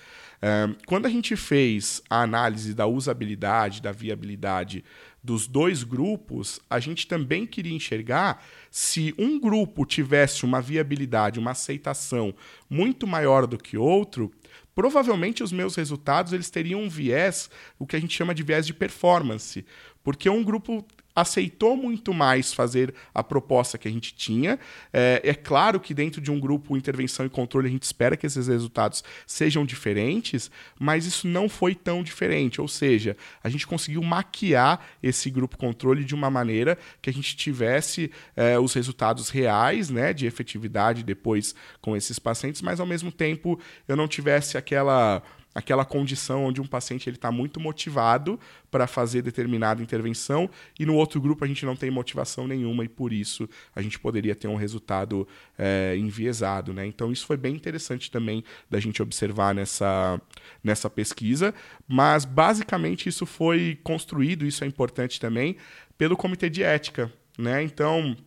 É, 0.42 0.70
quando 0.86 1.06
a 1.06 1.10
gente 1.10 1.36
fez 1.36 2.02
a 2.10 2.22
análise 2.22 2.74
da 2.74 2.88
usabilidade, 2.88 3.82
da 3.82 3.92
viabilidade 3.92 4.84
dos 5.26 5.48
dois 5.48 5.84
grupos, 5.84 6.60
a 6.70 6.80
gente 6.80 7.08
também 7.08 7.48
queria 7.48 7.74
enxergar 7.74 8.46
se 8.70 9.14
um 9.18 9.40
grupo 9.40 9.84
tivesse 9.84 10.46
uma 10.46 10.62
viabilidade, 10.62 11.40
uma 11.40 11.52
aceitação 11.52 12.34
muito 12.70 13.08
maior 13.08 13.48
do 13.48 13.58
que 13.58 13.76
outro, 13.76 14.32
provavelmente 14.76 15.42
os 15.42 15.52
meus 15.52 15.76
resultados 15.76 16.32
eles 16.32 16.52
teriam 16.52 16.84
um 16.84 16.90
viés, 16.90 17.50
o 17.80 17.88
que 17.88 17.96
a 17.96 18.00
gente 18.00 18.16
chama 18.16 18.36
de 18.36 18.44
viés 18.44 18.68
de 18.68 18.74
performance, 18.74 19.66
porque 20.06 20.30
um 20.30 20.44
grupo 20.44 20.86
aceitou 21.16 21.78
muito 21.78 22.14
mais 22.14 22.54
fazer 22.54 22.94
a 23.14 23.24
proposta 23.24 23.78
que 23.78 23.88
a 23.88 23.92
gente 23.92 24.14
tinha. 24.14 24.60
É, 24.92 25.22
é, 25.24 25.34
claro 25.34 25.80
que 25.80 25.94
dentro 25.94 26.20
de 26.20 26.30
um 26.30 26.40
grupo 26.40 26.76
intervenção 26.76 27.26
e 27.26 27.30
controle 27.30 27.68
a 27.68 27.72
gente 27.72 27.84
espera 27.84 28.18
que 28.18 28.28
esses 28.28 28.48
resultados 28.48 29.04
sejam 29.26 29.66
diferentes, 29.66 30.52
mas 30.78 31.06
isso 31.06 31.26
não 31.26 31.48
foi 31.48 31.74
tão 31.74 32.04
diferente. 32.04 32.60
Ou 32.60 32.68
seja, 32.68 33.16
a 33.42 33.48
gente 33.48 33.66
conseguiu 33.66 34.04
maquiar 34.04 34.86
esse 35.02 35.30
grupo 35.30 35.58
controle 35.58 36.04
de 36.04 36.14
uma 36.14 36.30
maneira 36.30 36.78
que 37.02 37.10
a 37.10 37.14
gente 37.14 37.36
tivesse 37.38 38.12
é, 38.36 38.60
os 38.60 38.74
resultados 38.74 39.30
reais, 39.30 39.90
né, 39.90 40.14
de 40.14 40.28
efetividade 40.28 41.02
depois 41.02 41.56
com 41.82 41.96
esses 41.96 42.20
pacientes, 42.20 42.62
mas 42.62 42.82
ao 42.82 42.86
mesmo 42.86 43.12
tempo 43.12 43.58
eu 43.88 43.96
não 43.96 44.08
tivesse 44.08 44.58
aquela 44.58 45.24
aquela 45.56 45.86
condição 45.86 46.44
onde 46.44 46.60
um 46.60 46.68
paciente 46.68 47.10
ele 47.10 47.16
está 47.16 47.32
muito 47.32 47.62
motivado 47.62 48.38
para 48.70 48.86
fazer 48.86 49.22
determinada 49.22 49.82
intervenção 49.82 50.50
e 50.78 50.86
no 50.86 50.96
outro 50.96 51.22
grupo 51.22 51.46
a 51.46 51.48
gente 51.48 51.66
não 51.66 51.78
tem 51.78 51.90
motivação 51.90 52.46
nenhuma 52.46 52.84
e 52.84 52.90
por 52.90 53.14
isso 53.14 53.50
a 53.74 53.82
gente 53.82 53.98
poderia 53.98 54.36
ter 54.36 54.50
um 54.50 54.58
resultado 54.58 55.26
é, 55.58 55.96
enviesado, 55.98 56.74
né? 56.74 56.86
Então 56.86 57.10
isso 57.10 57.26
foi 57.26 57.38
bem 57.38 57.56
interessante 57.56 58.12
também 58.12 58.44
da 58.70 58.82
gente 58.82 59.02
observar 59.02 59.56
nessa, 59.56 60.22
nessa 60.62 60.90
pesquisa, 60.90 61.56
mas 61.88 62.26
basicamente 62.26 63.08
isso 63.08 63.26
foi 63.26 63.80
construído, 63.82 64.46
isso 64.46 64.66
é 64.66 64.68
importante 64.68 65.22
também, 65.22 65.56
pelo 65.98 66.18
comitê 66.18 66.50
de 66.50 66.64
ética, 66.64 67.12
né? 67.38 67.64
Então 67.64 68.18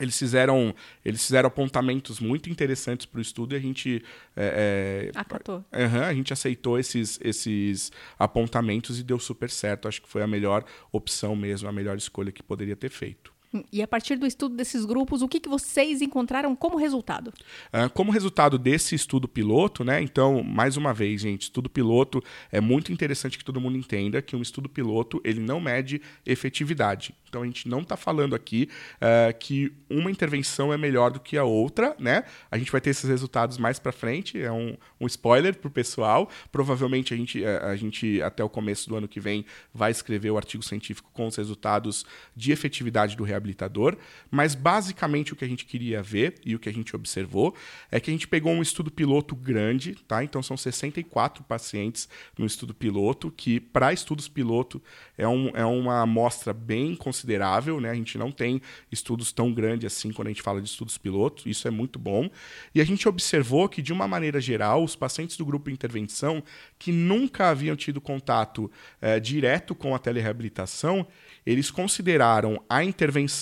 eles 0.00 0.18
fizeram, 0.18 0.74
eles 1.04 1.24
fizeram 1.24 1.46
apontamentos 1.46 2.18
muito 2.18 2.50
interessantes 2.50 3.06
para 3.06 3.18
o 3.18 3.22
estudo 3.22 3.54
e 3.54 3.56
a 3.56 3.60
gente. 3.60 4.04
É, 4.36 5.10
é, 5.14 5.18
Acatou. 5.18 5.64
Uhum, 5.72 6.02
a 6.02 6.12
gente 6.12 6.32
aceitou 6.32 6.78
esses, 6.78 7.20
esses 7.22 7.92
apontamentos 8.18 8.98
e 8.98 9.02
deu 9.02 9.18
super 9.18 9.50
certo. 9.50 9.86
Acho 9.86 10.02
que 10.02 10.08
foi 10.08 10.22
a 10.22 10.26
melhor 10.26 10.64
opção 10.90 11.36
mesmo, 11.36 11.68
a 11.68 11.72
melhor 11.72 11.96
escolha 11.96 12.32
que 12.32 12.42
poderia 12.42 12.74
ter 12.74 12.90
feito. 12.90 13.33
E 13.72 13.82
a 13.82 13.88
partir 13.88 14.16
do 14.16 14.26
estudo 14.26 14.56
desses 14.56 14.84
grupos, 14.84 15.22
o 15.22 15.28
que, 15.28 15.40
que 15.40 15.48
vocês 15.48 16.02
encontraram 16.02 16.54
como 16.56 16.76
resultado? 16.76 17.28
Uh, 17.72 17.88
como 17.92 18.10
resultado 18.10 18.58
desse 18.58 18.94
estudo 18.94 19.28
piloto, 19.28 19.84
né? 19.84 20.00
Então, 20.02 20.42
mais 20.42 20.76
uma 20.76 20.92
vez, 20.92 21.20
gente, 21.20 21.42
estudo 21.42 21.68
piloto 21.68 22.22
é 22.50 22.60
muito 22.60 22.92
interessante 22.92 23.38
que 23.38 23.44
todo 23.44 23.60
mundo 23.60 23.76
entenda 23.76 24.22
que 24.22 24.36
um 24.36 24.42
estudo 24.42 24.68
piloto 24.68 25.20
ele 25.24 25.40
não 25.40 25.60
mede 25.60 26.00
efetividade. 26.24 27.14
Então 27.34 27.42
a 27.42 27.46
gente 27.46 27.68
não 27.68 27.80
está 27.80 27.96
falando 27.96 28.34
aqui 28.36 28.68
uh, 28.96 29.36
que 29.38 29.72
uma 29.90 30.08
intervenção 30.08 30.72
é 30.72 30.78
melhor 30.78 31.10
do 31.10 31.18
que 31.18 31.36
a 31.36 31.42
outra, 31.42 31.96
né? 31.98 32.22
A 32.48 32.56
gente 32.56 32.70
vai 32.70 32.80
ter 32.80 32.90
esses 32.90 33.10
resultados 33.10 33.58
mais 33.58 33.80
para 33.80 33.90
frente, 33.90 34.40
é 34.40 34.52
um, 34.52 34.76
um 35.00 35.06
spoiler 35.08 35.56
para 35.56 35.66
o 35.66 35.70
pessoal. 35.70 36.30
Provavelmente 36.52 37.12
a 37.12 37.16
gente, 37.16 37.44
a, 37.44 37.74
gente, 37.74 38.22
até 38.22 38.44
o 38.44 38.48
começo 38.48 38.88
do 38.88 38.94
ano 38.94 39.08
que 39.08 39.18
vem, 39.18 39.44
vai 39.72 39.90
escrever 39.90 40.30
o 40.30 40.36
artigo 40.36 40.62
científico 40.62 41.10
com 41.12 41.26
os 41.26 41.34
resultados 41.34 42.06
de 42.36 42.52
efetividade 42.52 43.16
do 43.16 43.24
reabilitador. 43.44 43.96
Mas 44.30 44.54
basicamente 44.54 45.32
o 45.32 45.36
que 45.36 45.44
a 45.44 45.48
gente 45.48 45.64
queria 45.64 46.02
ver 46.02 46.34
e 46.44 46.54
o 46.54 46.58
que 46.58 46.68
a 46.68 46.72
gente 46.72 46.96
observou 46.96 47.54
é 47.90 48.00
que 48.00 48.10
a 48.10 48.12
gente 48.12 48.26
pegou 48.26 48.52
um 48.52 48.62
estudo 48.62 48.90
piloto 48.90 49.36
grande, 49.36 49.94
tá? 50.08 50.24
Então 50.24 50.42
são 50.42 50.56
64 50.56 51.44
pacientes 51.44 52.08
no 52.38 52.46
estudo 52.46 52.74
piloto, 52.74 53.30
que 53.30 53.60
para 53.60 53.92
estudos 53.92 54.28
piloto 54.28 54.82
é, 55.16 55.28
um, 55.28 55.48
é 55.54 55.64
uma 55.64 56.00
amostra 56.00 56.52
bem 56.52 56.96
considerável 56.96 57.74
né? 57.80 57.90
A 57.90 57.94
gente 57.94 58.16
não 58.18 58.30
tem 58.30 58.60
estudos 58.90 59.32
tão 59.32 59.52
grandes 59.52 59.86
assim 59.92 60.12
quando 60.12 60.28
a 60.28 60.30
gente 60.30 60.42
fala 60.42 60.60
de 60.60 60.68
estudos 60.68 60.98
pilotos, 60.98 61.46
isso 61.46 61.66
é 61.68 61.70
muito 61.70 61.98
bom. 61.98 62.30
E 62.74 62.80
a 62.80 62.84
gente 62.84 63.08
observou 63.08 63.68
que, 63.68 63.82
de 63.82 63.92
uma 63.92 64.08
maneira 64.08 64.40
geral, 64.40 64.82
os 64.82 64.96
pacientes 64.96 65.36
do 65.36 65.44
grupo 65.44 65.70
intervenção 65.70 66.42
que 66.78 66.92
nunca 66.92 67.50
haviam 67.50 67.76
tido 67.76 68.00
contato 68.00 68.70
é, 69.00 69.18
direto 69.20 69.74
com 69.74 69.94
a 69.94 69.98
telereabilitação, 69.98 71.06
eles 71.44 71.70
consideraram 71.70 72.62
a 72.68 72.82
intervenção 72.82 73.33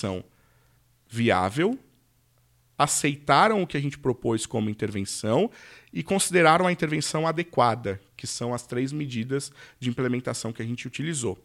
viável, 1.07 1.77
aceitaram 2.77 3.61
o 3.61 3.67
que 3.67 3.77
a 3.77 3.79
gente 3.79 3.97
propôs 3.97 4.45
como 4.45 4.69
intervenção 4.69 5.49
e 5.91 6.01
consideraram 6.01 6.67
a 6.67 6.71
intervenção 6.71 7.27
adequada, 7.27 8.01
que 8.15 8.27
são 8.27 8.53
as 8.53 8.65
três 8.65 8.91
medidas 8.91 9.51
de 9.79 9.89
implementação 9.89 10.53
que 10.53 10.61
a 10.61 10.65
gente 10.65 10.87
utilizou. 10.87 11.37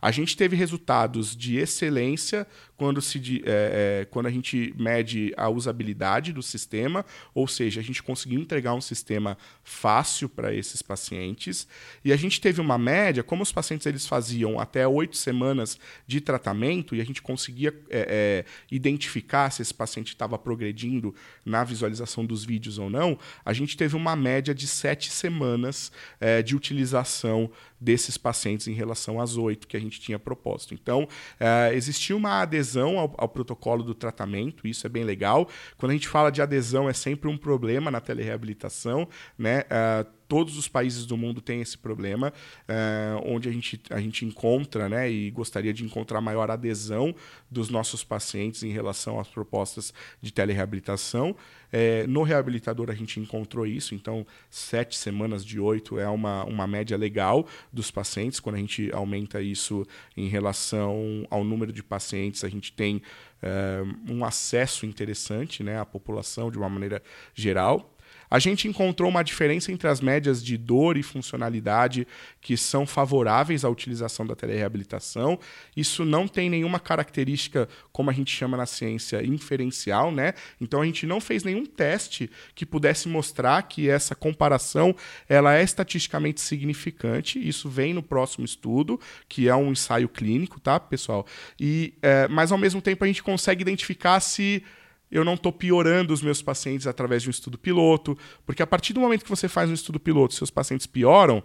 A 0.00 0.10
gente 0.10 0.36
teve 0.36 0.56
resultados 0.56 1.36
de 1.36 1.56
excelência 1.56 2.46
quando, 2.76 3.02
se, 3.02 3.42
é, 3.44 4.00
é, 4.02 4.04
quando 4.06 4.26
a 4.26 4.30
gente 4.30 4.74
mede 4.78 5.34
a 5.36 5.50
usabilidade 5.50 6.32
do 6.32 6.42
sistema, 6.42 7.04
ou 7.34 7.46
seja, 7.46 7.80
a 7.80 7.84
gente 7.84 8.02
conseguiu 8.02 8.40
entregar 8.40 8.72
um 8.72 8.80
sistema 8.80 9.36
fácil 9.62 10.28
para 10.28 10.54
esses 10.54 10.80
pacientes. 10.80 11.68
E 12.02 12.12
a 12.12 12.16
gente 12.16 12.40
teve 12.40 12.60
uma 12.60 12.78
média, 12.78 13.22
como 13.22 13.42
os 13.42 13.52
pacientes 13.52 13.86
eles 13.86 14.06
faziam 14.06 14.58
até 14.58 14.88
oito 14.88 15.16
semanas 15.16 15.78
de 16.06 16.20
tratamento, 16.20 16.96
e 16.96 17.00
a 17.02 17.04
gente 17.04 17.20
conseguia 17.20 17.74
é, 17.90 18.06
é 18.08 18.44
identificar 18.70 19.50
se 19.50 19.60
esse 19.60 19.74
paciente 19.74 20.08
estava 20.08 20.38
progredindo 20.38 21.14
na 21.44 21.62
visualização 21.62 22.24
dos 22.24 22.44
vídeos 22.44 22.78
ou 22.78 22.88
não, 22.88 23.18
a 23.44 23.52
gente 23.52 23.76
teve 23.76 23.94
uma 23.94 24.16
média 24.16 24.54
de 24.54 24.66
sete 24.66 25.10
semanas 25.10 25.92
é, 26.20 26.42
de 26.42 26.54
utilização 26.54 27.50
desses 27.80 28.18
pacientes 28.18 28.68
em 28.68 28.72
relação 28.72 29.20
às 29.20 29.36
oito 29.36 29.66
que 29.66 29.76
a 29.76 29.80
gente 29.80 29.98
tinha 30.00 30.18
proposto. 30.18 30.74
Então, 30.74 31.04
uh, 31.04 31.72
existia 31.72 32.14
uma 32.14 32.42
adesão 32.42 32.98
ao, 32.98 33.14
ao, 33.16 33.28
protocolo 33.28 33.82
do 33.82 33.94
tratamento, 33.94 34.66
isso 34.66 34.86
é 34.86 34.90
bem 34.90 35.04
legal. 35.04 35.48
Quando 35.76 35.90
a 35.90 35.94
gente 35.94 36.08
fala 36.08 36.30
de 36.30 36.42
adesão, 36.42 36.88
é 36.88 36.92
sempre 36.92 37.28
um 37.28 37.36
problema 37.36 37.90
na 37.90 38.00
telereabilitação, 38.00 39.08
né? 39.38 39.60
Uh, 39.62 40.20
todos 40.30 40.56
os 40.56 40.68
países 40.68 41.06
do 41.06 41.16
mundo 41.16 41.40
têm 41.40 41.60
esse 41.60 41.76
problema, 41.76 42.32
é, 42.68 43.20
onde 43.24 43.48
a 43.48 43.52
gente, 43.52 43.82
a 43.90 44.00
gente 44.00 44.24
encontra, 44.24 44.88
né, 44.88 45.10
e 45.10 45.28
gostaria 45.28 45.74
de 45.74 45.84
encontrar 45.84 46.20
maior 46.20 46.48
adesão 46.52 47.12
dos 47.50 47.68
nossos 47.68 48.04
pacientes 48.04 48.62
em 48.62 48.70
relação 48.70 49.18
às 49.18 49.26
propostas 49.26 49.92
de 50.22 50.32
telereabilitação. 50.32 51.34
É, 51.72 52.06
no 52.06 52.22
reabilitador 52.22 52.90
a 52.90 52.94
gente 52.94 53.18
encontrou 53.18 53.66
isso, 53.66 53.92
então 53.92 54.24
sete 54.48 54.96
semanas 54.96 55.44
de 55.44 55.58
oito 55.58 55.98
é 55.98 56.08
uma, 56.08 56.44
uma 56.44 56.66
média 56.66 56.96
legal 56.96 57.44
dos 57.72 57.90
pacientes. 57.90 58.40
Quando 58.40 58.56
a 58.56 58.58
gente 58.58 58.90
aumenta 58.92 59.40
isso 59.40 59.86
em 60.16 60.28
relação 60.28 61.26
ao 61.30 61.44
número 61.44 61.72
de 61.72 61.82
pacientes, 61.82 62.44
a 62.44 62.48
gente 62.48 62.72
tem 62.72 63.02
é, 63.42 63.82
um 64.08 64.24
acesso 64.24 64.86
interessante 64.86 65.62
né, 65.62 65.78
à 65.78 65.84
população 65.84 66.50
de 66.50 66.58
uma 66.58 66.68
maneira 66.68 67.02
geral. 67.34 67.96
A 68.30 68.38
gente 68.38 68.68
encontrou 68.68 69.10
uma 69.10 69.24
diferença 69.24 69.72
entre 69.72 69.88
as 69.88 70.00
médias 70.00 70.42
de 70.42 70.56
dor 70.56 70.96
e 70.96 71.02
funcionalidade 71.02 72.06
que 72.40 72.56
são 72.56 72.86
favoráveis 72.86 73.64
à 73.64 73.68
utilização 73.68 74.24
da 74.24 74.36
telereabilitação. 74.36 75.38
Isso 75.76 76.04
não 76.04 76.28
tem 76.28 76.48
nenhuma 76.48 76.78
característica, 76.78 77.68
como 77.90 78.08
a 78.08 78.12
gente 78.12 78.34
chama 78.34 78.56
na 78.56 78.66
ciência, 78.66 79.24
inferencial, 79.24 80.12
né? 80.12 80.34
Então 80.60 80.80
a 80.80 80.86
gente 80.86 81.06
não 81.06 81.20
fez 81.20 81.42
nenhum 81.42 81.66
teste 81.66 82.30
que 82.54 82.64
pudesse 82.64 83.08
mostrar 83.08 83.60
que 83.64 83.88
essa 83.88 84.14
comparação 84.14 84.94
ela 85.28 85.56
é 85.56 85.62
estatisticamente 85.62 86.40
significante. 86.40 87.38
Isso 87.38 87.68
vem 87.68 87.92
no 87.92 88.02
próximo 88.02 88.44
estudo, 88.44 89.00
que 89.28 89.48
é 89.48 89.56
um 89.56 89.72
ensaio 89.72 90.08
clínico, 90.08 90.60
tá, 90.60 90.78
pessoal? 90.78 91.26
E, 91.58 91.94
é, 92.00 92.28
mas 92.28 92.52
ao 92.52 92.58
mesmo 92.58 92.80
tempo 92.80 93.02
a 93.02 93.06
gente 93.06 93.22
consegue 93.22 93.62
identificar 93.62 94.20
se 94.20 94.62
eu 95.10 95.24
não 95.24 95.34
estou 95.34 95.52
piorando 95.52 96.14
os 96.14 96.22
meus 96.22 96.40
pacientes 96.40 96.86
através 96.86 97.22
de 97.22 97.28
um 97.28 97.30
estudo 97.30 97.58
piloto, 97.58 98.16
porque 98.46 98.62
a 98.62 98.66
partir 98.66 98.92
do 98.92 99.00
momento 99.00 99.24
que 99.24 99.30
você 99.30 99.48
faz 99.48 99.68
um 99.68 99.74
estudo 99.74 99.98
piloto, 99.98 100.34
seus 100.34 100.50
pacientes 100.50 100.86
pioram, 100.86 101.42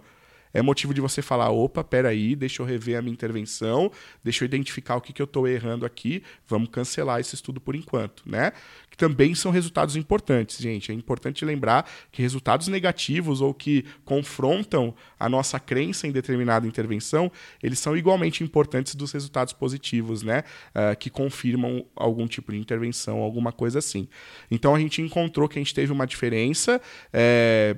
é 0.56 0.62
motivo 0.62 0.94
de 0.94 1.00
você 1.02 1.20
falar: 1.20 1.50
opa, 1.50 1.84
peraí, 1.84 2.34
deixa 2.34 2.62
eu 2.62 2.66
rever 2.66 2.98
a 2.98 3.02
minha 3.02 3.12
intervenção, 3.12 3.92
deixa 4.24 4.42
eu 4.42 4.46
identificar 4.46 4.96
o 4.96 5.00
que, 5.00 5.12
que 5.12 5.20
eu 5.20 5.24
estou 5.24 5.46
errando 5.46 5.84
aqui, 5.84 6.22
vamos 6.48 6.70
cancelar 6.70 7.20
esse 7.20 7.34
estudo 7.34 7.60
por 7.60 7.76
enquanto, 7.76 8.22
né? 8.24 8.52
Que 8.90 8.96
também 8.96 9.34
são 9.34 9.52
resultados 9.52 9.96
importantes, 9.96 10.58
gente. 10.58 10.90
É 10.90 10.94
importante 10.94 11.44
lembrar 11.44 11.88
que 12.10 12.22
resultados 12.22 12.68
negativos 12.68 13.42
ou 13.42 13.52
que 13.52 13.84
confrontam 14.04 14.94
a 15.20 15.28
nossa 15.28 15.60
crença 15.60 16.06
em 16.06 16.12
determinada 16.12 16.66
intervenção, 16.66 17.30
eles 17.62 17.78
são 17.78 17.94
igualmente 17.94 18.42
importantes 18.42 18.94
dos 18.94 19.12
resultados 19.12 19.52
positivos, 19.52 20.22
né? 20.22 20.42
Uh, 20.70 20.96
que 20.96 21.10
confirmam 21.10 21.84
algum 21.94 22.26
tipo 22.26 22.50
de 22.50 22.58
intervenção, 22.58 23.18
alguma 23.18 23.52
coisa 23.52 23.78
assim. 23.78 24.08
Então 24.50 24.74
a 24.74 24.80
gente 24.80 25.02
encontrou 25.02 25.48
que 25.48 25.58
a 25.58 25.62
gente 25.62 25.74
teve 25.74 25.92
uma 25.92 26.06
diferença. 26.06 26.80
É, 27.12 27.76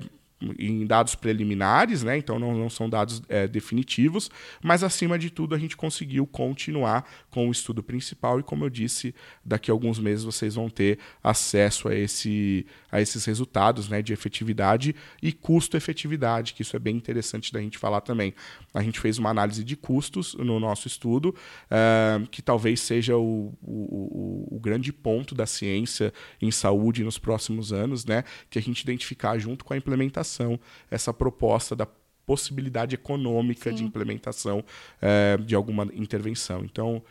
em 0.57 0.85
dados 0.85 1.15
preliminares, 1.15 2.03
né? 2.03 2.17
então 2.17 2.39
não, 2.39 2.55
não 2.55 2.69
são 2.69 2.89
dados 2.89 3.21
é, 3.27 3.47
definitivos, 3.47 4.31
mas 4.63 4.83
acima 4.83 5.19
de 5.19 5.29
tudo 5.29 5.53
a 5.53 5.57
gente 5.57 5.75
conseguiu 5.75 6.25
continuar 6.25 7.05
com 7.29 7.47
o 7.47 7.51
estudo 7.51 7.83
principal 7.83 8.39
e, 8.39 8.43
como 8.43 8.63
eu 8.63 8.69
disse, 8.69 9.13
daqui 9.43 9.69
a 9.69 9.73
alguns 9.73 9.99
meses 9.99 10.23
vocês 10.23 10.55
vão 10.55 10.69
ter 10.69 10.99
acesso 11.23 11.89
a, 11.89 11.95
esse, 11.95 12.65
a 12.91 13.01
esses 13.01 13.25
resultados 13.25 13.89
né, 13.89 14.01
de 14.01 14.13
efetividade 14.13 14.95
e 15.21 15.31
custo-efetividade, 15.31 16.53
que 16.53 16.61
isso 16.61 16.75
é 16.75 16.79
bem 16.79 16.95
interessante 16.95 17.51
da 17.51 17.61
gente 17.61 17.77
falar 17.77 18.01
também. 18.01 18.33
A 18.73 18.81
gente 18.81 18.99
fez 18.99 19.17
uma 19.17 19.29
análise 19.29 19.63
de 19.63 19.75
custos 19.75 20.33
no 20.35 20.59
nosso 20.59 20.87
estudo, 20.87 21.29
uh, 21.29 22.27
que 22.27 22.41
talvez 22.41 22.79
seja 22.79 23.17
o, 23.17 23.53
o, 23.61 24.47
o, 24.51 24.59
grande 24.59 24.91
ponto 24.91 25.33
da 25.35 25.45
ciência 25.45 26.13
em 26.41 26.51
saúde 26.51 27.03
nos 27.03 27.17
próximos 27.17 27.71
anos, 27.71 28.05
né? 28.05 28.23
que 28.49 28.59
a 28.59 28.61
gente 28.61 28.81
identificar 28.81 29.37
junto 29.37 29.63
com 29.63 29.73
a 29.73 29.77
implementação 29.77 30.59
essa 30.89 31.13
proposta 31.13 31.75
da 31.75 31.87
possibilidade 32.25 32.93
econômica 32.93 33.71
Sim. 33.71 33.77
de 33.77 33.83
implementação 33.83 34.59
uh, 34.59 35.43
de 35.43 35.55
alguma 35.55 35.89
intervenção. 35.95 36.63
Então, 36.63 37.01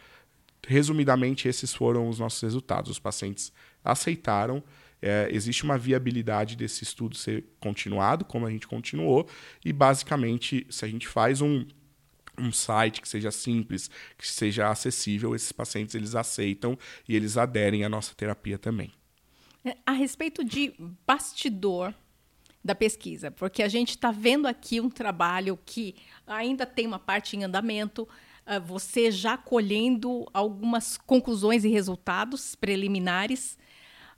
resumidamente, 0.66 1.48
esses 1.48 1.74
foram 1.74 2.08
os 2.08 2.18
nossos 2.18 2.40
resultados. 2.40 2.90
Os 2.90 2.98
pacientes 2.98 3.52
aceitaram 3.84 4.62
é, 5.00 5.28
existe 5.30 5.64
uma 5.64 5.78
viabilidade 5.78 6.56
desse 6.56 6.82
estudo 6.82 7.16
ser 7.16 7.44
continuado, 7.60 8.24
como 8.24 8.46
a 8.46 8.50
gente 8.50 8.66
continuou, 8.66 9.28
e 9.64 9.72
basicamente, 9.72 10.66
se 10.70 10.84
a 10.84 10.88
gente 10.88 11.06
faz 11.06 11.40
um, 11.40 11.64
um 12.38 12.52
site 12.52 13.00
que 13.00 13.08
seja 13.08 13.30
simples, 13.30 13.90
que 14.16 14.26
seja 14.26 14.68
acessível, 14.68 15.34
esses 15.34 15.52
pacientes 15.52 15.94
eles 15.94 16.14
aceitam 16.14 16.76
e 17.08 17.14
eles 17.14 17.36
aderem 17.36 17.84
à 17.84 17.88
nossa 17.88 18.14
terapia 18.14 18.58
também. 18.58 18.92
É, 19.64 19.76
a 19.86 19.92
respeito 19.92 20.44
de 20.44 20.74
bastidor 21.06 21.94
da 22.64 22.74
pesquisa, 22.74 23.30
porque 23.30 23.62
a 23.62 23.68
gente 23.68 23.90
está 23.90 24.10
vendo 24.10 24.46
aqui 24.46 24.80
um 24.80 24.90
trabalho 24.90 25.58
que 25.64 25.94
ainda 26.26 26.66
tem 26.66 26.86
uma 26.86 26.98
parte 26.98 27.36
em 27.36 27.44
andamento, 27.44 28.02
uh, 28.02 28.60
você 28.64 29.10
já 29.10 29.36
colhendo 29.36 30.26
algumas 30.34 30.98
conclusões 30.98 31.64
e 31.64 31.68
resultados 31.68 32.56
preliminares 32.56 33.56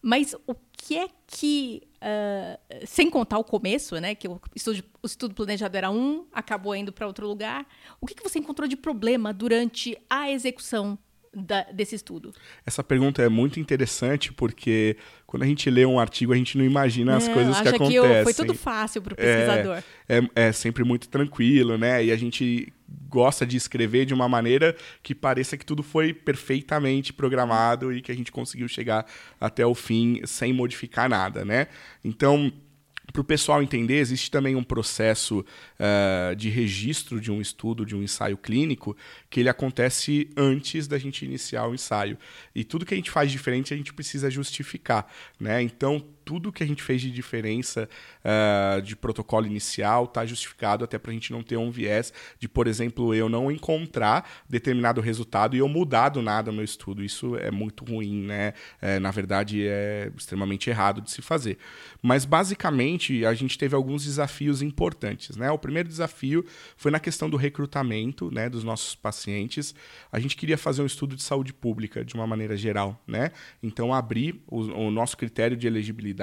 mas 0.02 0.34
o 0.46 0.54
que 0.82 0.96
é 0.96 1.08
que, 1.26 1.82
uh, 1.96 2.86
sem 2.86 3.10
contar 3.10 3.38
o 3.38 3.44
começo, 3.44 4.00
né, 4.00 4.14
que 4.14 4.26
o 4.26 4.40
estudo, 4.56 4.82
o 5.02 5.06
estudo 5.06 5.34
planejado 5.34 5.76
era 5.76 5.90
um, 5.90 6.26
acabou 6.32 6.74
indo 6.74 6.90
para 6.90 7.06
outro 7.06 7.28
lugar, 7.28 7.66
o 8.00 8.06
que, 8.06 8.14
que 8.14 8.22
você 8.22 8.38
encontrou 8.38 8.66
de 8.66 8.76
problema 8.76 9.30
durante 9.32 9.96
a 10.08 10.30
execução 10.30 10.98
da, 11.34 11.62
desse 11.72 11.94
estudo? 11.94 12.32
Essa 12.66 12.82
pergunta 12.82 13.22
é 13.22 13.28
muito 13.28 13.60
interessante 13.60 14.32
porque 14.32 14.96
quando 15.26 15.44
a 15.44 15.46
gente 15.46 15.70
lê 15.70 15.86
um 15.86 15.98
artigo 15.98 16.32
a 16.32 16.36
gente 16.36 16.58
não 16.58 16.64
imagina 16.64 17.16
as 17.16 17.28
coisas 17.28 17.60
que 17.60 17.68
acontecem. 17.68 18.00
Que 18.02 18.24
foi 18.24 18.34
tudo 18.34 18.54
fácil 18.54 19.00
para 19.00 19.14
o 19.14 19.16
pesquisador. 19.16 19.82
É, 20.08 20.18
é, 20.18 20.30
é, 20.34 20.52
sempre 20.52 20.82
muito 20.82 21.08
tranquilo, 21.08 21.78
né? 21.78 22.04
E 22.04 22.10
a 22.10 22.16
gente 22.16 22.72
gosta 23.08 23.46
de 23.46 23.56
escrever 23.56 24.04
de 24.04 24.12
uma 24.12 24.28
maneira 24.28 24.74
que 25.02 25.14
pareça 25.14 25.56
que 25.56 25.64
tudo 25.64 25.82
foi 25.82 26.12
perfeitamente 26.12 27.12
programado 27.12 27.92
e 27.92 28.02
que 28.02 28.10
a 28.10 28.14
gente 28.14 28.32
conseguiu 28.32 28.66
chegar 28.66 29.06
até 29.40 29.64
o 29.64 29.74
fim 29.74 30.20
sem 30.24 30.52
modificar 30.52 31.08
nada, 31.08 31.44
né? 31.44 31.68
Então 32.04 32.52
para 33.12 33.20
o 33.20 33.24
pessoal 33.24 33.62
entender, 33.62 33.98
existe 33.98 34.30
também 34.30 34.56
um 34.56 34.62
processo 34.62 35.40
uh, 35.40 36.34
de 36.36 36.48
registro 36.48 37.20
de 37.20 37.30
um 37.30 37.40
estudo, 37.40 37.84
de 37.84 37.94
um 37.94 38.02
ensaio 38.02 38.36
clínico, 38.36 38.96
que 39.28 39.40
ele 39.40 39.48
acontece 39.48 40.30
antes 40.36 40.86
da 40.86 40.98
gente 40.98 41.24
iniciar 41.24 41.66
o 41.66 41.74
ensaio. 41.74 42.18
E 42.54 42.64
tudo 42.64 42.86
que 42.86 42.94
a 42.94 42.96
gente 42.96 43.10
faz 43.10 43.30
diferente, 43.30 43.74
a 43.74 43.76
gente 43.76 43.92
precisa 43.92 44.30
justificar. 44.30 45.10
Né? 45.38 45.62
Então, 45.62 46.04
tudo 46.30 46.52
que 46.52 46.62
a 46.62 46.66
gente 46.66 46.80
fez 46.80 47.02
de 47.02 47.10
diferença 47.10 47.88
uh, 48.24 48.80
de 48.82 48.94
protocolo 48.94 49.48
inicial 49.48 50.04
está 50.04 50.24
justificado 50.24 50.84
até 50.84 50.96
para 50.96 51.10
a 51.10 51.14
gente 51.14 51.32
não 51.32 51.42
ter 51.42 51.56
um 51.56 51.72
viés 51.72 52.12
de, 52.38 52.48
por 52.48 52.68
exemplo, 52.68 53.12
eu 53.12 53.28
não 53.28 53.50
encontrar 53.50 54.30
determinado 54.48 55.00
resultado 55.00 55.56
e 55.56 55.58
eu 55.58 55.66
mudar 55.66 56.10
do 56.10 56.22
nada 56.22 56.52
o 56.52 56.54
meu 56.54 56.62
estudo. 56.62 57.02
Isso 57.02 57.34
é 57.34 57.50
muito 57.50 57.84
ruim, 57.84 58.22
né? 58.26 58.54
É, 58.80 59.00
na 59.00 59.10
verdade, 59.10 59.66
é 59.66 60.12
extremamente 60.16 60.70
errado 60.70 61.00
de 61.00 61.10
se 61.10 61.20
fazer. 61.20 61.58
Mas, 62.00 62.24
basicamente, 62.24 63.26
a 63.26 63.34
gente 63.34 63.58
teve 63.58 63.74
alguns 63.74 64.04
desafios 64.04 64.62
importantes. 64.62 65.36
Né? 65.36 65.50
O 65.50 65.58
primeiro 65.58 65.88
desafio 65.88 66.46
foi 66.76 66.92
na 66.92 67.00
questão 67.00 67.28
do 67.28 67.36
recrutamento 67.36 68.30
né, 68.30 68.48
dos 68.48 68.62
nossos 68.62 68.94
pacientes. 68.94 69.74
A 70.12 70.20
gente 70.20 70.36
queria 70.36 70.56
fazer 70.56 70.80
um 70.80 70.86
estudo 70.86 71.16
de 71.16 71.24
saúde 71.24 71.52
pública 71.52 72.04
de 72.04 72.14
uma 72.14 72.24
maneira 72.24 72.56
geral. 72.56 73.02
Né? 73.04 73.32
Então, 73.60 73.92
abrir 73.92 74.40
o, 74.46 74.60
o 74.60 74.90
nosso 74.92 75.16
critério 75.16 75.56
de 75.56 75.66
elegibilidade 75.66 76.19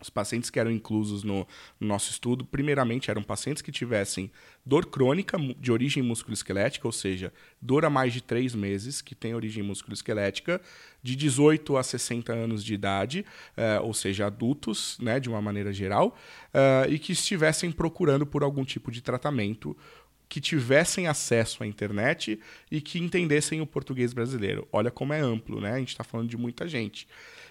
os 0.00 0.08
pacientes 0.08 0.48
que 0.48 0.60
eram 0.60 0.70
inclusos 0.70 1.24
no, 1.24 1.46
no, 1.80 1.88
nosso 1.88 2.10
estudo, 2.10 2.44
primeiramente, 2.44 3.10
eram 3.10 3.22
pacientes 3.22 3.60
que 3.60 3.72
tivessem 3.72 4.30
dor 4.64 4.86
crônica 4.86 5.36
de 5.58 5.72
origem 5.72 6.02
musculoesquelética, 6.02 6.86
ou 6.86 6.92
seja, 6.92 7.32
dor 7.60 7.84
há 7.84 7.90
mais 7.90 8.12
de 8.12 8.22
três 8.22 8.54
meses, 8.54 9.02
que 9.02 9.14
tem 9.14 9.34
origem 9.34 9.62
musculoesquelética, 9.62 10.60
de 11.02 11.16
18 11.16 11.76
a 11.76 11.82
60 11.82 12.32
anos 12.32 12.64
de 12.64 12.74
idade, 12.74 13.24
uh, 13.56 13.84
ou 13.84 13.92
seja, 13.92 14.26
adultos, 14.26 14.96
né, 15.00 15.18
de 15.18 15.28
uma 15.28 15.42
maneira 15.42 15.72
geral, 15.72 16.16
uh, 16.54 16.88
e 16.88 16.98
que 16.98 17.12
estivessem 17.12 17.72
procurando 17.72 18.24
por 18.24 18.44
algum 18.44 18.64
tipo 18.64 18.92
de 18.92 19.02
tratamento 19.02 19.76
que 20.28 20.40
tivessem 20.40 21.08
acesso 21.08 21.64
à 21.64 21.66
internet 21.66 22.38
e 22.70 22.80
que 22.80 22.98
entendessem 22.98 23.60
o 23.60 23.66
português 23.66 24.12
brasileiro. 24.12 24.68
Olha 24.70 24.90
como 24.90 25.14
é 25.14 25.20
amplo, 25.20 25.60
né? 25.60 25.72
A 25.72 25.78
gente 25.78 25.88
está 25.88 26.04
falando 26.04 26.28
de 26.28 26.36
muita 26.36 26.68
gente. 26.68 27.08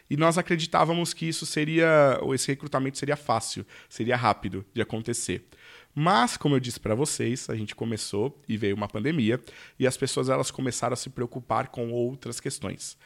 E 0.09 0.15
nós 0.15 0.37
acreditávamos 0.37 1.13
que 1.13 1.25
isso 1.27 1.45
seria, 1.45 2.17
ou 2.21 2.33
esse 2.33 2.47
recrutamento 2.47 2.97
seria 2.97 3.15
fácil, 3.15 3.65
seria 3.89 4.15
rápido 4.15 4.65
de 4.73 4.81
acontecer. 4.81 5.47
Mas, 5.93 6.37
como 6.37 6.55
eu 6.55 6.59
disse 6.59 6.79
para 6.79 6.93
vocês, 6.93 7.49
a 7.49 7.55
gente 7.55 7.75
começou 7.75 8.39
e 8.47 8.55
veio 8.55 8.75
uma 8.75 8.87
pandemia 8.87 9.41
e 9.79 9.87
as 9.87 9.97
pessoas 9.97 10.29
elas 10.29 10.51
começaram 10.51 10.93
a 10.93 10.97
se 10.97 11.09
preocupar 11.09 11.69
com 11.69 11.91
outras 11.91 12.39
questões. 12.39 12.97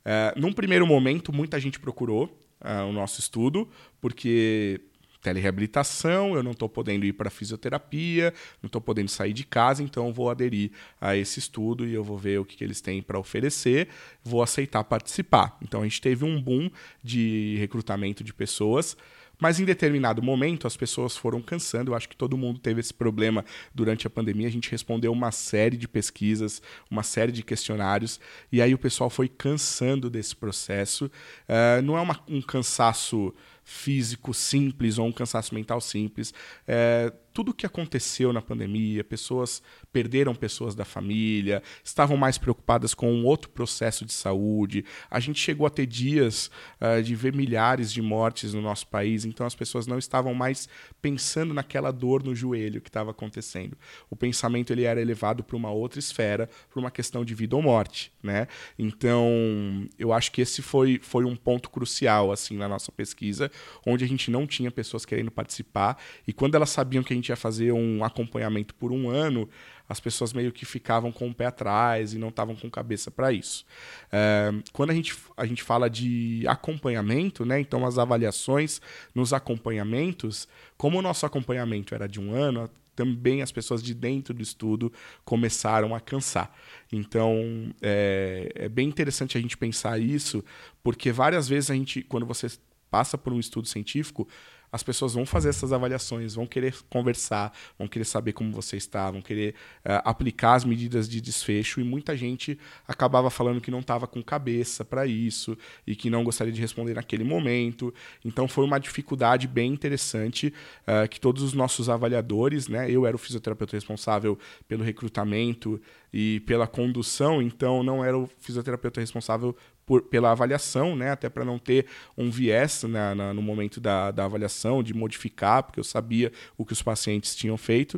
Uh, 0.00 0.38
num 0.40 0.52
primeiro 0.52 0.86
momento, 0.86 1.32
muita 1.32 1.58
gente 1.58 1.80
procurou 1.80 2.24
uh, 2.60 2.88
o 2.88 2.92
nosso 2.92 3.20
estudo, 3.20 3.68
porque 4.00 4.80
telereabilitação, 5.20 6.34
eu 6.34 6.42
não 6.42 6.52
estou 6.52 6.68
podendo 6.68 7.04
ir 7.04 7.12
para 7.12 7.30
fisioterapia, 7.30 8.32
não 8.62 8.66
estou 8.66 8.80
podendo 8.80 9.08
sair 9.08 9.32
de 9.32 9.44
casa, 9.44 9.82
então 9.82 10.12
vou 10.12 10.30
aderir 10.30 10.70
a 11.00 11.16
esse 11.16 11.38
estudo 11.38 11.86
e 11.86 11.94
eu 11.94 12.02
vou 12.02 12.18
ver 12.18 12.40
o 12.40 12.44
que, 12.44 12.56
que 12.56 12.64
eles 12.64 12.80
têm 12.80 13.02
para 13.02 13.18
oferecer, 13.18 13.88
vou 14.24 14.42
aceitar 14.42 14.82
participar. 14.84 15.56
Então 15.62 15.80
a 15.80 15.84
gente 15.84 16.00
teve 16.00 16.24
um 16.24 16.40
boom 16.40 16.70
de 17.02 17.56
recrutamento 17.58 18.24
de 18.24 18.32
pessoas. 18.32 18.96
Mas 19.40 19.58
em 19.58 19.64
determinado 19.64 20.22
momento 20.22 20.66
as 20.66 20.76
pessoas 20.76 21.16
foram 21.16 21.40
cansando. 21.40 21.90
Eu 21.90 21.94
acho 21.94 22.08
que 22.08 22.14
todo 22.14 22.36
mundo 22.36 22.60
teve 22.60 22.80
esse 22.80 22.92
problema 22.92 23.44
durante 23.74 24.06
a 24.06 24.10
pandemia. 24.10 24.46
A 24.46 24.50
gente 24.50 24.70
respondeu 24.70 25.10
uma 25.10 25.32
série 25.32 25.78
de 25.78 25.88
pesquisas, 25.88 26.60
uma 26.90 27.02
série 27.02 27.32
de 27.32 27.42
questionários, 27.42 28.20
e 28.52 28.60
aí 28.60 28.74
o 28.74 28.78
pessoal 28.78 29.08
foi 29.08 29.28
cansando 29.28 30.10
desse 30.10 30.36
processo. 30.36 31.06
Uh, 31.48 31.80
não 31.82 31.96
é 31.96 32.00
uma, 32.02 32.20
um 32.28 32.42
cansaço 32.42 33.34
físico 33.70 34.34
simples 34.34 34.98
ou 34.98 35.06
um 35.06 35.12
cansaço 35.12 35.54
mental 35.54 35.80
simples. 35.80 36.34
É, 36.66 37.12
tudo 37.32 37.50
o 37.50 37.54
que 37.54 37.66
aconteceu 37.66 38.32
na 38.32 38.42
pandemia, 38.42 39.04
pessoas 39.04 39.62
perderam 39.92 40.34
pessoas 40.34 40.74
da 40.74 40.84
família, 40.84 41.62
estavam 41.84 42.16
mais 42.16 42.38
preocupadas 42.38 42.94
com 42.94 43.12
um 43.12 43.24
outro 43.24 43.50
processo 43.50 44.04
de 44.04 44.12
saúde. 44.12 44.84
A 45.10 45.20
gente 45.20 45.40
chegou 45.40 45.66
a 45.66 45.70
ter 45.70 45.86
dias 45.86 46.50
uh, 46.80 47.02
de 47.02 47.14
ver 47.14 47.34
milhares 47.34 47.92
de 47.92 48.02
mortes 48.02 48.54
no 48.54 48.60
nosso 48.60 48.86
país, 48.86 49.24
então 49.24 49.46
as 49.46 49.54
pessoas 49.54 49.86
não 49.86 49.98
estavam 49.98 50.34
mais 50.34 50.68
pensando 51.00 51.54
naquela 51.54 51.90
dor 51.90 52.22
no 52.22 52.34
joelho 52.34 52.80
que 52.80 52.88
estava 52.88 53.10
acontecendo. 53.10 53.76
O 54.08 54.16
pensamento 54.16 54.72
ele 54.72 54.84
era 54.84 55.00
elevado 55.00 55.42
para 55.42 55.56
uma 55.56 55.70
outra 55.70 55.98
esfera, 55.98 56.48
para 56.68 56.80
uma 56.80 56.90
questão 56.90 57.24
de 57.24 57.34
vida 57.34 57.56
ou 57.56 57.62
morte, 57.62 58.12
né? 58.22 58.48
Então, 58.78 59.88
eu 59.98 60.12
acho 60.12 60.32
que 60.32 60.40
esse 60.40 60.62
foi, 60.62 61.00
foi 61.02 61.24
um 61.24 61.36
ponto 61.36 61.70
crucial 61.70 62.32
assim 62.32 62.56
na 62.56 62.68
nossa 62.68 62.90
pesquisa, 62.92 63.50
onde 63.86 64.04
a 64.04 64.08
gente 64.08 64.30
não 64.30 64.46
tinha 64.46 64.70
pessoas 64.70 65.04
querendo 65.04 65.30
participar 65.30 66.00
e 66.26 66.32
quando 66.32 66.54
elas 66.54 66.70
sabiam 66.70 67.02
que 67.02 67.12
a 67.12 67.16
gente 67.20 67.28
ia 67.28 67.36
fazer 67.36 67.72
um 67.72 68.02
acompanhamento 68.04 68.74
por 68.74 68.92
um 68.92 69.08
ano, 69.08 69.48
as 69.88 69.98
pessoas 69.98 70.32
meio 70.32 70.52
que 70.52 70.64
ficavam 70.64 71.10
com 71.10 71.28
o 71.28 71.34
pé 71.34 71.46
atrás 71.46 72.14
e 72.14 72.18
não 72.18 72.28
estavam 72.28 72.54
com 72.54 72.70
cabeça 72.70 73.10
para 73.10 73.32
isso. 73.32 73.64
É, 74.12 74.52
quando 74.72 74.90
a 74.90 74.94
gente, 74.94 75.16
a 75.36 75.44
gente 75.44 75.62
fala 75.62 75.90
de 75.90 76.44
acompanhamento, 76.46 77.44
né, 77.44 77.60
então 77.60 77.84
as 77.84 77.98
avaliações 77.98 78.80
nos 79.14 79.32
acompanhamentos, 79.32 80.46
como 80.76 80.98
o 80.98 81.02
nosso 81.02 81.26
acompanhamento 81.26 81.94
era 81.94 82.08
de 82.08 82.20
um 82.20 82.32
ano, 82.34 82.70
também 82.94 83.40
as 83.40 83.50
pessoas 83.50 83.82
de 83.82 83.94
dentro 83.94 84.34
do 84.34 84.42
estudo 84.42 84.92
começaram 85.24 85.94
a 85.94 86.00
cansar. 86.00 86.54
Então, 86.92 87.74
é, 87.80 88.52
é 88.54 88.68
bem 88.68 88.88
interessante 88.88 89.38
a 89.38 89.40
gente 89.40 89.56
pensar 89.56 89.98
isso, 89.98 90.44
porque 90.82 91.10
várias 91.10 91.48
vezes 91.48 91.70
a 91.70 91.74
gente, 91.74 92.02
quando 92.02 92.26
você 92.26 92.46
passa 92.90 93.16
por 93.16 93.32
um 93.32 93.40
estudo 93.40 93.66
científico, 93.66 94.28
as 94.72 94.82
pessoas 94.82 95.14
vão 95.14 95.26
fazer 95.26 95.48
essas 95.48 95.72
avaliações, 95.72 96.34
vão 96.34 96.46
querer 96.46 96.74
conversar, 96.88 97.52
vão 97.78 97.88
querer 97.88 98.04
saber 98.04 98.32
como 98.32 98.52
você 98.52 98.76
está, 98.76 99.10
vão 99.10 99.20
querer 99.20 99.54
uh, 99.84 100.00
aplicar 100.04 100.54
as 100.54 100.64
medidas 100.64 101.08
de 101.08 101.20
desfecho 101.20 101.80
e 101.80 101.84
muita 101.84 102.16
gente 102.16 102.58
acabava 102.86 103.30
falando 103.30 103.60
que 103.60 103.70
não 103.70 103.80
estava 103.80 104.06
com 104.06 104.22
cabeça 104.22 104.84
para 104.84 105.06
isso 105.06 105.56
e 105.86 105.96
que 105.96 106.08
não 106.08 106.22
gostaria 106.22 106.52
de 106.52 106.60
responder 106.60 106.94
naquele 106.94 107.24
momento. 107.24 107.92
Então 108.24 108.46
foi 108.46 108.64
uma 108.64 108.78
dificuldade 108.78 109.48
bem 109.48 109.72
interessante 109.72 110.52
uh, 110.82 111.08
que 111.08 111.20
todos 111.20 111.42
os 111.42 111.52
nossos 111.52 111.88
avaliadores, 111.88 112.68
né, 112.68 112.90
eu 112.90 113.06
era 113.06 113.16
o 113.16 113.18
fisioterapeuta 113.18 113.76
responsável 113.76 114.38
pelo 114.68 114.84
recrutamento 114.84 115.80
e 116.12 116.40
pela 116.40 116.66
condução, 116.66 117.40
então 117.40 117.82
não 117.82 118.04
era 118.04 118.18
o 118.18 118.28
fisioterapeuta 118.38 119.00
responsável 119.00 119.56
por, 119.90 120.02
pela 120.02 120.30
avaliação, 120.30 120.94
né? 120.94 121.10
Até 121.10 121.28
para 121.28 121.44
não 121.44 121.58
ter 121.58 121.84
um 122.16 122.30
viés 122.30 122.84
na, 122.84 123.12
na, 123.12 123.34
no 123.34 123.42
momento 123.42 123.80
da, 123.80 124.12
da 124.12 124.24
avaliação, 124.24 124.84
de 124.84 124.94
modificar, 124.94 125.64
porque 125.64 125.80
eu 125.80 125.84
sabia 125.84 126.30
o 126.56 126.64
que 126.64 126.72
os 126.72 126.80
pacientes 126.80 127.34
tinham 127.34 127.56
feito. 127.56 127.96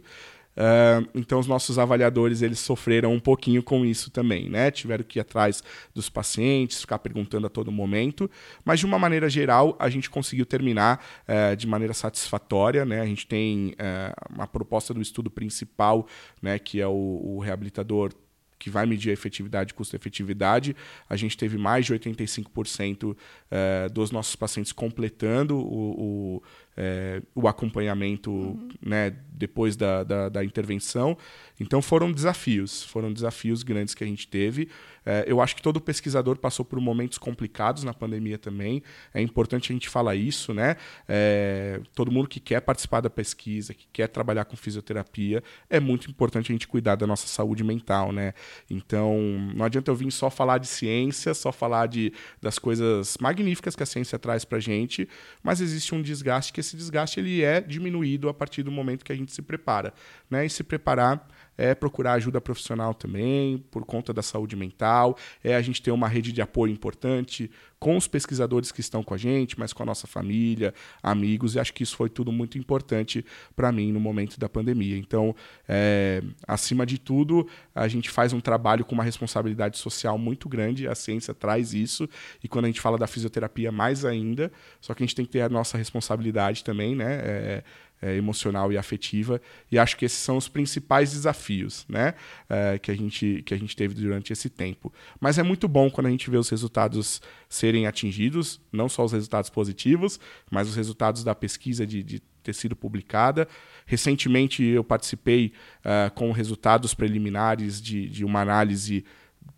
Uh, 0.57 1.07
então 1.14 1.38
os 1.38 1.46
nossos 1.46 1.78
avaliadores 1.78 2.40
eles 2.40 2.61
sofreram 2.61 3.12
um 3.12 3.20
pouquinho 3.20 3.62
com 3.62 3.85
isso 3.85 4.11
também, 4.11 4.48
né? 4.48 4.70
Tiveram 4.70 5.05
que 5.05 5.18
ir 5.18 5.20
atrás 5.20 5.62
dos 5.94 6.09
pacientes, 6.09 6.81
ficar 6.81 6.98
perguntando 6.98 7.46
a 7.46 7.50
todo 7.50 7.70
momento, 7.70 8.31
mas 8.64 8.81
de 8.81 8.87
uma 8.87 8.98
maneira 8.98 9.28
geral 9.28 9.76
a 9.78 9.90
gente 9.90 10.09
conseguiu 10.09 10.46
terminar 10.46 11.05
uh, 11.28 11.55
de 11.55 11.66
maneira 11.66 11.92
satisfatória, 11.92 12.87
né? 12.87 13.02
A 13.02 13.07
gente 13.07 13.26
tem 13.26 13.72
uh, 13.72 14.35
uma 14.35 14.46
proposta 14.46 14.94
do 14.94 15.02
estudo 15.02 15.31
principal, 15.31 16.07
né? 16.40 16.59
Que 16.59 16.81
é 16.81 16.87
o, 16.87 17.20
o 17.22 17.38
reabilitador 17.38 18.14
que 18.62 18.70
vai 18.70 18.87
medir 18.87 19.11
a 19.11 19.12
efetividade, 19.12 19.75
custo-efetividade, 19.75 20.77
a 21.11 21.16
gente 21.16 21.37
teve 21.37 21.59
mais 21.59 21.85
de 21.85 21.92
85% 21.92 23.16
eh, 23.51 23.88
dos 23.88 24.12
nossos 24.12 24.37
pacientes 24.37 24.70
completando 24.70 25.59
o, 25.59 26.37
o 26.37 26.42
é, 26.77 27.20
o 27.35 27.46
acompanhamento 27.48 28.31
uhum. 28.31 28.68
né, 28.81 29.14
depois 29.33 29.77
da, 29.77 30.03
da, 30.05 30.29
da, 30.29 30.44
intervenção. 30.44 31.16
Então 31.61 31.83
foram 31.83 32.11
desafios, 32.11 32.83
foram 32.85 33.12
desafios 33.12 33.62
grandes 33.62 33.94
que 33.94 34.03
a 34.03 34.07
gente 34.07 34.27
teve. 34.27 34.68
É, 35.04 35.24
eu 35.26 35.40
acho 35.40 35.56
que 35.56 35.62
todo 35.62 35.80
pesquisador 35.80 36.36
passou 36.38 36.64
por 36.64 36.80
momentos 36.80 37.18
complicados 37.18 37.84
na 37.84 37.92
pandemia 37.92 38.38
também. 38.38 38.82
É 39.12 39.20
importante 39.20 39.72
a 39.72 39.74
gente 39.74 39.88
falar 39.88 40.14
isso, 40.14 40.54
né? 40.54 40.76
É, 41.08 41.80
todo 41.94 42.10
mundo 42.10 42.28
que 42.28 42.40
quer 42.40 42.60
participar 42.60 43.00
da 43.00 43.10
pesquisa, 43.10 43.74
que 43.74 43.86
quer 43.92 44.08
trabalhar 44.08 44.44
com 44.44 44.56
fisioterapia, 44.56 45.42
é 45.68 45.80
muito 45.80 46.08
importante 46.10 46.52
a 46.52 46.54
gente 46.54 46.68
cuidar 46.68 46.96
da 46.96 47.06
nossa 47.06 47.26
saúde 47.26 47.64
mental, 47.64 48.12
né? 48.12 48.32
Então 48.70 49.18
não 49.54 49.64
adianta 49.64 49.90
eu 49.90 49.94
vir 49.94 50.10
só 50.10 50.30
falar 50.30 50.58
de 50.58 50.66
ciência, 50.66 51.34
só 51.34 51.52
falar 51.52 51.86
de, 51.86 52.12
das 52.40 52.58
coisas 52.58 53.16
magníficas 53.20 53.74
que 53.74 53.82
a 53.82 53.86
ciência 53.86 54.18
traz 54.18 54.44
para 54.44 54.58
gente, 54.60 55.08
mas 55.42 55.60
existe 55.60 55.94
um 55.94 56.02
desgaste 56.02 56.52
que 56.52 56.60
esse 56.60 56.76
desgaste 56.76 57.20
ele 57.20 57.42
é 57.42 57.60
diminuído 57.60 58.28
a 58.28 58.34
partir 58.34 58.62
do 58.62 58.70
momento 58.70 59.04
que 59.04 59.12
a 59.12 59.16
gente 59.16 59.32
se 59.32 59.42
prepara. 59.42 59.92
Né? 60.30 60.46
E 60.46 60.50
se 60.50 60.62
preparar 60.62 61.26
é 61.56 61.74
procurar 61.74 62.14
ajuda 62.14 62.40
profissional 62.40 62.94
também, 62.94 63.58
por 63.70 63.84
conta 63.84 64.12
da 64.12 64.22
saúde 64.22 64.56
mental, 64.56 65.16
é 65.42 65.54
a 65.54 65.62
gente 65.62 65.82
ter 65.82 65.90
uma 65.90 66.08
rede 66.08 66.32
de 66.32 66.40
apoio 66.40 66.72
importante 66.72 67.50
com 67.78 67.96
os 67.96 68.06
pesquisadores 68.06 68.70
que 68.70 68.80
estão 68.80 69.02
com 69.02 69.12
a 69.12 69.16
gente, 69.16 69.58
mas 69.58 69.72
com 69.72 69.82
a 69.82 69.86
nossa 69.86 70.06
família, 70.06 70.72
amigos, 71.02 71.56
e 71.56 71.58
acho 71.58 71.74
que 71.74 71.82
isso 71.82 71.96
foi 71.96 72.08
tudo 72.08 72.30
muito 72.30 72.56
importante 72.56 73.24
para 73.56 73.72
mim 73.72 73.90
no 73.90 73.98
momento 73.98 74.38
da 74.38 74.48
pandemia. 74.48 74.96
Então, 74.96 75.34
é, 75.68 76.22
acima 76.46 76.86
de 76.86 76.96
tudo, 76.96 77.48
a 77.74 77.88
gente 77.88 78.08
faz 78.08 78.32
um 78.32 78.40
trabalho 78.40 78.84
com 78.84 78.94
uma 78.94 79.02
responsabilidade 79.02 79.78
social 79.78 80.16
muito 80.16 80.48
grande, 80.48 80.86
a 80.86 80.94
ciência 80.94 81.34
traz 81.34 81.74
isso, 81.74 82.08
e 82.42 82.46
quando 82.46 82.66
a 82.66 82.68
gente 82.68 82.80
fala 82.80 82.96
da 82.96 83.08
fisioterapia, 83.08 83.72
mais 83.72 84.04
ainda, 84.04 84.52
só 84.80 84.94
que 84.94 85.02
a 85.02 85.06
gente 85.06 85.16
tem 85.16 85.24
que 85.24 85.32
ter 85.32 85.40
a 85.40 85.48
nossa 85.48 85.76
responsabilidade 85.76 86.62
também, 86.62 86.94
né? 86.94 87.14
É, 87.24 87.64
é, 88.02 88.16
emocional 88.16 88.72
e 88.72 88.76
afetiva. 88.76 89.40
E 89.70 89.78
acho 89.78 89.96
que 89.96 90.04
esses 90.04 90.18
são 90.18 90.36
os 90.36 90.48
principais 90.48 91.12
desafios 91.12 91.86
né, 91.88 92.14
é, 92.50 92.78
que, 92.78 92.90
a 92.90 92.94
gente, 92.94 93.42
que 93.46 93.54
a 93.54 93.56
gente 93.56 93.76
teve 93.76 93.94
durante 93.94 94.32
esse 94.32 94.50
tempo. 94.50 94.92
Mas 95.20 95.38
é 95.38 95.42
muito 95.42 95.68
bom 95.68 95.88
quando 95.88 96.08
a 96.08 96.10
gente 96.10 96.28
vê 96.28 96.36
os 96.36 96.48
resultados 96.48 97.22
serem 97.48 97.86
atingidos, 97.86 98.60
não 98.72 98.88
só 98.88 99.04
os 99.04 99.12
resultados 99.12 99.48
positivos, 99.48 100.18
mas 100.50 100.68
os 100.68 100.74
resultados 100.74 101.22
da 101.22 101.34
pesquisa 101.34 101.86
de, 101.86 102.02
de 102.02 102.20
ter 102.42 102.52
sido 102.52 102.74
publicada. 102.74 103.46
Recentemente 103.86 104.62
eu 104.64 104.82
participei 104.82 105.52
uh, 105.84 106.10
com 106.14 106.32
resultados 106.32 106.92
preliminares 106.94 107.80
de, 107.80 108.08
de 108.08 108.24
uma 108.24 108.40
análise 108.40 109.04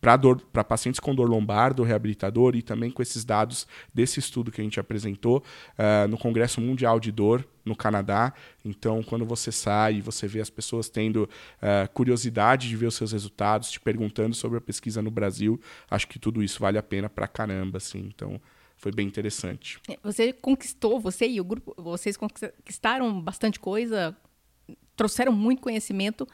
para 0.01 0.62
pacientes 0.62 1.01
com 1.01 1.14
dor 1.14 1.29
lombar 1.29 1.73
do 1.73 1.83
reabilitador 1.83 2.55
e 2.55 2.62
também 2.62 2.90
com 2.90 3.01
esses 3.01 3.25
dados 3.25 3.66
desse 3.92 4.20
estudo 4.20 4.53
que 4.53 4.61
a 4.61 4.64
gente 4.64 4.79
apresentou 4.79 5.42
uh, 5.79 6.07
no 6.09 6.18
Congresso 6.18 6.61
Mundial 6.61 7.01
de 7.01 7.11
Dor 7.11 7.44
no 7.64 7.75
Canadá. 7.75 8.35
Então, 8.62 9.03
quando 9.03 9.25
você 9.25 9.51
sai 9.51 9.94
e 9.94 10.01
você 10.03 10.29
vê 10.29 10.40
as 10.40 10.51
pessoas 10.51 10.90
tendo 10.90 11.25
uh, 11.25 11.90
curiosidade 11.94 12.68
de 12.68 12.77
ver 12.77 12.87
os 12.87 12.94
seus 12.94 13.12
resultados, 13.12 13.70
te 13.70 13.81
perguntando 13.81 14.35
sobre 14.35 14.59
a 14.59 14.61
pesquisa 14.61 15.01
no 15.01 15.11
Brasil, 15.11 15.59
acho 15.90 16.07
que 16.07 16.18
tudo 16.18 16.42
isso 16.42 16.61
vale 16.61 16.77
a 16.77 16.83
pena 16.83 17.09
para 17.09 17.27
caramba, 17.27 17.79
assim. 17.79 18.11
Então, 18.14 18.38
foi 18.77 18.92
bem 18.92 19.07
interessante. 19.07 19.79
É, 19.88 19.99
você 20.03 20.33
conquistou, 20.33 21.01
você 21.01 21.27
e 21.27 21.40
o 21.40 21.44
grupo, 21.44 21.75
vocês 21.79 22.16
conquistaram 22.16 23.20
bastante 23.20 23.59
coisa, 23.59 24.14
trouxeram 24.94 25.33
muito 25.33 25.62
conhecimento. 25.62 26.29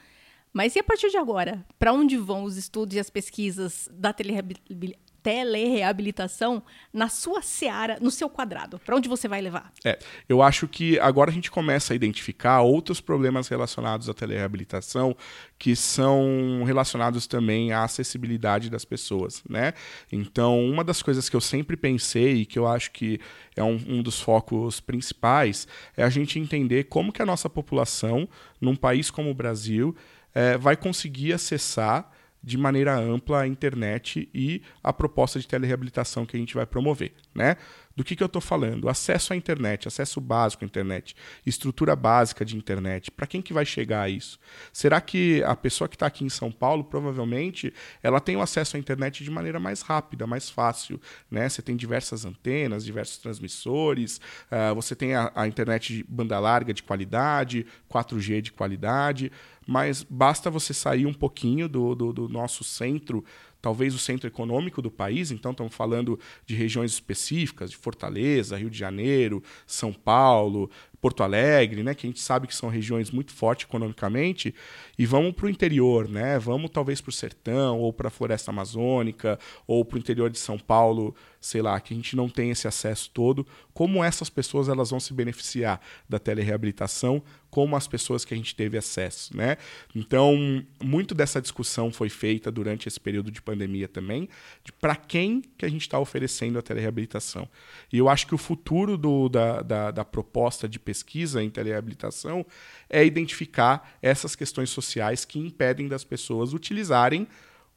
Mas 0.52 0.74
e 0.74 0.80
a 0.80 0.84
partir 0.84 1.10
de 1.10 1.16
agora? 1.16 1.64
Para 1.78 1.92
onde 1.92 2.16
vão 2.16 2.42
os 2.42 2.56
estudos 2.56 2.96
e 2.96 2.98
as 2.98 3.08
pesquisas 3.08 3.88
da 3.92 4.12
telereabilitação 4.12 6.60
na 6.92 7.08
sua 7.08 7.40
seara, 7.40 7.98
no 8.00 8.10
seu 8.10 8.28
quadrado? 8.28 8.80
Para 8.80 8.96
onde 8.96 9.08
você 9.08 9.28
vai 9.28 9.40
levar? 9.40 9.72
É, 9.84 9.96
eu 10.28 10.42
acho 10.42 10.66
que 10.66 10.98
agora 10.98 11.30
a 11.30 11.32
gente 11.32 11.52
começa 11.52 11.92
a 11.92 11.96
identificar 11.96 12.62
outros 12.62 13.00
problemas 13.00 13.46
relacionados 13.46 14.08
à 14.08 14.14
telereabilitação 14.14 15.16
que 15.56 15.76
são 15.76 16.64
relacionados 16.66 17.28
também 17.28 17.72
à 17.72 17.84
acessibilidade 17.84 18.68
das 18.68 18.84
pessoas, 18.84 19.44
né? 19.48 19.72
Então, 20.10 20.58
uma 20.64 20.82
das 20.82 21.00
coisas 21.00 21.28
que 21.28 21.36
eu 21.36 21.40
sempre 21.40 21.76
pensei 21.76 22.38
e 22.38 22.46
que 22.46 22.58
eu 22.58 22.66
acho 22.66 22.90
que 22.90 23.20
é 23.54 23.62
um, 23.62 23.80
um 23.86 24.02
dos 24.02 24.20
focos 24.20 24.80
principais 24.80 25.68
é 25.96 26.02
a 26.02 26.10
gente 26.10 26.40
entender 26.40 26.84
como 26.84 27.12
que 27.12 27.22
a 27.22 27.26
nossa 27.26 27.48
população, 27.48 28.28
num 28.60 28.74
país 28.74 29.12
como 29.12 29.30
o 29.30 29.34
Brasil, 29.34 29.94
é, 30.34 30.56
vai 30.56 30.76
conseguir 30.76 31.32
acessar 31.32 32.10
de 32.42 32.56
maneira 32.56 32.96
ampla 32.96 33.40
a 33.40 33.46
internet 33.46 34.28
e 34.32 34.62
a 34.82 34.92
proposta 34.92 35.38
de 35.38 35.46
telereabilitação 35.46 36.24
que 36.24 36.36
a 36.36 36.40
gente 36.40 36.54
vai 36.54 36.64
promover. 36.64 37.12
Né? 37.34 37.56
Do 37.96 38.04
que, 38.04 38.14
que 38.14 38.22
eu 38.22 38.26
estou 38.26 38.40
falando? 38.40 38.88
Acesso 38.88 39.32
à 39.32 39.36
internet, 39.36 39.88
acesso 39.88 40.20
básico 40.20 40.64
à 40.64 40.66
internet, 40.66 41.14
estrutura 41.44 41.96
básica 41.96 42.44
de 42.44 42.56
internet. 42.56 43.10
Para 43.10 43.26
quem 43.26 43.42
que 43.42 43.52
vai 43.52 43.66
chegar 43.66 44.02
a 44.02 44.08
isso? 44.08 44.38
Será 44.72 45.00
que 45.00 45.42
a 45.44 45.56
pessoa 45.56 45.88
que 45.88 45.96
está 45.96 46.06
aqui 46.06 46.24
em 46.24 46.28
São 46.28 46.52
Paulo, 46.52 46.84
provavelmente, 46.84 47.74
ela 48.02 48.20
tem 48.20 48.36
o 48.36 48.40
acesso 48.40 48.76
à 48.76 48.80
internet 48.80 49.24
de 49.24 49.30
maneira 49.30 49.58
mais 49.58 49.82
rápida, 49.82 50.26
mais 50.26 50.48
fácil? 50.48 51.00
Né? 51.30 51.48
Você 51.48 51.62
tem 51.62 51.76
diversas 51.76 52.24
antenas, 52.24 52.84
diversos 52.84 53.18
transmissores, 53.18 54.20
uh, 54.50 54.74
você 54.74 54.94
tem 54.94 55.14
a, 55.14 55.32
a 55.34 55.48
internet 55.48 55.92
de 55.92 56.04
banda 56.04 56.38
larga 56.38 56.72
de 56.72 56.82
qualidade, 56.82 57.66
4G 57.90 58.40
de 58.40 58.52
qualidade 58.52 59.32
mas 59.70 60.02
basta 60.02 60.50
você 60.50 60.74
sair 60.74 61.06
um 61.06 61.14
pouquinho 61.14 61.68
do, 61.68 61.94
do, 61.94 62.12
do 62.12 62.28
nosso 62.28 62.64
centro 62.64 63.24
talvez 63.60 63.94
o 63.94 63.98
centro 63.98 64.26
econômico 64.26 64.80
do 64.80 64.90
país, 64.90 65.30
então 65.30 65.52
estamos 65.52 65.74
falando 65.74 66.18
de 66.46 66.54
regiões 66.54 66.92
específicas, 66.92 67.70
de 67.70 67.76
Fortaleza, 67.76 68.56
Rio 68.56 68.70
de 68.70 68.78
Janeiro, 68.78 69.42
São 69.66 69.92
Paulo, 69.92 70.70
Porto 71.00 71.22
Alegre, 71.22 71.82
né, 71.82 71.94
que 71.94 72.06
a 72.06 72.10
gente 72.10 72.20
sabe 72.20 72.46
que 72.46 72.54
são 72.54 72.68
regiões 72.68 73.10
muito 73.10 73.32
fortes 73.32 73.66
economicamente, 73.66 74.54
e 74.98 75.06
vamos 75.06 75.32
para 75.32 75.46
o 75.46 75.48
interior, 75.48 76.08
né, 76.08 76.38
vamos 76.38 76.70
talvez 76.70 77.00
para 77.00 77.08
o 77.08 77.12
sertão, 77.12 77.78
ou 77.78 77.92
para 77.92 78.08
a 78.08 78.10
floresta 78.10 78.50
amazônica, 78.50 79.38
ou 79.66 79.84
para 79.84 79.96
o 79.96 79.98
interior 79.98 80.28
de 80.28 80.38
São 80.38 80.58
Paulo, 80.58 81.14
sei 81.40 81.62
lá, 81.62 81.80
que 81.80 81.94
a 81.94 81.96
gente 81.96 82.14
não 82.14 82.28
tem 82.28 82.50
esse 82.50 82.68
acesso 82.68 83.10
todo, 83.14 83.46
como 83.72 84.04
essas 84.04 84.28
pessoas 84.28 84.68
elas 84.68 84.90
vão 84.90 85.00
se 85.00 85.14
beneficiar 85.14 85.80
da 86.08 86.18
telereabilitação, 86.18 87.22
como 87.50 87.74
as 87.74 87.88
pessoas 87.88 88.24
que 88.24 88.32
a 88.32 88.36
gente 88.36 88.54
teve 88.54 88.78
acesso, 88.78 89.36
né? 89.36 89.56
Então, 89.94 90.64
muito 90.82 91.14
dessa 91.14 91.40
discussão 91.40 91.90
foi 91.90 92.08
feita 92.08 92.50
durante 92.50 92.86
esse 92.86 93.00
período 93.00 93.30
de 93.30 93.42
pandemia 93.42 93.88
também, 93.88 94.28
de 94.62 94.72
para 94.72 94.94
quem 94.94 95.42
que 95.58 95.66
a 95.66 95.68
gente 95.68 95.82
está 95.82 95.98
oferecendo 95.98 96.58
a 96.58 96.62
telereabilitação. 96.62 97.48
E 97.92 97.98
eu 97.98 98.08
acho 98.08 98.26
que 98.26 98.34
o 98.34 98.38
futuro 98.38 98.96
do, 98.96 99.28
da, 99.28 99.62
da, 99.62 99.90
da 99.90 100.04
proposta 100.04 100.68
de 100.68 100.78
pesquisa 100.90 101.40
em 101.40 101.48
telereabilitação 101.48 102.44
é 102.88 103.04
identificar 103.04 103.96
essas 104.02 104.34
questões 104.34 104.70
sociais 104.70 105.24
que 105.24 105.38
impedem 105.38 105.86
das 105.86 106.02
pessoas 106.02 106.52
utilizarem 106.52 107.28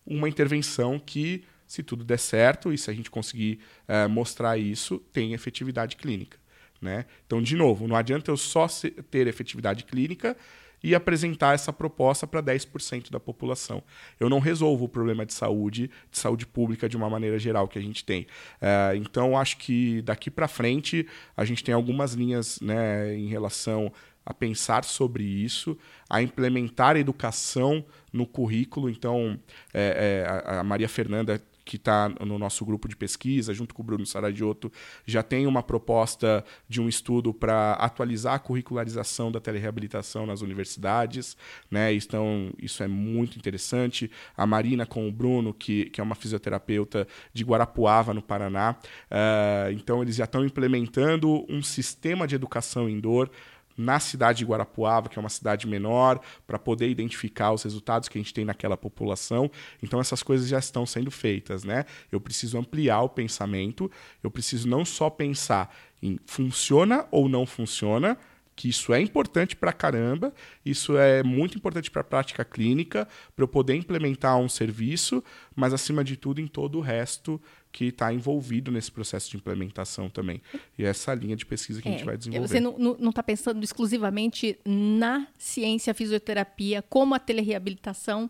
uma 0.04 0.28
intervenção 0.28 0.98
que, 0.98 1.44
se 1.68 1.84
tudo 1.84 2.04
der 2.04 2.18
certo 2.18 2.74
e 2.74 2.78
se 2.78 2.90
a 2.90 2.94
gente 2.94 3.12
conseguir 3.12 3.60
uh, 3.88 4.10
mostrar 4.10 4.58
isso, 4.58 4.98
tem 5.12 5.34
efetividade 5.34 5.96
clínica. 5.96 6.40
Né? 6.82 7.06
Então, 7.28 7.40
de 7.40 7.56
novo, 7.56 7.88
não 7.88 7.96
adianta 7.96 8.32
eu 8.32 8.36
só 8.36 8.66
ter 9.12 9.28
efetividade 9.28 9.84
clínica 9.84 10.36
e 10.84 10.94
apresentar 10.94 11.56
essa 11.56 11.72
proposta 11.72 12.28
para 12.28 12.44
10% 12.44 13.10
da 13.10 13.20
população. 13.20 13.82
Eu 14.20 14.30
não 14.30 14.40
resolvo 14.40 14.86
o 14.86 14.90
problema 14.90 15.26
de 15.26 15.34
saúde, 15.34 15.90
de 16.12 16.20
saúde 16.20 16.46
pública 16.46 16.90
de 16.90 16.98
uma 16.98 17.10
maneira 17.10 17.40
geral 17.40 17.68
que 17.68 17.80
a 17.80 17.82
gente 17.82 18.04
tem. 18.04 18.28
É, 18.60 18.96
então, 18.96 19.38
acho 19.38 19.58
que 19.58 20.02
daqui 20.02 20.30
para 20.30 20.48
frente 20.48 21.08
a 21.38 21.46
gente 21.46 21.64
tem 21.64 21.74
algumas 21.74 22.14
linhas 22.14 22.60
né, 22.60 23.16
em 23.16 23.28
relação 23.28 23.92
a 24.26 24.34
pensar 24.34 24.84
sobre 24.84 25.24
isso, 25.24 25.78
a 26.10 26.22
implementar 26.22 26.96
educação 26.96 27.86
no 28.12 28.26
currículo. 28.26 28.90
Então, 28.90 29.40
é, 29.74 30.26
é, 30.26 30.58
a 30.60 30.64
Maria 30.64 30.88
Fernanda 30.88 31.42
que 31.66 31.78
está 31.78 32.10
no 32.10 32.38
nosso 32.38 32.66
grupo 32.66 32.88
de 32.88 32.96
pesquisa, 32.96 33.54
junto 33.54 33.74
com 33.74 33.82
o 33.82 33.86
Bruno 33.86 34.06
Saradiotto, 34.06 34.72
já 35.06 35.24
tem 35.24 35.48
uma 35.48 35.64
proposta 35.64 36.44
de 36.68 36.82
um 36.82 36.90
estudo 36.90 37.34
para 37.34 37.74
atualizar 37.74 38.36
a 38.36 38.40
curricularização 38.40 39.32
da 39.32 39.40
telereabilitação 39.40 40.26
nas 40.26 40.42
universidades. 40.42 41.38
Né? 41.70 41.94
Então, 41.94 42.52
isso 42.62 42.84
é 42.84 42.88
muito 42.88 43.38
interessante. 43.38 44.12
A 44.36 44.46
Marina 44.46 44.86
com 44.86 45.08
o 45.08 45.12
Bruno, 45.12 45.54
que, 45.54 45.86
que 45.86 46.02
é 46.02 46.04
uma 46.04 46.16
fisioterapeuta 46.16 47.08
de 47.34 47.44
Guarapuava, 47.44 48.14
no 48.14 48.22
Paraná. 48.22 48.76
Uh, 49.10 49.72
então, 49.72 50.02
eles 50.02 50.16
já 50.16 50.26
estão 50.26 50.46
implementando 50.46 51.46
um 51.50 51.62
sistema 51.62 52.28
de 52.28 52.36
educação 52.36 52.90
em 52.90 53.00
dor 53.00 53.30
na 53.78 54.00
cidade 54.00 54.40
de 54.40 54.46
Guarapuava, 54.46 55.10
que 55.10 55.18
é 55.18 55.22
uma 55.22 55.30
cidade 55.30 55.68
menor, 55.68 56.20
para 56.46 56.60
poder 56.60 56.90
identificar 56.90 57.52
os 57.52 57.64
resultados 57.64 58.10
que 58.10 58.18
a 58.18 58.22
gente 58.22 58.34
tem 58.34 58.46
naquela 58.46 58.78
população. 58.78 59.50
Então 59.82 60.00
essas 60.00 60.24
coisas 60.24 60.48
já 60.48 60.60
estão 60.60 60.86
sendo 60.86 61.12
feitas, 61.12 61.64
né? 61.64 61.86
Eu 62.12 62.20
preciso 62.20 62.58
ampliar 62.58 63.02
o 63.02 63.10
pensamento, 63.10 63.90
eu 64.24 64.32
preciso 64.32 64.68
não 64.68 64.86
só 64.86 65.10
pensar 65.10 65.76
em 66.02 66.20
funciona 66.26 67.08
ou 67.12 67.30
não 67.30 67.46
funciona, 67.46 68.18
que 68.56 68.70
isso 68.70 68.94
é 68.94 69.02
importante 69.02 69.56
para 69.56 69.74
caramba, 69.74 70.34
isso 70.64 70.98
é 70.98 71.24
muito 71.24 71.58
importante 71.58 71.90
para 71.90 72.02
a 72.02 72.04
prática 72.04 72.46
clínica, 72.46 73.08
para 73.36 73.44
eu 73.44 73.48
poder 73.48 73.76
implementar 73.76 74.38
um 74.38 74.48
serviço, 74.48 75.24
mas 75.56 75.74
acima 75.74 76.04
de 76.04 76.16
tudo 76.16 76.40
em 76.40 76.48
todo 76.48 76.78
o 76.78 76.82
resto 76.82 77.42
que 77.74 77.86
está 77.86 78.14
envolvido 78.14 78.72
nesse 78.72 78.92
processo 78.92 79.32
de 79.32 79.38
implementação 79.38 80.08
também. 80.08 80.42
E 80.78 80.86
é 80.86 80.88
essa 80.88 81.14
linha 81.14 81.36
de 81.36 81.44
pesquisa 81.44 81.82
que 81.82 81.90
é, 81.90 81.92
a 81.92 81.98
gente 81.98 82.06
vai 82.06 82.16
desenvolver. 82.16 82.48
Você 82.48 82.60
não 82.60 83.10
está 83.10 83.24
pensando 83.24 83.62
exclusivamente 83.64 84.58
na 84.64 85.28
ciência 85.38 85.94
fisioterapia, 85.94 86.84
como 86.84 87.16
a 87.16 87.20
telereabilitação 87.20 88.30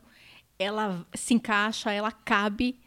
ela 0.58 1.06
se 1.14 1.34
encaixa, 1.34 1.92
ela 1.92 2.12
cabe 2.12 2.80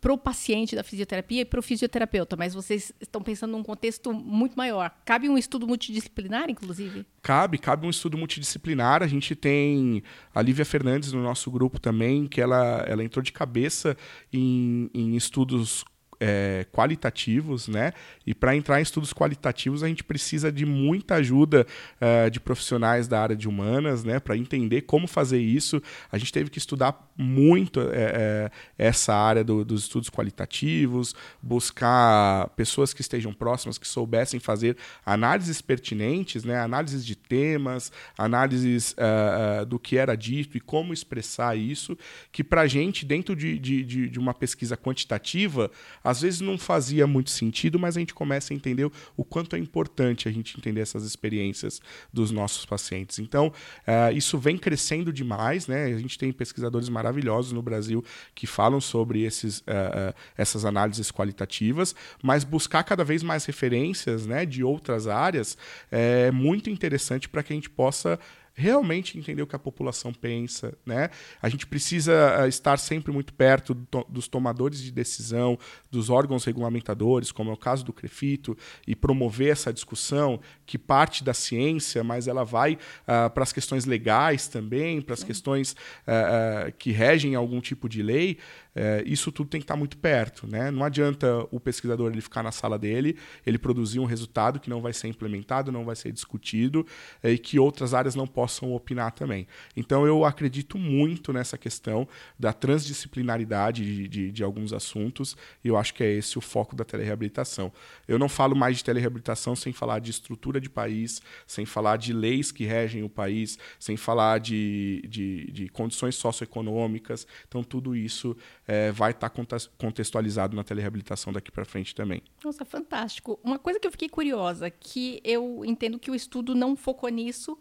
para 0.00 0.12
o 0.12 0.18
paciente 0.18 0.74
da 0.74 0.82
fisioterapia 0.82 1.42
e 1.42 1.44
para 1.44 1.60
o 1.60 1.62
fisioterapeuta, 1.62 2.34
mas 2.34 2.54
vocês 2.54 2.92
estão 3.00 3.20
pensando 3.20 3.52
num 3.52 3.62
contexto 3.62 4.12
muito 4.12 4.56
maior. 4.56 4.90
Cabe 5.04 5.28
um 5.28 5.36
estudo 5.36 5.66
multidisciplinar, 5.66 6.48
inclusive? 6.48 7.04
Cabe, 7.22 7.58
cabe 7.58 7.86
um 7.86 7.90
estudo 7.90 8.16
multidisciplinar. 8.16 9.02
A 9.02 9.06
gente 9.06 9.36
tem 9.36 10.02
a 10.34 10.40
Lívia 10.40 10.64
Fernandes 10.64 11.12
no 11.12 11.22
nosso 11.22 11.50
grupo 11.50 11.78
também, 11.78 12.26
que 12.26 12.40
ela, 12.40 12.82
ela 12.88 13.04
entrou 13.04 13.22
de 13.22 13.30
cabeça 13.30 13.96
em, 14.32 14.90
em 14.94 15.16
estudos 15.16 15.84
é, 16.20 16.66
qualitativos, 16.70 17.66
né? 17.66 17.92
E 18.26 18.34
para 18.34 18.54
entrar 18.54 18.78
em 18.78 18.82
estudos 18.82 19.12
qualitativos, 19.12 19.82
a 19.82 19.88
gente 19.88 20.04
precisa 20.04 20.52
de 20.52 20.66
muita 20.66 21.14
ajuda 21.14 21.66
é, 21.98 22.28
de 22.28 22.38
profissionais 22.38 23.08
da 23.08 23.20
área 23.20 23.34
de 23.34 23.48
humanas, 23.48 24.04
né? 24.04 24.20
Para 24.20 24.36
entender 24.36 24.82
como 24.82 25.06
fazer 25.06 25.40
isso. 25.40 25.82
A 26.12 26.18
gente 26.18 26.32
teve 26.32 26.50
que 26.50 26.58
estudar 26.58 27.10
muito 27.16 27.80
é, 27.80 27.86
é, 27.94 28.50
essa 28.76 29.14
área 29.14 29.42
do, 29.42 29.64
dos 29.64 29.84
estudos 29.84 30.10
qualitativos, 30.10 31.14
buscar 31.42 32.48
pessoas 32.50 32.92
que 32.92 33.00
estejam 33.00 33.32
próximas, 33.32 33.78
que 33.78 33.88
soubessem 33.88 34.38
fazer 34.38 34.76
análises 35.04 35.62
pertinentes, 35.62 36.44
né? 36.44 36.58
Análises 36.58 37.04
de 37.04 37.16
temas, 37.16 37.90
análises 38.18 38.94
é, 38.98 39.64
do 39.64 39.78
que 39.78 39.96
era 39.96 40.14
dito 40.14 40.56
e 40.58 40.60
como 40.60 40.92
expressar 40.92 41.56
isso, 41.56 41.96
que 42.30 42.44
para 42.44 42.62
a 42.62 42.66
gente, 42.66 43.06
dentro 43.06 43.34
de, 43.34 43.58
de, 43.58 43.84
de 43.84 44.18
uma 44.18 44.34
pesquisa 44.34 44.76
quantitativa, 44.76 45.70
às 46.10 46.20
vezes 46.20 46.40
não 46.40 46.58
fazia 46.58 47.06
muito 47.06 47.30
sentido, 47.30 47.78
mas 47.78 47.96
a 47.96 48.00
gente 48.00 48.12
começa 48.12 48.52
a 48.52 48.56
entender 48.56 48.90
o 49.16 49.24
quanto 49.24 49.56
é 49.56 49.58
importante 49.58 50.28
a 50.28 50.32
gente 50.32 50.56
entender 50.58 50.80
essas 50.80 51.04
experiências 51.04 51.80
dos 52.12 52.30
nossos 52.30 52.66
pacientes. 52.66 53.18
Então, 53.18 53.48
uh, 53.48 54.12
isso 54.14 54.38
vem 54.38 54.58
crescendo 54.58 55.12
demais, 55.12 55.66
né? 55.66 55.84
A 55.84 55.98
gente 55.98 56.18
tem 56.18 56.32
pesquisadores 56.32 56.88
maravilhosos 56.88 57.52
no 57.52 57.62
Brasil 57.62 58.04
que 58.34 58.46
falam 58.46 58.80
sobre 58.80 59.22
esses, 59.22 59.58
uh, 59.60 59.62
uh, 60.10 60.14
essas 60.36 60.64
análises 60.64 61.10
qualitativas, 61.10 61.94
mas 62.22 62.44
buscar 62.44 62.82
cada 62.82 63.04
vez 63.04 63.22
mais 63.22 63.44
referências 63.44 64.26
né, 64.26 64.44
de 64.44 64.64
outras 64.64 65.06
áreas 65.06 65.56
é 65.90 66.30
muito 66.30 66.68
interessante 66.68 67.28
para 67.28 67.42
que 67.42 67.52
a 67.52 67.56
gente 67.56 67.70
possa 67.70 68.18
realmente 68.60 69.18
entender 69.18 69.42
o 69.42 69.46
que 69.46 69.56
a 69.56 69.58
população 69.58 70.12
pensa, 70.12 70.76
né? 70.84 71.08
A 71.40 71.48
gente 71.48 71.66
precisa 71.66 72.44
uh, 72.44 72.46
estar 72.46 72.78
sempre 72.78 73.10
muito 73.10 73.32
perto 73.32 73.72
do 73.72 74.20
dos 74.20 74.28
tomadores 74.28 74.80
de 74.80 74.90
decisão, 74.90 75.58
dos 75.90 76.10
órgãos 76.10 76.44
regulamentadores, 76.44 77.32
como 77.32 77.50
é 77.50 77.54
o 77.54 77.56
caso 77.56 77.84
do 77.84 77.92
Crefito, 77.92 78.56
e 78.86 78.94
promover 78.94 79.50
essa 79.52 79.72
discussão 79.72 80.40
que 80.66 80.76
parte 80.78 81.24
da 81.24 81.32
ciência, 81.32 82.04
mas 82.04 82.28
ela 82.28 82.44
vai 82.44 82.74
uh, 82.74 83.30
para 83.30 83.42
as 83.42 83.52
questões 83.52 83.86
legais 83.86 84.48
também, 84.48 85.00
para 85.00 85.14
as 85.14 85.24
questões 85.24 85.72
uh, 85.72 86.70
que 86.78 86.92
regem 86.92 87.34
algum 87.34 87.60
tipo 87.60 87.88
de 87.88 88.02
lei. 88.02 88.38
É, 88.74 89.02
isso 89.06 89.32
tudo 89.32 89.48
tem 89.48 89.60
que 89.60 89.64
estar 89.64 89.76
muito 89.76 89.96
perto. 89.96 90.46
Né? 90.46 90.70
Não 90.70 90.84
adianta 90.84 91.46
o 91.50 91.58
pesquisador 91.58 92.10
ele 92.10 92.20
ficar 92.20 92.42
na 92.42 92.52
sala 92.52 92.78
dele, 92.78 93.16
ele 93.46 93.58
produzir 93.58 93.98
um 93.98 94.04
resultado 94.04 94.60
que 94.60 94.70
não 94.70 94.80
vai 94.80 94.92
ser 94.92 95.08
implementado, 95.08 95.72
não 95.72 95.84
vai 95.84 95.96
ser 95.96 96.12
discutido 96.12 96.86
é, 97.22 97.30
e 97.30 97.38
que 97.38 97.58
outras 97.58 97.94
áreas 97.94 98.14
não 98.14 98.26
possam 98.26 98.72
opinar 98.72 99.12
também. 99.12 99.46
Então 99.76 100.06
eu 100.06 100.24
acredito 100.24 100.78
muito 100.78 101.32
nessa 101.32 101.58
questão 101.58 102.06
da 102.38 102.52
transdisciplinaridade 102.52 103.84
de, 103.84 104.08
de, 104.08 104.32
de 104.32 104.44
alguns 104.44 104.72
assuntos 104.72 105.36
e 105.64 105.68
eu 105.68 105.76
acho 105.76 105.94
que 105.94 106.02
é 106.02 106.10
esse 106.10 106.38
o 106.38 106.40
foco 106.40 106.76
da 106.76 106.84
telereabilitação. 106.84 107.72
Eu 108.06 108.18
não 108.18 108.28
falo 108.28 108.54
mais 108.56 108.76
de 108.78 108.84
telereabilitação 108.84 109.56
sem 109.56 109.72
falar 109.72 109.98
de 109.98 110.10
estrutura 110.10 110.60
de 110.60 110.68
país, 110.68 111.20
sem 111.46 111.64
falar 111.64 111.96
de 111.96 112.12
leis 112.12 112.52
que 112.52 112.64
regem 112.64 113.02
o 113.02 113.08
país, 113.08 113.58
sem 113.78 113.96
falar 113.96 114.38
de, 114.38 115.02
de, 115.08 115.50
de 115.50 115.68
condições 115.68 116.14
socioeconômicas. 116.14 117.26
Então 117.48 117.62
tudo 117.62 117.96
isso 117.96 118.36
é, 118.66 118.92
vai 118.92 119.10
estar 119.10 119.28
tá 119.28 119.58
contextualizado 119.78 120.54
na 120.54 120.62
telereabilitação 120.62 121.32
daqui 121.32 121.50
para 121.50 121.64
frente 121.64 121.94
também. 121.94 122.22
Nossa, 122.44 122.64
fantástico. 122.64 123.38
Uma 123.42 123.58
coisa 123.58 123.80
que 123.80 123.86
eu 123.86 123.90
fiquei 123.90 124.08
curiosa, 124.08 124.70
que 124.70 125.20
eu 125.24 125.64
entendo 125.64 125.98
que 125.98 126.10
o 126.10 126.14
estudo 126.14 126.54
não 126.54 126.76
focou 126.76 127.08
nisso, 127.08 127.58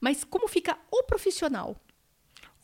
mas 0.00 0.24
como 0.24 0.48
fica 0.48 0.76
o 0.90 1.04
profissional? 1.04 1.76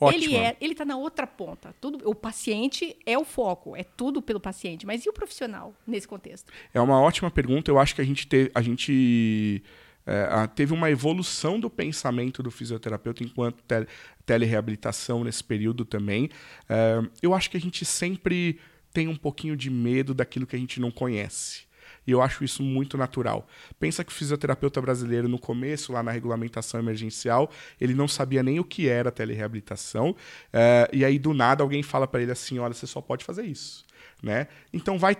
Ele 0.01 0.37
é, 0.37 0.57
ele 0.61 0.73
está 0.73 0.85
na 0.85 0.97
outra 0.97 1.27
ponta. 1.27 1.75
Tudo, 1.81 2.09
o 2.09 2.15
paciente 2.15 2.97
é 3.05 3.19
o 3.19 3.25
foco, 3.25 3.77
é 3.77 3.83
tudo 3.83 4.23
pelo 4.23 4.39
paciente. 4.39 4.87
Mas 4.87 5.05
e 5.05 5.09
o 5.09 5.13
profissional 5.13 5.75
nesse 5.85 6.07
contexto? 6.07 6.53
É 6.73 6.81
uma 6.81 7.01
ótima 7.01 7.31
pergunta. 7.31 7.71
Eu 7.71 7.79
acho 7.79 7.97
que 7.97 8.01
a 8.01 8.05
gente, 8.05 8.27
te, 8.29 8.51
a 8.55 8.63
gente 8.63 9.63
é, 10.09 10.47
teve 10.47 10.73
uma 10.73 10.91
evolução 10.91 11.61
do 11.61 11.69
pensamento 11.69 12.43
do 12.43 12.51
fisioterapeuta 12.51 13.23
enquanto 13.23 13.63
tele, 13.63 13.87
telereabilitação 14.25 15.23
nesse 15.23 15.45
período 15.45 15.85
também. 15.85 16.31
É, 16.69 17.03
eu 17.23 17.35
acho 17.35 17.51
que 17.51 17.57
a 17.57 17.61
gente 17.61 17.85
sempre 17.85 18.59
tem 18.93 19.07
um 19.07 19.17
pouquinho 19.17 19.57
de 19.57 19.71
medo 19.71 20.15
daquilo 20.15 20.47
que 20.47 20.57
a 20.57 20.59
gente 20.59 20.81
não 20.81 20.91
conhece. 20.91 21.69
E 22.07 22.11
eu 22.11 22.23
acho 22.23 22.43
isso 22.43 22.63
muito 22.63 22.97
natural. 22.97 23.47
Pensa 23.79 24.03
que 24.03 24.11
o 24.11 24.15
fisioterapeuta 24.15 24.81
brasileiro, 24.81 25.29
no 25.29 25.39
começo, 25.39 25.93
lá 25.93 26.03
na 26.03 26.11
regulamentação 26.11 26.81
emergencial, 26.81 27.51
ele 27.79 27.93
não 27.93 28.09
sabia 28.09 28.43
nem 28.43 28.59
o 28.59 28.65
que 28.65 28.89
era 28.89 29.11
telereabilitação. 29.11 30.17
É, 30.51 30.89
e 30.91 31.05
aí, 31.05 31.19
do 31.19 31.35
nada, 31.35 31.63
alguém 31.63 31.83
fala 31.83 32.09
para 32.09 32.23
ele 32.23 32.33
assim: 32.33 32.59
olha, 32.59 32.73
você 32.73 32.87
só 32.87 33.03
pode 33.03 33.27
fazer 33.27 33.45
isso. 33.45 33.85
Né? 34.23 34.49
Então, 34.73 34.99
vai 34.99 35.19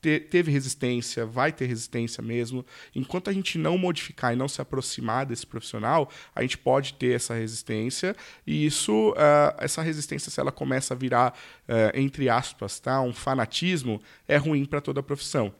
te, 0.00 0.20
teve 0.20 0.50
resistência, 0.50 1.26
vai 1.26 1.52
ter 1.52 1.66
resistência 1.66 2.22
mesmo. 2.22 2.64
Enquanto 2.94 3.28
a 3.28 3.32
gente 3.32 3.58
não 3.58 3.76
modificar 3.76 4.32
e 4.32 4.36
não 4.36 4.48
se 4.48 4.60
aproximar 4.60 5.26
desse 5.26 5.46
profissional, 5.46 6.10
a 6.34 6.42
gente 6.42 6.58
pode 6.58 6.94
ter 6.94 7.14
essa 7.14 7.34
resistência 7.34 8.14
e 8.46 8.66
isso, 8.66 9.10
uh, 9.10 9.54
essa 9.58 9.82
resistência, 9.82 10.30
se 10.30 10.40
ela 10.40 10.52
começa 10.52 10.94
a 10.94 10.96
virar, 10.96 11.34
uh, 11.68 11.98
entre 11.98 12.28
aspas, 12.28 12.78
tá, 12.80 13.00
um 13.00 13.12
fanatismo, 13.12 14.00
é 14.26 14.36
ruim 14.36 14.64
para 14.64 14.80
toda 14.80 15.00
a 15.00 15.02
profissão. 15.02 15.52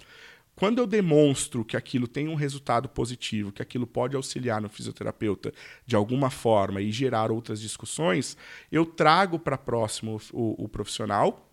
Quando 0.59 0.81
eu 0.81 0.89
demonstro 0.89 1.65
que 1.65 1.77
aquilo 1.77 2.09
tem 2.09 2.27
um 2.27 2.35
resultado 2.35 2.89
positivo, 2.89 3.53
que 3.53 3.63
aquilo 3.63 3.87
pode 3.87 4.17
auxiliar 4.17 4.61
no 4.61 4.69
fisioterapeuta 4.69 5.53
de 5.87 5.95
alguma 5.95 6.31
forma 6.31 6.81
e 6.81 6.91
gerar 6.91 7.31
outras 7.31 7.61
discussões, 7.61 8.37
eu 8.71 8.85
trago 8.85 9.39
para 9.39 9.57
próximo 9.57 10.21
o, 10.33 10.65
o 10.65 10.69
profissional 10.69 11.48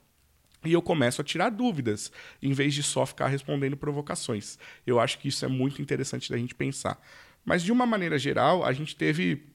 e 0.66 0.74
eu 0.74 0.82
começo 0.82 1.22
a 1.22 1.24
tirar 1.24 1.50
dúvidas, 1.50 2.12
em 2.42 2.54
vez 2.54 2.74
de 2.74 2.84
só 2.84 3.06
ficar 3.06 3.28
respondendo 3.28 3.78
provocações. 3.78 4.58
Eu 4.86 5.00
acho 5.00 5.20
que 5.20 5.28
isso 5.28 5.46
é 5.46 5.48
muito 5.48 5.82
interessante 5.82 6.30
da 6.30 6.38
gente 6.38 6.56
pensar. 6.56 7.00
Mas, 7.44 7.62
de 7.64 7.72
uma 7.72 7.86
maneira 7.86 8.18
geral, 8.18 8.64
a 8.66 8.74
gente 8.74 8.96
teve 8.96 9.46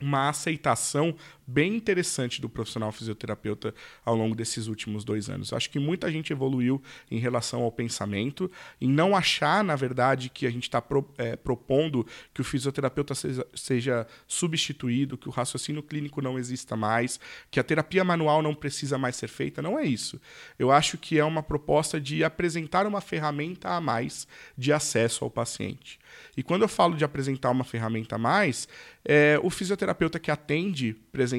uma 0.00 0.28
aceitação 0.28 1.14
bem 1.46 1.76
interessante 1.76 2.40
do 2.40 2.48
profissional 2.48 2.90
fisioterapeuta 2.90 3.74
ao 4.04 4.14
longo 4.14 4.34
desses 4.34 4.66
últimos 4.66 5.04
dois 5.04 5.28
anos. 5.28 5.52
Acho 5.52 5.70
que 5.70 5.78
muita 5.78 6.10
gente 6.10 6.32
evoluiu 6.32 6.82
em 7.10 7.18
relação 7.18 7.62
ao 7.62 7.72
pensamento, 7.72 8.50
em 8.80 8.88
não 8.88 9.16
achar, 9.16 9.62
na 9.62 9.76
verdade, 9.76 10.30
que 10.30 10.46
a 10.46 10.50
gente 10.50 10.64
está 10.64 10.80
pro, 10.80 11.08
é, 11.18 11.36
propondo 11.36 12.06
que 12.32 12.40
o 12.40 12.44
fisioterapeuta 12.44 13.14
seja, 13.14 13.46
seja 13.54 14.06
substituído, 14.26 15.18
que 15.18 15.28
o 15.28 15.32
raciocínio 15.32 15.82
clínico 15.82 16.22
não 16.22 16.38
exista 16.38 16.76
mais, 16.76 17.20
que 17.50 17.60
a 17.60 17.64
terapia 17.64 18.04
manual 18.04 18.42
não 18.42 18.54
precisa 18.54 18.96
mais 18.96 19.16
ser 19.16 19.28
feita. 19.28 19.60
Não 19.60 19.78
é 19.78 19.84
isso. 19.84 20.20
Eu 20.58 20.70
acho 20.70 20.96
que 20.96 21.18
é 21.18 21.24
uma 21.24 21.42
proposta 21.42 22.00
de 22.00 22.24
apresentar 22.24 22.86
uma 22.86 23.00
ferramenta 23.00 23.70
a 23.70 23.80
mais 23.80 24.26
de 24.56 24.72
acesso 24.72 25.24
ao 25.24 25.30
paciente. 25.30 25.98
E 26.36 26.42
quando 26.42 26.62
eu 26.62 26.68
falo 26.68 26.96
de 26.96 27.04
apresentar 27.04 27.50
uma 27.50 27.64
ferramenta 27.64 28.16
a 28.16 28.18
mais, 28.18 28.68
é, 29.04 29.38
o 29.42 29.50
fisioterapeuta 29.50 30.18
que 30.18 30.30
atende 30.30 30.96
presencialmente 31.12 31.33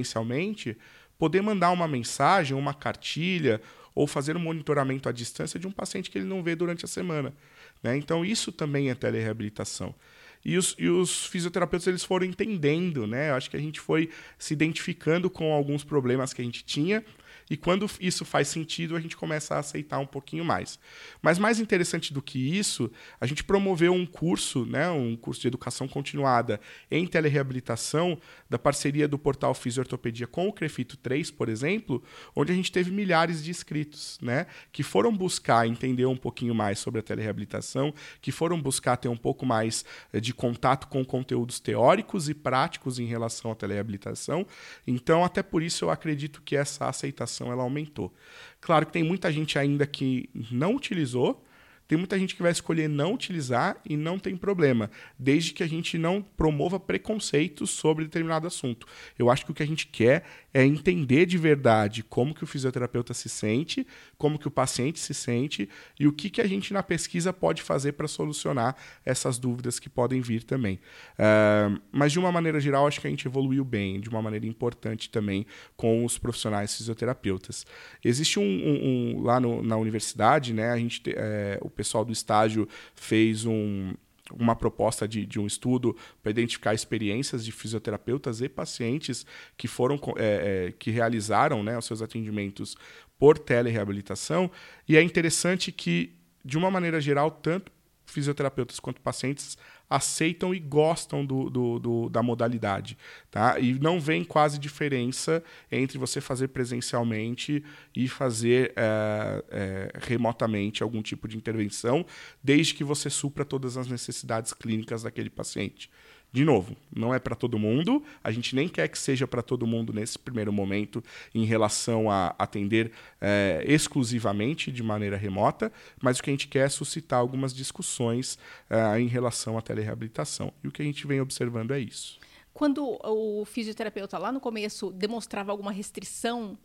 poder 1.18 1.42
mandar 1.42 1.72
uma 1.72 1.88
mensagem, 1.88 2.58
uma 2.58 2.74
cartilha 2.74 3.62
ou 3.94 4.06
fazer 4.06 4.36
um 4.36 4.40
monitoramento 4.40 5.08
à 5.08 5.12
distância 5.12 5.60
de 5.60 5.66
um 5.66 5.72
paciente 5.72 6.12
que 6.12 6.18
ele 6.18 6.26
não 6.26 6.44
vê 6.44 6.56
durante 6.56 6.84
a 6.84 6.88
semana. 6.88 7.34
Né? 7.82 7.98
Então, 7.98 8.26
isso 8.26 8.52
também 8.52 8.90
é 8.90 8.96
telereabilitação. 8.96 9.96
E 10.44 10.58
os, 10.58 10.76
e 10.78 10.88
os 10.88 11.26
fisioterapeutas 11.26 11.88
eles 11.88 12.04
foram 12.04 12.26
entendendo, 12.26 13.08
né? 13.08 13.32
Acho 13.32 13.50
que 13.50 13.58
a 13.58 13.60
gente 13.60 13.80
foi 13.80 14.12
se 14.38 14.54
identificando 14.54 15.28
com 15.28 15.52
alguns 15.52 15.84
problemas 15.84 16.34
que 16.34 16.42
a 16.42 16.46
gente 16.46 16.64
tinha 16.64 17.04
e 17.50 17.56
quando 17.56 17.90
isso 18.00 18.26
faz 18.26 18.48
sentido, 18.48 18.96
a 18.96 19.00
gente 19.00 19.16
começa 19.16 19.56
a 19.56 19.60
aceitar 19.60 20.00
um 20.00 20.06
pouquinho 20.06 20.44
mais. 20.44 20.80
Mas 21.22 21.38
mais 21.38 21.60
interessante 21.60 22.14
do 22.14 22.22
que 22.22 22.40
isso, 22.58 22.92
a 23.20 23.26
gente 23.26 23.44
promoveu 23.44 23.94
um 23.94 24.06
curso, 24.06 24.66
né, 24.66 24.90
um 24.90 25.16
curso 25.16 25.42
de 25.42 25.48
educação 25.48 25.88
continuada 25.88 26.60
em 26.90 27.06
telereabilitação, 27.06 28.20
da 28.50 28.58
parceria 28.58 29.08
do 29.08 29.18
portal 29.18 29.54
Fisiortopedia 29.54 30.28
com 30.28 30.48
o 30.48 30.54
Crefito 30.54 30.98
3, 30.98 31.32
por 31.32 31.50
exemplo, 31.50 32.04
onde 32.36 32.52
a 32.52 32.56
gente 32.56 32.72
teve 32.72 32.92
milhares 32.92 33.44
de 33.44 33.52
inscritos, 33.52 34.18
né, 34.22 34.48
que 34.72 34.82
foram 34.84 35.16
buscar 35.16 35.68
entender 35.68 36.06
um 36.06 36.18
pouquinho 36.18 36.56
mais 36.56 36.80
sobre 36.80 37.00
a 37.00 37.04
telereabilitação, 37.04 37.94
que 38.22 38.32
foram 38.32 38.60
buscar 38.60 38.98
ter 38.98 39.08
um 39.08 39.18
pouco 39.18 39.46
mais 39.46 39.86
eh, 40.12 40.20
de 40.20 40.34
contato 40.34 40.88
com 40.88 41.04
conteúdos 41.06 41.60
teóricos 41.60 42.30
e 42.30 42.34
práticos 42.34 43.00
em 43.00 43.06
relação 43.06 43.52
à 43.52 43.56
telereabilitação. 43.56 44.46
Então, 44.88 45.24
até 45.24 45.44
por 45.44 45.62
isso 45.62 45.86
eu 45.86 45.90
acredito 45.90 46.42
que 46.42 46.56
essa 46.56 46.88
aceitação 46.88 47.35
ela 47.52 47.64
aumentou. 47.64 48.14
Claro 48.62 48.86
que 48.86 48.94
tem 48.94 49.04
muita 49.04 49.32
gente 49.32 49.60
ainda 49.60 49.86
que 49.86 50.30
não 50.52 50.76
utilizou, 50.76 51.44
tem 51.88 51.98
muita 51.98 52.18
gente 52.18 52.36
que 52.36 52.42
vai 52.42 52.52
escolher 52.52 52.90
não 52.90 53.14
utilizar 53.14 53.78
e 53.88 53.96
não 53.96 54.18
tem 54.18 54.36
problema, 54.36 54.90
desde 55.18 55.54
que 55.54 55.64
a 55.64 55.68
gente 55.68 55.98
não 55.98 56.22
promova 56.22 56.80
preconceitos 56.80 57.70
sobre 57.70 58.06
determinado 58.06 58.48
assunto. 58.48 58.88
Eu 59.18 59.30
acho 59.30 59.46
que 59.46 59.52
o 59.52 59.54
que 59.54 59.64
a 59.64 59.68
gente 59.68 59.88
quer 59.88 60.24
é 60.54 60.66
entender 60.66 61.26
de 61.26 61.38
verdade 61.38 62.02
como 62.02 62.34
que 62.34 62.44
o 62.44 62.48
fisioterapeuta 62.48 63.14
se 63.14 63.28
sente, 63.28 63.86
como 64.18 64.40
que 64.40 64.48
o 64.48 64.52
paciente 64.52 65.00
se 65.00 65.14
sente 65.14 65.70
e 66.00 66.08
o 66.08 66.14
que, 66.14 66.30
que 66.30 66.42
a 66.42 66.48
gente 66.48 66.74
na 66.74 66.82
pesquisa 66.82 67.34
pode 67.34 67.62
fazer 67.62 67.92
para 67.92 68.08
solucionar 68.08 68.76
essas 69.06 69.38
dúvidas 69.38 69.80
que 69.80 69.90
podem 69.90 70.22
vir 70.22 70.44
também. 70.44 70.80
Uh, 71.20 71.80
mas 71.92 72.12
de 72.12 72.20
uma 72.20 72.32
maneira 72.32 72.60
geral, 72.60 72.88
acho 72.88 73.02
que 73.02 73.08
a 73.08 73.10
gente 73.10 73.28
evoluiu 73.28 73.66
bem, 73.66 74.00
de 74.00 74.10
uma 74.10 74.22
maneira 74.22 74.46
importante 74.46 75.10
também 75.10 75.46
com 75.76 76.06
os 76.06 76.18
profissionais 76.18 76.76
fisioterapeutas. 76.76 77.66
Existe 78.04 78.40
um, 78.40 78.44
um, 78.44 79.18
um 79.18 79.24
lá 79.24 79.40
no, 79.40 79.62
na 79.62 79.76
universidade, 79.76 80.54
né? 80.54 80.72
A 80.72 80.78
gente 80.78 81.02
é, 81.08 81.60
o 81.62 81.70
pessoal 81.76 82.06
do 82.06 82.12
estágio 82.12 82.68
fez 82.96 83.46
um, 83.46 83.94
uma 84.32 84.56
proposta 84.56 85.08
de, 85.08 85.26
de 85.26 85.40
um 85.40 85.46
estudo 85.46 85.96
para 86.22 86.32
identificar 86.32 86.74
experiências 86.74 87.46
de 87.46 87.52
fisioterapeutas 87.52 88.42
e 88.42 88.50
pacientes 88.50 89.26
que 89.58 89.68
foram 89.68 90.00
é, 90.18 90.68
é, 90.68 90.72
que 90.72 90.90
realizaram 90.90 91.64
né, 91.64 91.78
os 91.78 91.86
seus 91.86 92.02
atendimentos 92.02 92.76
por 93.20 93.38
telereabilitação. 93.38 94.50
E 94.88 94.98
é 94.98 95.02
interessante 95.02 95.72
que, 95.72 96.14
de 96.44 96.58
uma 96.58 96.72
maneira 96.72 97.00
geral, 97.00 97.32
tanto 97.32 97.72
fisioterapeutas 98.06 98.80
quanto 98.80 99.02
pacientes 99.02 99.58
aceitam 99.90 100.54
e 100.54 100.60
gostam 100.60 101.26
do, 101.26 101.50
do, 101.50 101.80
do, 101.80 102.10
da 102.10 102.24
modalidade. 102.24 102.98
Tá? 103.30 103.60
E 103.60 103.78
não 103.80 104.00
vem 104.00 104.24
quase 104.24 104.58
diferença 104.58 105.44
entre 105.72 105.98
você 105.98 106.20
fazer 106.20 106.50
presencialmente 106.50 107.64
e 107.96 108.08
fazer 108.08 108.74
é, 108.76 109.44
é, 109.50 109.92
remotamente 110.02 110.84
algum 110.84 111.02
tipo 111.02 111.28
de 111.28 111.38
intervenção, 111.38 112.06
desde 112.44 112.74
que 112.74 112.84
você 112.84 113.10
supra 113.10 113.46
todas 113.46 113.78
as 113.78 113.88
necessidades 113.88 114.54
clínicas 114.54 115.04
daquele 115.04 115.30
paciente. 115.30 115.90
De 116.36 116.44
novo, 116.44 116.76
não 116.94 117.16
é 117.16 117.18
para 117.18 117.34
todo 117.34 117.58
mundo, 117.58 118.04
a 118.22 118.30
gente 118.30 118.58
nem 118.58 118.68
quer 118.68 118.90
que 118.90 119.00
seja 119.00 119.26
para 119.26 119.42
todo 119.42 119.66
mundo 119.66 119.94
nesse 119.94 120.20
primeiro 120.20 120.52
momento 120.52 121.02
em 121.34 121.46
relação 121.46 122.12
a 122.12 122.36
atender 122.38 122.92
é, 123.22 123.64
exclusivamente 123.66 124.70
de 124.70 124.84
maneira 124.84 125.16
remota, 125.16 125.72
mas 126.02 126.20
o 126.20 126.24
que 126.24 126.30
a 126.30 126.34
gente 126.34 126.50
quer 126.50 126.66
é 126.66 126.70
suscitar 126.70 127.20
algumas 127.20 127.54
discussões 127.54 128.38
é, 128.70 129.00
em 129.00 129.08
relação 129.08 129.58
à 129.58 129.62
telereabilitação. 129.62 130.52
E 130.62 130.68
o 130.68 130.74
que 130.74 130.82
a 130.82 130.86
gente 130.86 131.08
vem 131.08 131.22
observando 131.22 131.72
é 131.72 131.80
isso. 131.80 132.20
Quando 132.54 133.00
o 133.02 133.46
fisioterapeuta 133.46 134.18
lá 134.18 134.30
no 134.30 134.42
começo 134.42 134.92
demonstrava 134.92 135.54
alguma 135.54 135.72
restrição 135.72 136.58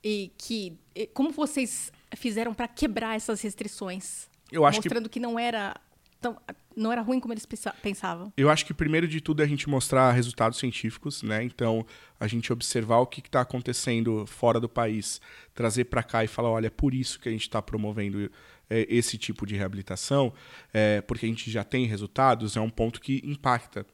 e 0.00 0.30
que 0.38 0.78
como 1.12 1.32
vocês 1.32 1.90
fizeram 2.14 2.54
para 2.54 2.68
quebrar 2.68 3.16
essas 3.16 3.40
restrições? 3.40 4.28
Eu 4.52 4.64
acho 4.64 4.78
mostrando 4.78 5.08
que... 5.08 5.14
que 5.14 5.20
não 5.20 5.36
era 5.36 5.74
tão, 6.26 6.36
não 6.74 6.92
era 6.92 7.00
ruim 7.00 7.20
como 7.20 7.32
eles 7.32 7.46
pensavam. 7.82 8.32
Eu 8.36 8.50
acho 8.50 8.66
que 8.66 8.74
primeiro 8.74 9.06
de 9.06 9.20
tudo 9.20 9.42
é 9.42 9.44
a 9.44 9.48
gente 9.48 9.68
mostrar 9.68 10.10
resultados 10.12 10.58
científicos, 10.58 11.22
né? 11.22 11.42
Então, 11.42 11.86
a 12.18 12.26
gente 12.26 12.52
observar 12.52 12.98
o 12.98 13.06
que 13.06 13.20
está 13.20 13.40
acontecendo 13.40 14.26
fora 14.26 14.58
do 14.58 14.68
país, 14.68 15.20
trazer 15.54 15.84
para 15.84 16.02
cá 16.02 16.24
e 16.24 16.26
falar, 16.26 16.50
olha, 16.50 16.66
é 16.66 16.70
por 16.70 16.94
isso 16.94 17.20
que 17.20 17.28
a 17.28 17.32
gente 17.32 17.42
está 17.42 17.62
promovendo 17.62 18.30
é, 18.68 18.86
esse 18.88 19.16
tipo 19.16 19.46
de 19.46 19.54
reabilitação, 19.54 20.32
é, 20.72 21.00
porque 21.00 21.24
a 21.26 21.28
gente 21.28 21.50
já 21.50 21.62
tem 21.62 21.86
resultados, 21.86 22.56
é 22.56 22.60
um 22.60 22.70
ponto 22.70 23.00
que 23.00 23.22
impacta 23.24 23.86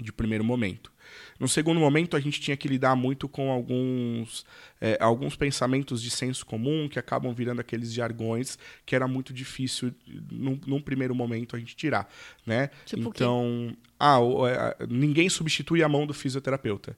de 0.00 0.12
primeiro 0.12 0.44
momento. 0.44 0.92
No 1.38 1.48
segundo 1.48 1.78
momento, 1.78 2.16
a 2.16 2.20
gente 2.20 2.40
tinha 2.40 2.56
que 2.56 2.66
lidar 2.66 2.96
muito 2.96 3.28
com 3.28 3.50
alguns, 3.50 4.44
é, 4.80 4.96
alguns 5.00 5.36
pensamentos 5.36 6.02
de 6.02 6.10
senso 6.10 6.44
comum 6.44 6.88
que 6.88 6.98
acabam 6.98 7.32
virando 7.32 7.60
aqueles 7.60 7.92
jargões 7.92 8.58
que 8.84 8.94
era 8.94 9.06
muito 9.06 9.32
difícil, 9.32 9.94
num, 10.30 10.58
num 10.66 10.80
primeiro 10.80 11.14
momento, 11.14 11.54
a 11.54 11.58
gente 11.58 11.76
tirar. 11.76 12.10
Né? 12.46 12.70
Tipo 12.84 13.08
então, 13.08 13.76
ah, 13.98 14.18
é, 14.80 14.86
ninguém 14.86 15.28
substitui 15.28 15.82
a 15.82 15.88
mão 15.88 16.06
do 16.06 16.14
fisioterapeuta. 16.14 16.96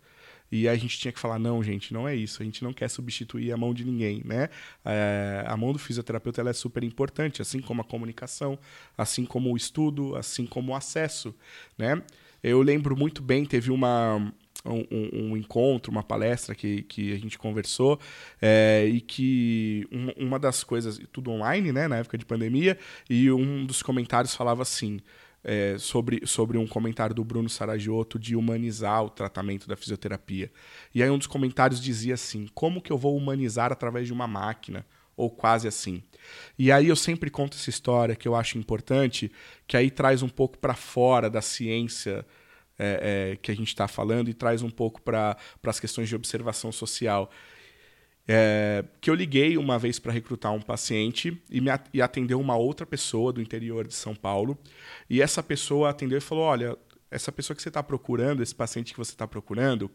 E 0.53 0.69
a 0.69 0.75
gente 0.75 0.99
tinha 0.99 1.13
que 1.13 1.21
falar, 1.21 1.39
não, 1.39 1.63
gente, 1.63 1.95
não 1.95 2.09
é 2.09 2.15
isso. 2.15 2.43
A 2.43 2.45
gente 2.45 2.65
não 2.65 2.73
quer 2.73 2.89
substituir 2.89 3.53
a 3.53 3.57
mão 3.57 3.73
de 3.73 3.85
ninguém, 3.85 4.21
né? 4.25 4.49
É, 4.85 5.45
a 5.47 5.57
mão 5.57 5.73
do 5.73 5.79
fisioterapeuta 5.79 6.41
ela 6.41 6.51
é 6.51 6.53
super 6.53 6.83
importante, 6.83 7.41
assim 7.41 7.61
como 7.61 7.83
a 7.83 7.85
comunicação, 7.85 8.59
assim 8.99 9.25
como 9.25 9.53
o 9.53 9.57
estudo, 9.57 10.17
assim 10.17 10.47
como 10.47 10.73
o 10.73 10.75
acesso, 10.75 11.35
né? 11.79 12.03
Eu 12.43 12.63
lembro 12.63 12.97
muito 12.97 13.23
bem, 13.23 13.45
teve 13.45 13.71
uma, 13.71 14.33
um, 14.65 15.31
um, 15.31 15.37
encontro, 15.37 15.91
uma 15.91 16.03
palestra 16.03 16.55
que, 16.55 16.83
que 16.83 17.13
a 17.13 17.19
gente 17.19 17.39
conversou 17.39 17.99
é, 18.41 18.87
e 18.87 19.01
que 19.01 19.87
um, 19.91 20.27
uma 20.27 20.39
das 20.39 20.63
coisas, 20.65 21.01
tudo 21.13 21.31
online, 21.31 21.73
né, 21.73 21.89
na 21.89 21.97
época 21.97 22.19
de 22.19 22.25
pandemia, 22.25 22.79
e 23.09 23.31
um 23.31 23.65
dos 23.65 23.83
comentários 23.83 24.35
falava 24.35 24.63
assim. 24.63 25.01
É, 25.43 25.79
sobre, 25.79 26.27
sobre 26.27 26.59
um 26.59 26.67
comentário 26.67 27.15
do 27.15 27.25
Bruno 27.25 27.49
Saragiotto 27.49 28.19
de 28.19 28.37
humanizar 28.37 29.03
o 29.03 29.09
tratamento 29.09 29.67
da 29.67 29.75
fisioterapia. 29.75 30.53
E 30.95 31.03
aí 31.03 31.09
um 31.09 31.17
dos 31.17 31.27
comentários 31.27 31.81
dizia 31.81 32.13
assim: 32.13 32.47
como 32.53 32.79
que 32.79 32.93
eu 32.93 32.99
vou 32.99 33.17
humanizar 33.17 33.73
através 33.73 34.07
de 34.07 34.13
uma 34.13 34.27
máquina? 34.27 34.85
Ou 35.21 35.29
quase 35.29 35.69
assim. 35.69 36.03
E 36.59 36.73
aí 36.73 36.89
eu 36.89 36.97
sempre 36.97 37.29
conto 37.29 37.59
essa 37.59 37.69
história 37.69 38.17
que 38.17 38.27
eu 38.27 38.35
acho 38.35 38.57
importante, 38.57 39.31
que 39.67 39.77
aí 39.77 39.91
traz 39.91 40.23
um 40.23 40.29
pouco 40.29 40.57
para 40.57 40.75
fora 40.75 41.29
da 41.29 41.43
ciência 41.43 42.25
é, 42.79 43.33
é, 43.33 43.37
que 43.37 43.51
a 43.51 43.55
gente 43.55 43.69
está 43.69 43.87
falando 43.87 44.31
e 44.31 44.35
traz 44.35 44.63
um 44.63 44.71
pouco 44.71 45.03
para 45.03 45.37
as 45.63 45.79
questões 45.79 46.09
de 46.09 46.17
observação 46.17 46.73
social. 46.73 47.31
É, 48.27 48.83
que 48.99 49.11
eu 49.11 49.15
liguei 49.15 49.59
uma 49.59 49.79
vez 49.79 49.99
para 49.99 50.11
recrutar 50.11 50.53
um 50.53 50.61
paciente 50.63 51.39
e, 51.51 51.61
me, 51.61 51.71
e 51.93 52.01
atendeu 52.01 52.41
uma 52.41 52.57
outra 52.57 52.87
pessoa 52.87 53.31
do 53.31 53.43
interior 53.43 53.87
de 53.87 53.93
São 53.93 54.15
Paulo. 54.15 54.57
E 55.11 55.21
essa 55.21 55.43
pessoa 55.43 55.91
atendeu 55.91 56.17
e 56.17 56.23
falou: 56.23 56.45
Olha, 56.45 56.79
essa 57.11 57.31
pessoa 57.31 57.55
que 57.55 57.63
você 57.63 57.69
está 57.69 57.83
procurando, 57.83 58.43
esse 58.43 58.55
paciente 58.55 58.93
que 58.95 58.99
você 58.99 59.13
está 59.13 59.29
procurando, 59.29 59.91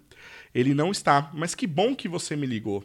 ele 0.54 0.76
não 0.76 0.92
está. 0.92 1.32
Mas 1.34 1.56
que 1.56 1.66
bom 1.66 1.96
que 1.96 2.08
você 2.08 2.36
me 2.36 2.46
ligou. 2.46 2.84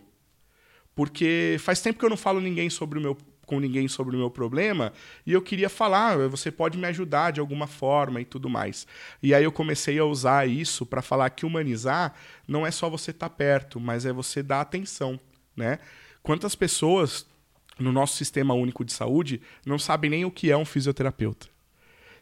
Porque 1.00 1.56
faz 1.60 1.80
tempo 1.80 1.98
que 1.98 2.04
eu 2.04 2.10
não 2.10 2.16
falo 2.18 2.42
ninguém 2.42 2.68
sobre 2.68 2.98
o 2.98 3.00
meu, 3.00 3.16
com 3.46 3.58
ninguém 3.58 3.88
sobre 3.88 4.14
o 4.14 4.18
meu 4.18 4.30
problema 4.30 4.92
e 5.26 5.32
eu 5.32 5.40
queria 5.40 5.70
falar, 5.70 6.28
você 6.28 6.50
pode 6.50 6.76
me 6.76 6.86
ajudar 6.88 7.30
de 7.30 7.40
alguma 7.40 7.66
forma 7.66 8.20
e 8.20 8.24
tudo 8.26 8.50
mais. 8.50 8.86
E 9.22 9.32
aí 9.32 9.42
eu 9.42 9.50
comecei 9.50 9.98
a 9.98 10.04
usar 10.04 10.46
isso 10.46 10.84
para 10.84 11.00
falar 11.00 11.30
que 11.30 11.46
humanizar 11.46 12.12
não 12.46 12.66
é 12.66 12.70
só 12.70 12.90
você 12.90 13.12
estar 13.12 13.30
tá 13.30 13.34
perto, 13.34 13.80
mas 13.80 14.04
é 14.04 14.12
você 14.12 14.42
dar 14.42 14.60
atenção, 14.60 15.18
né? 15.56 15.78
Quantas 16.22 16.54
pessoas 16.54 17.26
no 17.78 17.92
nosso 17.92 18.18
sistema 18.18 18.52
único 18.52 18.84
de 18.84 18.92
saúde 18.92 19.40
não 19.64 19.78
sabem 19.78 20.10
nem 20.10 20.26
o 20.26 20.30
que 20.30 20.50
é 20.50 20.56
um 20.58 20.66
fisioterapeuta? 20.66 21.48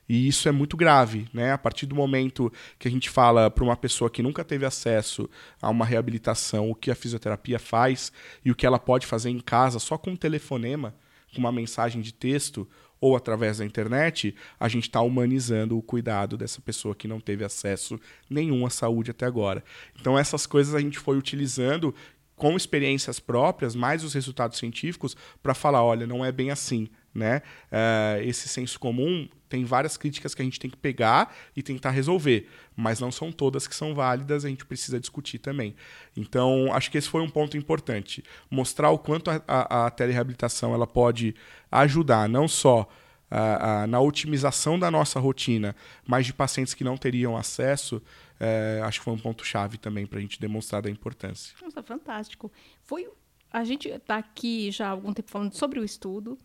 E 0.08 0.26
isso 0.26 0.48
é 0.48 0.52
muito 0.52 0.76
grave, 0.76 1.28
né? 1.34 1.52
A 1.52 1.58
partir 1.58 1.84
do 1.84 1.94
momento 1.94 2.50
que 2.78 2.88
a 2.88 2.90
gente 2.90 3.10
fala 3.10 3.50
para 3.50 3.62
uma 3.62 3.76
pessoa 3.76 4.08
que 4.08 4.22
nunca 4.22 4.42
teve 4.42 4.64
acesso 4.64 5.28
a 5.60 5.68
uma 5.68 5.84
reabilitação, 5.84 6.70
o 6.70 6.74
que 6.74 6.90
a 6.90 6.94
fisioterapia 6.94 7.58
faz 7.58 8.10
e 8.44 8.50
o 8.50 8.54
que 8.54 8.66
ela 8.66 8.78
pode 8.78 9.06
fazer 9.06 9.28
em 9.28 9.40
casa 9.40 9.78
só 9.78 9.98
com 9.98 10.12
um 10.12 10.16
telefonema, 10.16 10.94
com 11.34 11.40
uma 11.40 11.52
mensagem 11.52 12.00
de 12.00 12.12
texto 12.12 12.66
ou 13.00 13.14
através 13.16 13.58
da 13.58 13.64
internet, 13.64 14.34
a 14.58 14.68
gente 14.68 14.84
está 14.84 15.00
humanizando 15.00 15.78
o 15.78 15.82
cuidado 15.82 16.36
dessa 16.36 16.60
pessoa 16.60 16.94
que 16.94 17.06
não 17.06 17.20
teve 17.20 17.44
acesso 17.44 18.00
nenhum 18.28 18.66
à 18.66 18.70
saúde 18.70 19.10
até 19.10 19.24
agora. 19.24 19.62
Então 20.00 20.18
essas 20.18 20.46
coisas 20.46 20.74
a 20.74 20.80
gente 20.80 20.98
foi 20.98 21.16
utilizando 21.16 21.94
com 22.34 22.56
experiências 22.56 23.20
próprias, 23.20 23.74
mais 23.74 24.04
os 24.04 24.14
resultados 24.14 24.58
científicos, 24.58 25.16
para 25.42 25.54
falar, 25.54 25.82
olha, 25.82 26.06
não 26.06 26.24
é 26.24 26.32
bem 26.32 26.50
assim. 26.50 26.88
Né? 27.14 27.42
Uh, 27.72 28.22
esse 28.22 28.48
senso 28.48 28.78
comum 28.78 29.28
tem 29.48 29.64
várias 29.64 29.96
críticas 29.96 30.34
que 30.34 30.42
a 30.42 30.44
gente 30.44 30.60
tem 30.60 30.70
que 30.70 30.76
pegar 30.76 31.34
e 31.56 31.62
tentar 31.62 31.90
resolver, 31.90 32.48
mas 32.76 33.00
não 33.00 33.10
são 33.10 33.32
todas 33.32 33.66
que 33.66 33.74
são 33.74 33.94
válidas, 33.94 34.44
a 34.44 34.48
gente 34.48 34.64
precisa 34.64 35.00
discutir 35.00 35.38
também. 35.38 35.74
Então, 36.16 36.72
acho 36.72 36.90
que 36.90 36.98
esse 36.98 37.08
foi 37.08 37.22
um 37.22 37.30
ponto 37.30 37.56
importante, 37.56 38.22
mostrar 38.50 38.90
o 38.90 38.98
quanto 38.98 39.30
a, 39.30 39.42
a, 39.46 39.86
a 39.86 39.90
telereabilitação 39.90 40.74
ela 40.74 40.86
pode 40.86 41.34
ajudar, 41.70 42.28
não 42.28 42.46
só 42.46 42.88
uh, 43.30 43.86
na 43.86 44.00
otimização 44.00 44.78
da 44.78 44.90
nossa 44.90 45.18
rotina, 45.20 45.74
mas 46.06 46.26
de 46.26 46.32
pacientes 46.32 46.74
que 46.74 46.84
não 46.84 46.96
teriam 46.96 47.36
acesso, 47.36 48.02
é, 48.40 48.80
acho 48.84 49.00
que 49.00 49.04
foi 49.04 49.14
um 49.14 49.18
ponto-chave 49.18 49.78
também 49.78 50.06
para 50.06 50.18
a 50.18 50.22
gente 50.22 50.40
demonstrar 50.40 50.82
da 50.82 50.90
importância. 50.90 51.54
Nossa, 51.60 51.82
fantástico. 51.82 52.52
Foi, 52.82 53.08
a 53.52 53.64
gente 53.64 53.88
está 53.88 54.16
aqui 54.16 54.70
já 54.70 54.86
há 54.86 54.90
algum 54.90 55.12
tempo 55.12 55.30
falando 55.30 55.54
sobre 55.54 55.80
o 55.80 55.84
estudo. 55.84 56.38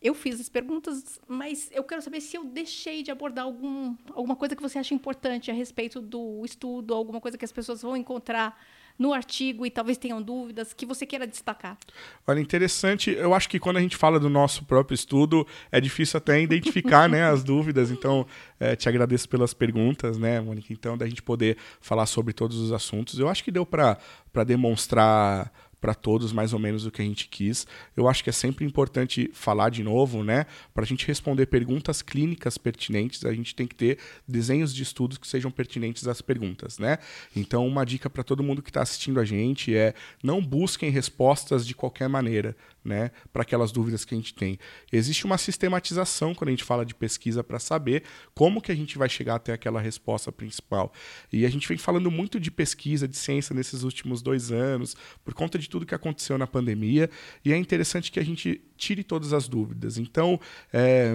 Eu 0.00 0.14
fiz 0.14 0.40
as 0.40 0.48
perguntas, 0.48 1.18
mas 1.26 1.68
eu 1.72 1.82
quero 1.82 2.00
saber 2.00 2.20
se 2.20 2.36
eu 2.36 2.44
deixei 2.44 3.02
de 3.02 3.10
abordar 3.10 3.44
algum, 3.44 3.96
alguma 4.14 4.36
coisa 4.36 4.54
que 4.54 4.62
você 4.62 4.78
acha 4.78 4.94
importante 4.94 5.50
a 5.50 5.54
respeito 5.54 6.00
do 6.00 6.44
estudo, 6.44 6.94
alguma 6.94 7.20
coisa 7.20 7.36
que 7.36 7.44
as 7.44 7.50
pessoas 7.50 7.82
vão 7.82 7.96
encontrar 7.96 8.56
no 8.98 9.12
artigo 9.12 9.64
e 9.64 9.70
talvez 9.70 9.96
tenham 9.96 10.20
dúvidas 10.20 10.72
que 10.72 10.84
você 10.84 11.06
queira 11.06 11.26
destacar? 11.26 11.78
Olha, 12.26 12.40
interessante. 12.40 13.10
Eu 13.10 13.32
acho 13.32 13.48
que 13.48 13.58
quando 13.58 13.76
a 13.76 13.80
gente 13.80 13.96
fala 13.96 14.18
do 14.18 14.28
nosso 14.28 14.64
próprio 14.64 14.94
estudo, 14.94 15.46
é 15.70 15.80
difícil 15.80 16.18
até 16.18 16.40
identificar 16.40 17.08
né, 17.08 17.24
as 17.30 17.44
dúvidas. 17.44 17.90
Então, 17.90 18.26
é, 18.58 18.74
te 18.74 18.88
agradeço 18.88 19.28
pelas 19.28 19.54
perguntas, 19.54 20.18
né, 20.18 20.40
Mônica? 20.40 20.72
Então, 20.72 20.98
da 20.98 21.06
gente 21.06 21.22
poder 21.22 21.56
falar 21.80 22.06
sobre 22.06 22.32
todos 22.32 22.58
os 22.58 22.72
assuntos. 22.72 23.18
Eu 23.18 23.28
acho 23.28 23.44
que 23.44 23.52
deu 23.52 23.64
para 23.64 23.98
demonstrar 24.44 25.52
para 25.80 25.94
todos 25.94 26.32
mais 26.32 26.52
ou 26.52 26.58
menos 26.58 26.86
o 26.86 26.90
que 26.90 27.00
a 27.00 27.04
gente 27.04 27.28
quis. 27.28 27.66
Eu 27.96 28.08
acho 28.08 28.22
que 28.22 28.30
é 28.30 28.32
sempre 28.32 28.64
importante 28.64 29.30
falar 29.32 29.70
de 29.70 29.82
novo, 29.82 30.24
né? 30.24 30.46
Para 30.74 30.84
a 30.84 30.86
gente 30.86 31.06
responder 31.06 31.46
perguntas 31.46 32.02
clínicas 32.02 32.58
pertinentes, 32.58 33.24
a 33.24 33.32
gente 33.32 33.54
tem 33.54 33.66
que 33.66 33.74
ter 33.74 33.98
desenhos 34.26 34.74
de 34.74 34.82
estudos 34.82 35.18
que 35.18 35.26
sejam 35.26 35.50
pertinentes 35.50 36.06
às 36.06 36.20
perguntas, 36.20 36.78
né? 36.78 36.98
Então, 37.34 37.66
uma 37.66 37.84
dica 37.84 38.10
para 38.10 38.22
todo 38.22 38.42
mundo 38.42 38.62
que 38.62 38.70
está 38.70 38.82
assistindo 38.82 39.20
a 39.20 39.24
gente 39.24 39.74
é 39.74 39.94
não 40.22 40.42
busquem 40.42 40.90
respostas 40.90 41.66
de 41.66 41.74
qualquer 41.74 42.08
maneira 42.08 42.56
né, 42.88 43.10
para 43.32 43.42
aquelas 43.42 43.70
dúvidas 43.70 44.04
que 44.04 44.14
a 44.14 44.16
gente 44.16 44.34
tem. 44.34 44.58
Existe 44.90 45.26
uma 45.26 45.36
sistematização 45.36 46.34
quando 46.34 46.48
a 46.48 46.50
gente 46.52 46.64
fala 46.64 46.84
de 46.84 46.94
pesquisa 46.94 47.44
para 47.44 47.58
saber 47.58 48.02
como 48.34 48.62
que 48.62 48.72
a 48.72 48.74
gente 48.74 48.96
vai 48.96 49.08
chegar 49.08 49.34
até 49.34 49.52
aquela 49.52 49.80
resposta 49.80 50.32
principal. 50.32 50.92
E 51.30 51.44
a 51.44 51.50
gente 51.50 51.68
vem 51.68 51.76
falando 51.76 52.10
muito 52.10 52.40
de 52.40 52.50
pesquisa, 52.50 53.06
de 53.06 53.16
ciência 53.16 53.54
nesses 53.54 53.82
últimos 53.82 54.22
dois 54.22 54.50
anos, 54.50 54.96
por 55.22 55.34
conta 55.34 55.58
de 55.58 55.68
tudo 55.68 55.84
que 55.84 55.94
aconteceu 55.94 56.38
na 56.38 56.46
pandemia, 56.46 57.10
e 57.44 57.52
é 57.52 57.56
interessante 57.56 58.10
que 58.10 58.18
a 58.18 58.24
gente 58.24 58.60
tire 58.76 59.04
todas 59.04 59.32
as 59.32 59.46
dúvidas. 59.46 59.98
Então, 59.98 60.40
é, 60.72 61.14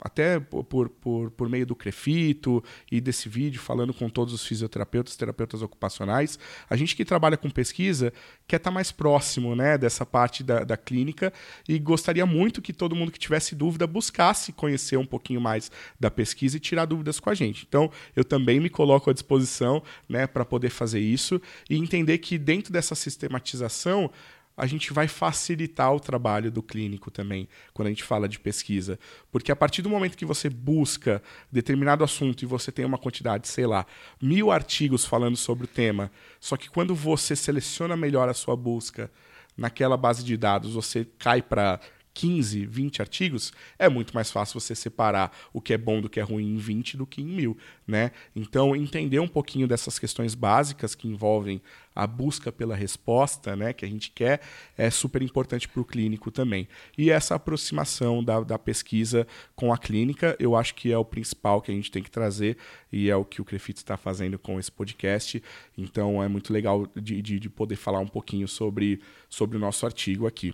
até 0.00 0.38
por, 0.38 0.88
por, 0.88 1.30
por 1.30 1.48
meio 1.48 1.66
do 1.66 1.74
Crefito 1.74 2.62
e 2.90 3.00
desse 3.00 3.28
vídeo, 3.28 3.60
falando 3.60 3.92
com 3.92 4.08
todos 4.08 4.34
os 4.34 4.46
fisioterapeutas, 4.46 5.16
terapeutas 5.16 5.62
ocupacionais, 5.62 6.38
a 6.68 6.76
gente 6.76 6.94
que 6.94 7.04
trabalha 7.04 7.36
com 7.36 7.50
pesquisa 7.50 8.12
quer 8.46 8.56
estar 8.56 8.70
tá 8.70 8.74
mais 8.74 8.92
próximo 8.92 9.54
né, 9.54 9.78
dessa 9.78 10.04
parte 10.04 10.42
da, 10.42 10.64
da 10.64 10.76
clínica 10.76 11.32
e 11.68 11.78
gostaria 11.78 12.26
muito 12.26 12.62
que 12.62 12.72
todo 12.72 12.94
mundo 12.94 13.12
que 13.12 13.18
tivesse 13.18 13.54
dúvida 13.54 13.86
buscasse 13.86 14.52
conhecer 14.52 14.96
um 14.96 15.06
pouquinho 15.06 15.40
mais 15.40 15.70
da 15.98 16.10
pesquisa 16.10 16.56
e 16.56 16.60
tirar 16.60 16.84
dúvidas 16.84 17.18
com 17.18 17.30
a 17.30 17.34
gente. 17.34 17.64
Então, 17.68 17.90
eu 18.14 18.24
também 18.24 18.60
me 18.60 18.70
coloco 18.70 19.10
à 19.10 19.12
disposição 19.12 19.82
né, 20.08 20.26
para 20.26 20.44
poder 20.44 20.70
fazer 20.70 21.00
isso 21.00 21.40
e 21.68 21.76
entender 21.76 22.18
que 22.18 22.38
dentro 22.38 22.72
dessa 22.72 22.94
sistematização, 22.94 24.10
a 24.58 24.66
gente 24.66 24.92
vai 24.92 25.06
facilitar 25.06 25.94
o 25.94 26.00
trabalho 26.00 26.50
do 26.50 26.60
clínico 26.60 27.12
também, 27.12 27.48
quando 27.72 27.86
a 27.86 27.90
gente 27.90 28.02
fala 28.02 28.28
de 28.28 28.40
pesquisa. 28.40 28.98
Porque 29.30 29.52
a 29.52 29.56
partir 29.56 29.82
do 29.82 29.88
momento 29.88 30.16
que 30.16 30.24
você 30.24 30.50
busca 30.50 31.22
determinado 31.50 32.02
assunto 32.02 32.42
e 32.42 32.46
você 32.46 32.72
tem 32.72 32.84
uma 32.84 32.98
quantidade, 32.98 33.46
sei 33.46 33.66
lá, 33.66 33.86
mil 34.20 34.50
artigos 34.50 35.04
falando 35.04 35.36
sobre 35.36 35.64
o 35.64 35.68
tema, 35.68 36.10
só 36.40 36.56
que 36.56 36.68
quando 36.68 36.92
você 36.92 37.36
seleciona 37.36 37.96
melhor 37.96 38.28
a 38.28 38.34
sua 38.34 38.56
busca 38.56 39.08
naquela 39.56 39.96
base 39.96 40.24
de 40.24 40.36
dados, 40.36 40.74
você 40.74 41.06
cai 41.18 41.40
para 41.40 41.80
15, 42.18 42.66
20 42.66 43.00
artigos, 43.00 43.52
é 43.78 43.88
muito 43.88 44.12
mais 44.12 44.28
fácil 44.28 44.58
você 44.58 44.74
separar 44.74 45.30
o 45.52 45.60
que 45.60 45.72
é 45.72 45.78
bom 45.78 46.00
do 46.00 46.10
que 46.10 46.18
é 46.18 46.22
ruim 46.24 46.54
em 46.54 46.56
20 46.56 46.96
do 46.96 47.06
que 47.06 47.22
em 47.22 47.26
mil, 47.26 47.56
né? 47.86 48.10
Então, 48.34 48.74
entender 48.74 49.20
um 49.20 49.28
pouquinho 49.28 49.68
dessas 49.68 50.00
questões 50.00 50.34
básicas 50.34 50.96
que 50.96 51.06
envolvem 51.06 51.62
a 51.94 52.08
busca 52.08 52.50
pela 52.50 52.74
resposta, 52.74 53.54
né, 53.54 53.72
que 53.72 53.84
a 53.84 53.88
gente 53.88 54.10
quer, 54.10 54.40
é 54.76 54.90
super 54.90 55.22
importante 55.22 55.68
para 55.68 55.80
o 55.80 55.84
clínico 55.84 56.32
também. 56.32 56.66
E 56.96 57.08
essa 57.08 57.36
aproximação 57.36 58.22
da, 58.22 58.40
da 58.40 58.58
pesquisa 58.58 59.24
com 59.54 59.72
a 59.72 59.78
clínica, 59.78 60.36
eu 60.40 60.56
acho 60.56 60.74
que 60.74 60.90
é 60.90 60.98
o 60.98 61.04
principal 61.04 61.62
que 61.62 61.70
a 61.70 61.74
gente 61.74 61.88
tem 61.88 62.02
que 62.02 62.10
trazer 62.10 62.56
e 62.92 63.08
é 63.08 63.14
o 63.14 63.24
que 63.24 63.40
o 63.40 63.44
Crefito 63.44 63.78
está 63.78 63.96
fazendo 63.96 64.40
com 64.40 64.58
esse 64.58 64.72
podcast. 64.72 65.40
Então, 65.76 66.20
é 66.20 66.26
muito 66.26 66.52
legal 66.52 66.84
de, 66.96 67.22
de, 67.22 67.38
de 67.38 67.48
poder 67.48 67.76
falar 67.76 68.00
um 68.00 68.08
pouquinho 68.08 68.48
sobre, 68.48 69.00
sobre 69.28 69.56
o 69.56 69.60
nosso 69.60 69.86
artigo 69.86 70.26
aqui. 70.26 70.52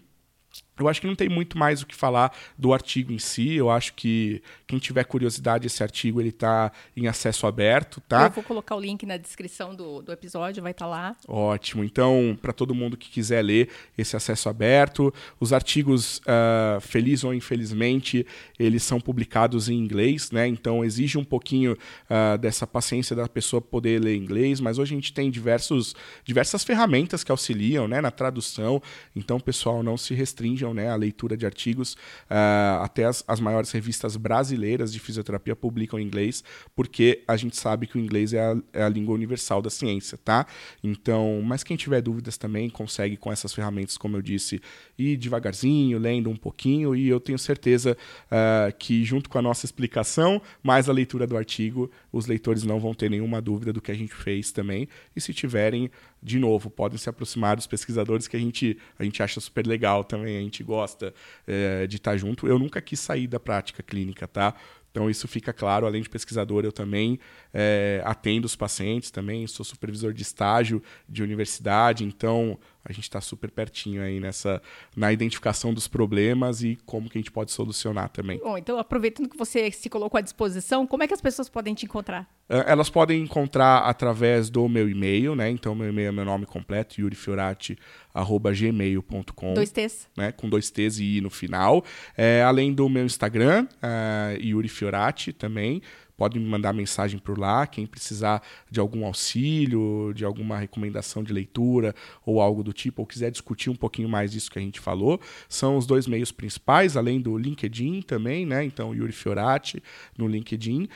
Eu 0.79 0.89
acho 0.89 1.01
que 1.01 1.07
não 1.07 1.15
tem 1.15 1.29
muito 1.29 1.57
mais 1.57 1.83
o 1.83 1.87
que 1.87 1.95
falar 1.95 2.35
do 2.59 2.73
artigo 2.73 3.13
em 3.13 3.19
si. 3.19 3.55
Eu 3.55 3.71
acho 3.71 3.95
que 3.95 4.43
quem 4.67 4.79
tiver 4.79 5.05
curiosidade, 5.05 5.67
esse 5.67 5.83
artigo 5.83 6.21
ele 6.21 6.31
está 6.31 6.73
em 6.97 7.07
acesso 7.07 7.47
aberto, 7.47 8.01
tá? 8.03 8.25
Eu 8.25 8.31
vou 8.31 8.43
colocar 8.45 8.75
o 8.75 8.81
link 8.81 9.07
na 9.07 9.17
descrição 9.17 9.75
do, 9.75 10.03
do 10.03 10.13
episódio, 10.13 10.63
vai 10.63 10.73
estar 10.73 10.87
tá 10.87 10.91
lá. 10.91 11.17
Ótimo. 11.29 11.85
Então, 11.85 12.37
para 12.41 12.53
todo 12.53 12.75
mundo 12.75 12.97
que 12.97 13.09
quiser 13.09 13.43
ler 13.43 13.69
esse 13.97 14.17
acesso 14.17 14.49
aberto, 14.49 15.15
os 15.39 15.53
artigos, 15.53 16.19
uh, 16.19 16.81
feliz 16.81 17.23
ou 17.23 17.33
infelizmente, 17.33 18.27
eles 18.59 18.83
são 18.83 19.01
publicados 19.01 19.69
em 19.69 19.75
inglês, 19.75 20.31
né? 20.31 20.47
Então, 20.49 20.85
exige 20.85 21.19
um 21.19 21.25
pouquinho 21.25 21.73
uh, 21.75 22.37
dessa 22.39 22.67
paciência 22.67 23.15
da 23.15 23.29
pessoa 23.29 23.61
poder 23.61 24.03
ler 24.03 24.17
inglês, 24.17 24.61
mas 24.61 24.79
hoje 24.79 24.95
a 24.95 24.97
gente 24.97 25.13
tem 25.13 25.31
diversos, 25.31 25.95
diversas 26.25 26.65
ferramentas 26.65 27.23
que 27.23 27.31
auxiliam 27.31 27.87
né, 27.87 28.01
na 28.01 28.11
tradução. 28.11 28.83
Então, 29.15 29.39
pessoal, 29.39 29.83
não 29.83 29.97
se 29.97 30.15
restringe 30.15 30.64
né, 30.73 30.89
a 30.89 30.97
leitura 30.97 31.37
de 31.37 31.45
artigos. 31.45 31.95
Uh, 32.31 32.83
até 32.83 33.05
as, 33.05 33.25
as, 33.27 33.41
maiores 33.41 33.71
revistas 33.73 34.17
brasileiras 34.17 34.93
de 34.93 34.99
fisioterapia 34.99 35.55
publicam 35.55 35.99
em 35.99 36.05
inglês, 36.05 36.43
porque 36.75 37.23
a 37.27 37.37
gente 37.37 37.57
sabe 37.57 37.87
que 37.87 37.99
o 37.99 38.01
inglês 38.01 38.33
é 38.33 38.41
a, 38.41 38.57
é 38.73 38.83
a 38.85 38.89
língua 38.89 39.15
universal 39.15 39.61
da 39.61 39.69
ciência, 39.69 40.17
tá? 40.17 40.47
Então, 40.83 41.43
mas 41.45 41.63
quem 41.63 41.77
tiver 41.77 42.01
dúvidas 42.01 42.39
também 42.39 42.71
consegue 42.71 43.17
com 43.17 43.33
essas 43.33 43.53
ferramentas, 43.53 43.99
como 43.99 44.17
eu 44.17 44.23
disse, 44.23 44.61
ir 44.97 45.17
devagarzinho, 45.17 45.99
lendo 45.99 46.31
um 46.31 46.37
pouquinho, 46.37 46.95
e 46.95 47.09
eu 47.09 47.21
tenho 47.21 47.39
certeza 47.39 47.97
uh, 48.27 48.75
que 48.79 49.05
junto 49.05 49.29
com 49.29 49.39
a 49.39 49.43
nossa 49.43 49.67
explicação, 49.67 50.41
mais 50.63 50.89
a 50.89 50.93
leitura 50.93 51.27
do 51.27 51.37
artigo, 51.37 51.91
os 52.13 52.27
leitores 52.27 52.63
não 52.63 52.79
vão 52.79 52.95
ter 52.95 53.11
nenhuma 53.11 53.41
dúvida 53.43 53.73
do 53.73 53.81
que 53.81 53.91
a 53.91 53.95
gente 53.95 54.15
fez 54.15 54.53
também. 54.53 54.89
E 55.15 55.21
se 55.21 55.35
tiverem, 55.35 55.91
de 56.25 56.39
novo, 56.39 56.71
podem 56.71 56.97
se 56.97 57.09
aproximar 57.11 57.55
dos 57.55 57.67
pesquisadores 57.67 58.27
que 58.27 58.35
a 58.35 58.41
gente, 58.41 58.79
a 58.99 59.05
gente 59.05 59.23
acha 59.23 59.39
super 59.41 59.67
legal 59.67 60.03
também, 60.03 60.39
a 60.39 60.41
gente 60.41 60.65
gosta 60.65 61.13
é, 61.47 61.87
de 61.87 61.97
estar 61.97 62.17
junto. 62.17 62.47
Eu 62.47 62.59
nunca 62.59 62.81
quis 62.81 62.99
sair 62.99 63.27
da 63.27 63.39
prática 63.39 63.83
clínica, 63.83 64.27
tá? 64.27 64.55
Então 64.91 65.11
isso 65.11 65.29
fica 65.29 65.53
claro, 65.53 65.87
além 65.87 66.01
de 66.01 66.09
pesquisador, 66.09 66.65
eu 66.65 66.73
também 66.73 67.19
é, 67.53 68.01
atendo 68.07 68.47
os 68.47 68.57
pacientes 68.57 69.11
também, 69.11 69.47
sou 69.47 69.65
supervisor 69.65 70.15
de 70.15 70.23
estágio 70.23 70.83
de 71.07 71.23
universidade, 71.23 72.05
então 72.05 72.59
a 72.85 72.93
gente 72.93 73.05
está 73.05 73.21
super 73.21 73.51
pertinho 73.51 74.03
aí 74.03 74.21
nessa 74.21 74.61
na 74.95 75.11
identificação 75.13 75.73
dos 75.73 75.89
problemas 75.89 76.63
e 76.63 76.79
como 76.85 77.09
que 77.09 77.17
a 77.17 77.21
gente 77.21 77.33
pode 77.33 77.51
solucionar 77.51 78.11
também. 78.11 78.39
Bom, 78.39 78.59
então 78.59 78.79
aproveitando 78.79 79.29
que 79.29 79.37
você 79.37 79.71
se 79.71 79.89
colocou 79.89 80.19
à 80.19 80.21
disposição, 80.21 80.87
como 80.87 81.03
é 81.03 81.09
que 81.09 81.15
as 81.15 81.21
pessoas 81.21 81.49
podem 81.49 81.75
te 81.75 81.87
encontrar? 81.87 82.29
É, 82.49 82.71
elas 82.71 82.89
podem 82.91 83.23
encontrar 83.23 83.79
através 83.79 84.51
do 84.51 84.69
meu 84.69 84.87
e-mail, 84.89 85.35
né? 85.35 85.49
Então 85.49 85.75
meu 85.75 85.89
e-mail 85.89 86.09
é 86.09 86.13
meu 86.13 86.27
nome 86.27 86.45
completo, 86.45 87.01
yurifiorati@gmail.com. 87.01 89.55
Dois 89.55 89.71
T's. 89.71 90.11
Né? 90.17 90.33
Com 90.33 90.51
dois 90.51 90.71
T's 90.71 90.99
e 90.99 91.17
I 91.17 91.23
no 91.23 91.31
final. 91.31 91.83
É, 92.17 92.43
além 92.43 92.75
do 92.75 92.89
meu 92.89 93.05
Instagram, 93.07 93.65
uh, 93.65 94.43
Yuri 94.43 94.69
Fiorati 94.69 95.33
também 95.33 95.81
pode 96.17 96.39
me 96.39 96.47
mandar 96.47 96.73
mensagem 96.73 97.19
por 97.19 97.39
lá. 97.39 97.67
Quem 97.67 97.87
precisar 97.87 98.43
de 98.71 98.81
algum 98.81 99.05
auxílio, 99.07 100.13
de 100.15 100.25
alguma 100.25 100.59
recomendação 100.59 101.23
de 101.23 101.33
leitura 101.33 101.95
ou 102.25 102.41
algo 102.41 102.63
do 102.63 102.73
tipo, 102.73 103.03
ou 103.03 103.07
quiser 103.07 103.31
discutir 103.31 103.71
um 103.71 103.75
pouquinho 103.75 104.09
mais 104.09 104.33
disso 104.33 104.51
que 104.51 104.59
a 104.59 104.63
gente 104.63 104.81
falou, 104.81 105.21
são 105.49 105.77
os 105.77 105.87
dois 105.87 106.07
meios 106.07 106.31
principais, 106.31 106.97
além 106.97 107.21
do 107.21 107.37
LinkedIn 107.37 108.03
também, 108.03 108.47
né? 108.47 108.65
Então, 108.65 108.95
Yuri 108.95 109.13
Fiorati 109.13 109.83
no 110.17 110.27
LinkedIn. 110.27 110.89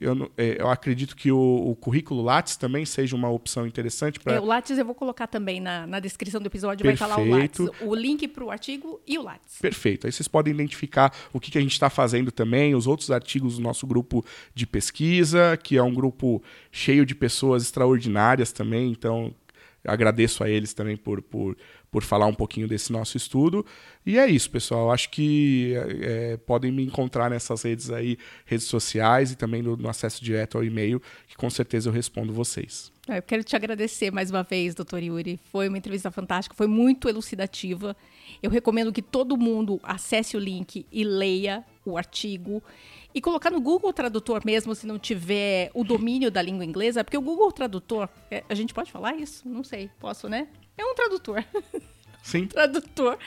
eu, 0.00 0.30
é, 0.36 0.60
eu, 0.60 0.68
acredito 0.68 1.16
que 1.16 1.30
o, 1.32 1.70
o, 1.70 1.76
currículo 1.76 2.22
Lattes 2.22 2.56
também 2.56 2.84
seja 2.84 3.16
uma 3.16 3.28
opção 3.28 3.66
interessante 3.66 4.20
para. 4.20 4.34
É, 4.34 4.40
o 4.40 4.44
Lattes 4.44 4.78
eu 4.78 4.84
vou 4.84 4.94
colocar 4.94 5.26
também 5.26 5.60
na, 5.60 5.86
na 5.86 6.00
descrição 6.00 6.40
do 6.40 6.46
episódio, 6.46 6.84
Perfeito. 6.84 7.08
vai 7.08 7.08
estar 7.08 7.22
lá 7.22 7.36
o 7.36 7.40
Lattes, 7.40 7.80
o 7.80 7.94
link 7.94 8.28
para 8.28 8.44
o 8.44 8.50
artigo 8.50 9.00
e 9.06 9.18
o 9.18 9.22
Lattes. 9.22 9.58
Perfeito. 9.60 10.06
Aí 10.06 10.12
vocês 10.12 10.28
podem 10.28 10.52
identificar 10.52 11.14
o 11.32 11.40
que, 11.40 11.50
que 11.50 11.58
a 11.58 11.60
gente 11.60 11.72
está 11.72 11.88
fazendo 11.88 12.30
também, 12.30 12.74
os 12.74 12.86
outros 12.86 13.10
artigos 13.10 13.56
do 13.56 13.62
nosso 13.62 13.86
grupo 13.86 14.09
de 14.54 14.66
pesquisa, 14.66 15.56
que 15.56 15.76
é 15.76 15.82
um 15.82 15.94
grupo 15.94 16.42
cheio 16.70 17.06
de 17.06 17.14
pessoas 17.14 17.62
extraordinárias 17.62 18.52
também, 18.52 18.90
então 18.90 19.34
agradeço 19.84 20.44
a 20.44 20.50
eles 20.50 20.74
também 20.74 20.96
por, 20.96 21.22
por, 21.22 21.56
por 21.90 22.02
falar 22.02 22.26
um 22.26 22.34
pouquinho 22.34 22.68
desse 22.68 22.92
nosso 22.92 23.16
estudo. 23.16 23.64
E 24.04 24.18
é 24.18 24.26
isso, 24.26 24.50
pessoal. 24.50 24.90
Acho 24.90 25.10
que 25.10 25.74
é, 26.02 26.36
podem 26.38 26.70
me 26.70 26.84
encontrar 26.84 27.30
nessas 27.30 27.62
redes 27.62 27.90
aí, 27.90 28.18
redes 28.44 28.66
sociais 28.66 29.32
e 29.32 29.36
também 29.36 29.62
no, 29.62 29.76
no 29.76 29.88
acesso 29.88 30.22
direto 30.22 30.58
ao 30.58 30.64
e-mail, 30.64 31.00
que 31.26 31.36
com 31.36 31.48
certeza 31.48 31.88
eu 31.88 31.92
respondo 31.92 32.32
vocês. 32.32 32.92
É, 33.08 33.18
eu 33.18 33.22
quero 33.22 33.42
te 33.42 33.56
agradecer 33.56 34.10
mais 34.10 34.30
uma 34.30 34.42
vez, 34.42 34.74
doutor 34.74 35.02
Yuri. 35.02 35.40
Foi 35.50 35.68
uma 35.68 35.78
entrevista 35.78 36.10
fantástica, 36.10 36.54
foi 36.54 36.66
muito 36.66 37.08
elucidativa. 37.08 37.96
Eu 38.42 38.50
recomendo 38.50 38.92
que 38.92 39.02
todo 39.02 39.36
mundo 39.36 39.80
acesse 39.82 40.36
o 40.36 40.40
link 40.40 40.86
e 40.92 41.04
leia 41.04 41.64
o 41.84 41.96
artigo. 41.96 42.62
E 43.14 43.20
colocar 43.20 43.50
no 43.50 43.60
Google 43.60 43.92
Tradutor 43.92 44.42
mesmo, 44.44 44.74
se 44.74 44.86
não 44.86 44.98
tiver 44.98 45.70
o 45.74 45.82
domínio 45.82 46.30
da 46.30 46.40
língua 46.40 46.64
inglesa, 46.64 47.02
porque 47.02 47.18
o 47.18 47.22
Google 47.22 47.50
Tradutor, 47.50 48.08
é, 48.30 48.44
a 48.48 48.54
gente 48.54 48.72
pode 48.72 48.92
falar 48.92 49.16
isso? 49.16 49.48
Não 49.48 49.64
sei, 49.64 49.90
posso, 49.98 50.28
né? 50.28 50.48
É 50.78 50.84
um 50.84 50.94
tradutor. 50.94 51.44
Sim. 52.22 52.46
tradutor 52.48 53.18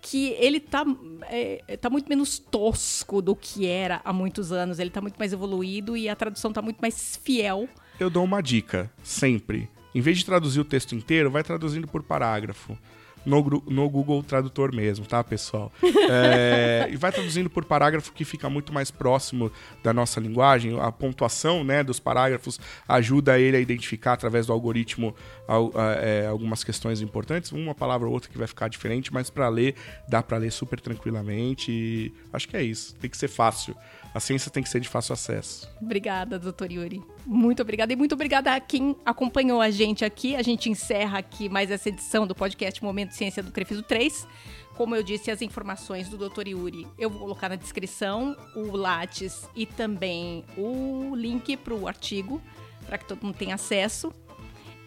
que 0.00 0.28
ele 0.38 0.60
tá, 0.60 0.84
é, 1.28 1.76
tá 1.76 1.90
muito 1.90 2.08
menos 2.08 2.38
tosco 2.38 3.20
do 3.20 3.34
que 3.34 3.66
era 3.66 4.00
há 4.04 4.12
muitos 4.12 4.52
anos. 4.52 4.78
Ele 4.78 4.90
tá 4.90 5.00
muito 5.00 5.16
mais 5.16 5.32
evoluído 5.32 5.96
e 5.96 6.08
a 6.08 6.16
tradução 6.16 6.52
tá 6.52 6.62
muito 6.62 6.78
mais 6.78 7.16
fiel. 7.16 7.68
Eu 7.98 8.08
dou 8.08 8.24
uma 8.24 8.40
dica, 8.40 8.90
sempre. 9.02 9.68
Em 9.94 10.00
vez 10.00 10.18
de 10.18 10.24
traduzir 10.24 10.60
o 10.60 10.64
texto 10.64 10.94
inteiro, 10.94 11.30
vai 11.30 11.42
traduzindo 11.42 11.88
por 11.88 12.02
parágrafo 12.02 12.78
no, 13.26 13.62
no 13.66 13.90
Google 13.90 14.22
Tradutor 14.22 14.74
mesmo, 14.74 15.04
tá, 15.04 15.22
pessoal? 15.22 15.72
É, 16.08 16.88
e 16.90 16.96
vai 16.96 17.10
traduzindo 17.10 17.50
por 17.50 17.64
parágrafo 17.64 18.12
que 18.12 18.24
fica 18.24 18.48
muito 18.48 18.72
mais 18.72 18.92
próximo 18.92 19.50
da 19.82 19.92
nossa 19.92 20.20
linguagem. 20.20 20.78
A 20.80 20.92
pontuação 20.92 21.64
né, 21.64 21.82
dos 21.82 21.98
parágrafos 21.98 22.60
ajuda 22.86 23.38
ele 23.38 23.56
a 23.56 23.60
identificar 23.60 24.12
através 24.12 24.46
do 24.46 24.52
algoritmo 24.52 25.16
algumas 25.46 26.64
questões 26.64 27.00
importantes, 27.00 27.52
uma 27.52 27.74
palavra 27.74 28.06
ou 28.06 28.14
outra 28.14 28.30
que 28.30 28.38
vai 28.38 28.46
ficar 28.46 28.68
diferente, 28.68 29.12
mas 29.12 29.30
para 29.30 29.48
ler, 29.48 29.74
dá 30.08 30.22
para 30.22 30.38
ler 30.38 30.50
super 30.50 30.80
tranquilamente. 30.80 31.70
E 31.70 32.14
acho 32.32 32.48
que 32.48 32.56
é 32.56 32.62
isso. 32.62 32.94
Tem 32.96 33.08
que 33.08 33.16
ser 33.16 33.28
fácil. 33.28 33.76
A 34.14 34.20
ciência 34.20 34.50
tem 34.50 34.62
que 34.62 34.68
ser 34.68 34.80
de 34.80 34.88
fácil 34.88 35.12
acesso. 35.12 35.68
Obrigada, 35.80 36.38
doutor 36.38 36.72
Yuri. 36.72 37.02
Muito 37.26 37.60
obrigada. 37.60 37.92
E 37.92 37.96
muito 37.96 38.14
obrigada 38.14 38.54
a 38.54 38.60
quem 38.60 38.96
acompanhou 39.04 39.60
a 39.60 39.70
gente 39.70 40.04
aqui. 40.06 40.34
A 40.34 40.42
gente 40.42 40.70
encerra 40.70 41.18
aqui 41.18 41.50
mais 41.50 41.70
essa 41.70 41.90
edição 41.90 42.26
do 42.26 42.34
podcast 42.34 42.82
Momento 42.82 43.12
Ciência 43.12 43.42
do 43.42 43.52
Crefiso 43.52 43.82
3. 43.82 44.26
Como 44.74 44.96
eu 44.96 45.02
disse, 45.02 45.30
as 45.30 45.42
informações 45.42 46.08
do 46.08 46.16
Dr. 46.16 46.48
Yuri 46.48 46.86
eu 46.98 47.08
vou 47.10 47.20
colocar 47.20 47.48
na 47.48 47.56
descrição, 47.56 48.36
o 48.54 48.76
Lattes 48.76 49.48
e 49.54 49.64
também 49.64 50.44
o 50.56 51.14
link 51.14 51.56
para 51.56 51.74
o 51.74 51.86
artigo, 51.86 52.42
para 52.86 52.98
que 52.98 53.06
todo 53.06 53.22
mundo 53.22 53.36
tenha 53.36 53.54
acesso. 53.54 54.12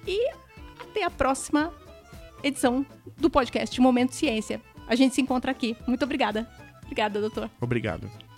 E 0.08 0.32
até 0.80 1.04
a 1.04 1.10
próxima 1.10 1.74
edição 2.44 2.86
do 3.18 3.30
podcast 3.30 3.80
Momento 3.82 4.16
Ciência. 4.16 4.62
A 4.88 4.96
gente 4.96 5.16
se 5.16 5.22
encontra 5.22 5.52
aqui. 5.52 5.76
Muito 5.88 6.04
obrigada. 6.04 6.50
Obrigada, 6.84 7.20
doutor. 7.20 7.50
Obrigado. 7.62 8.29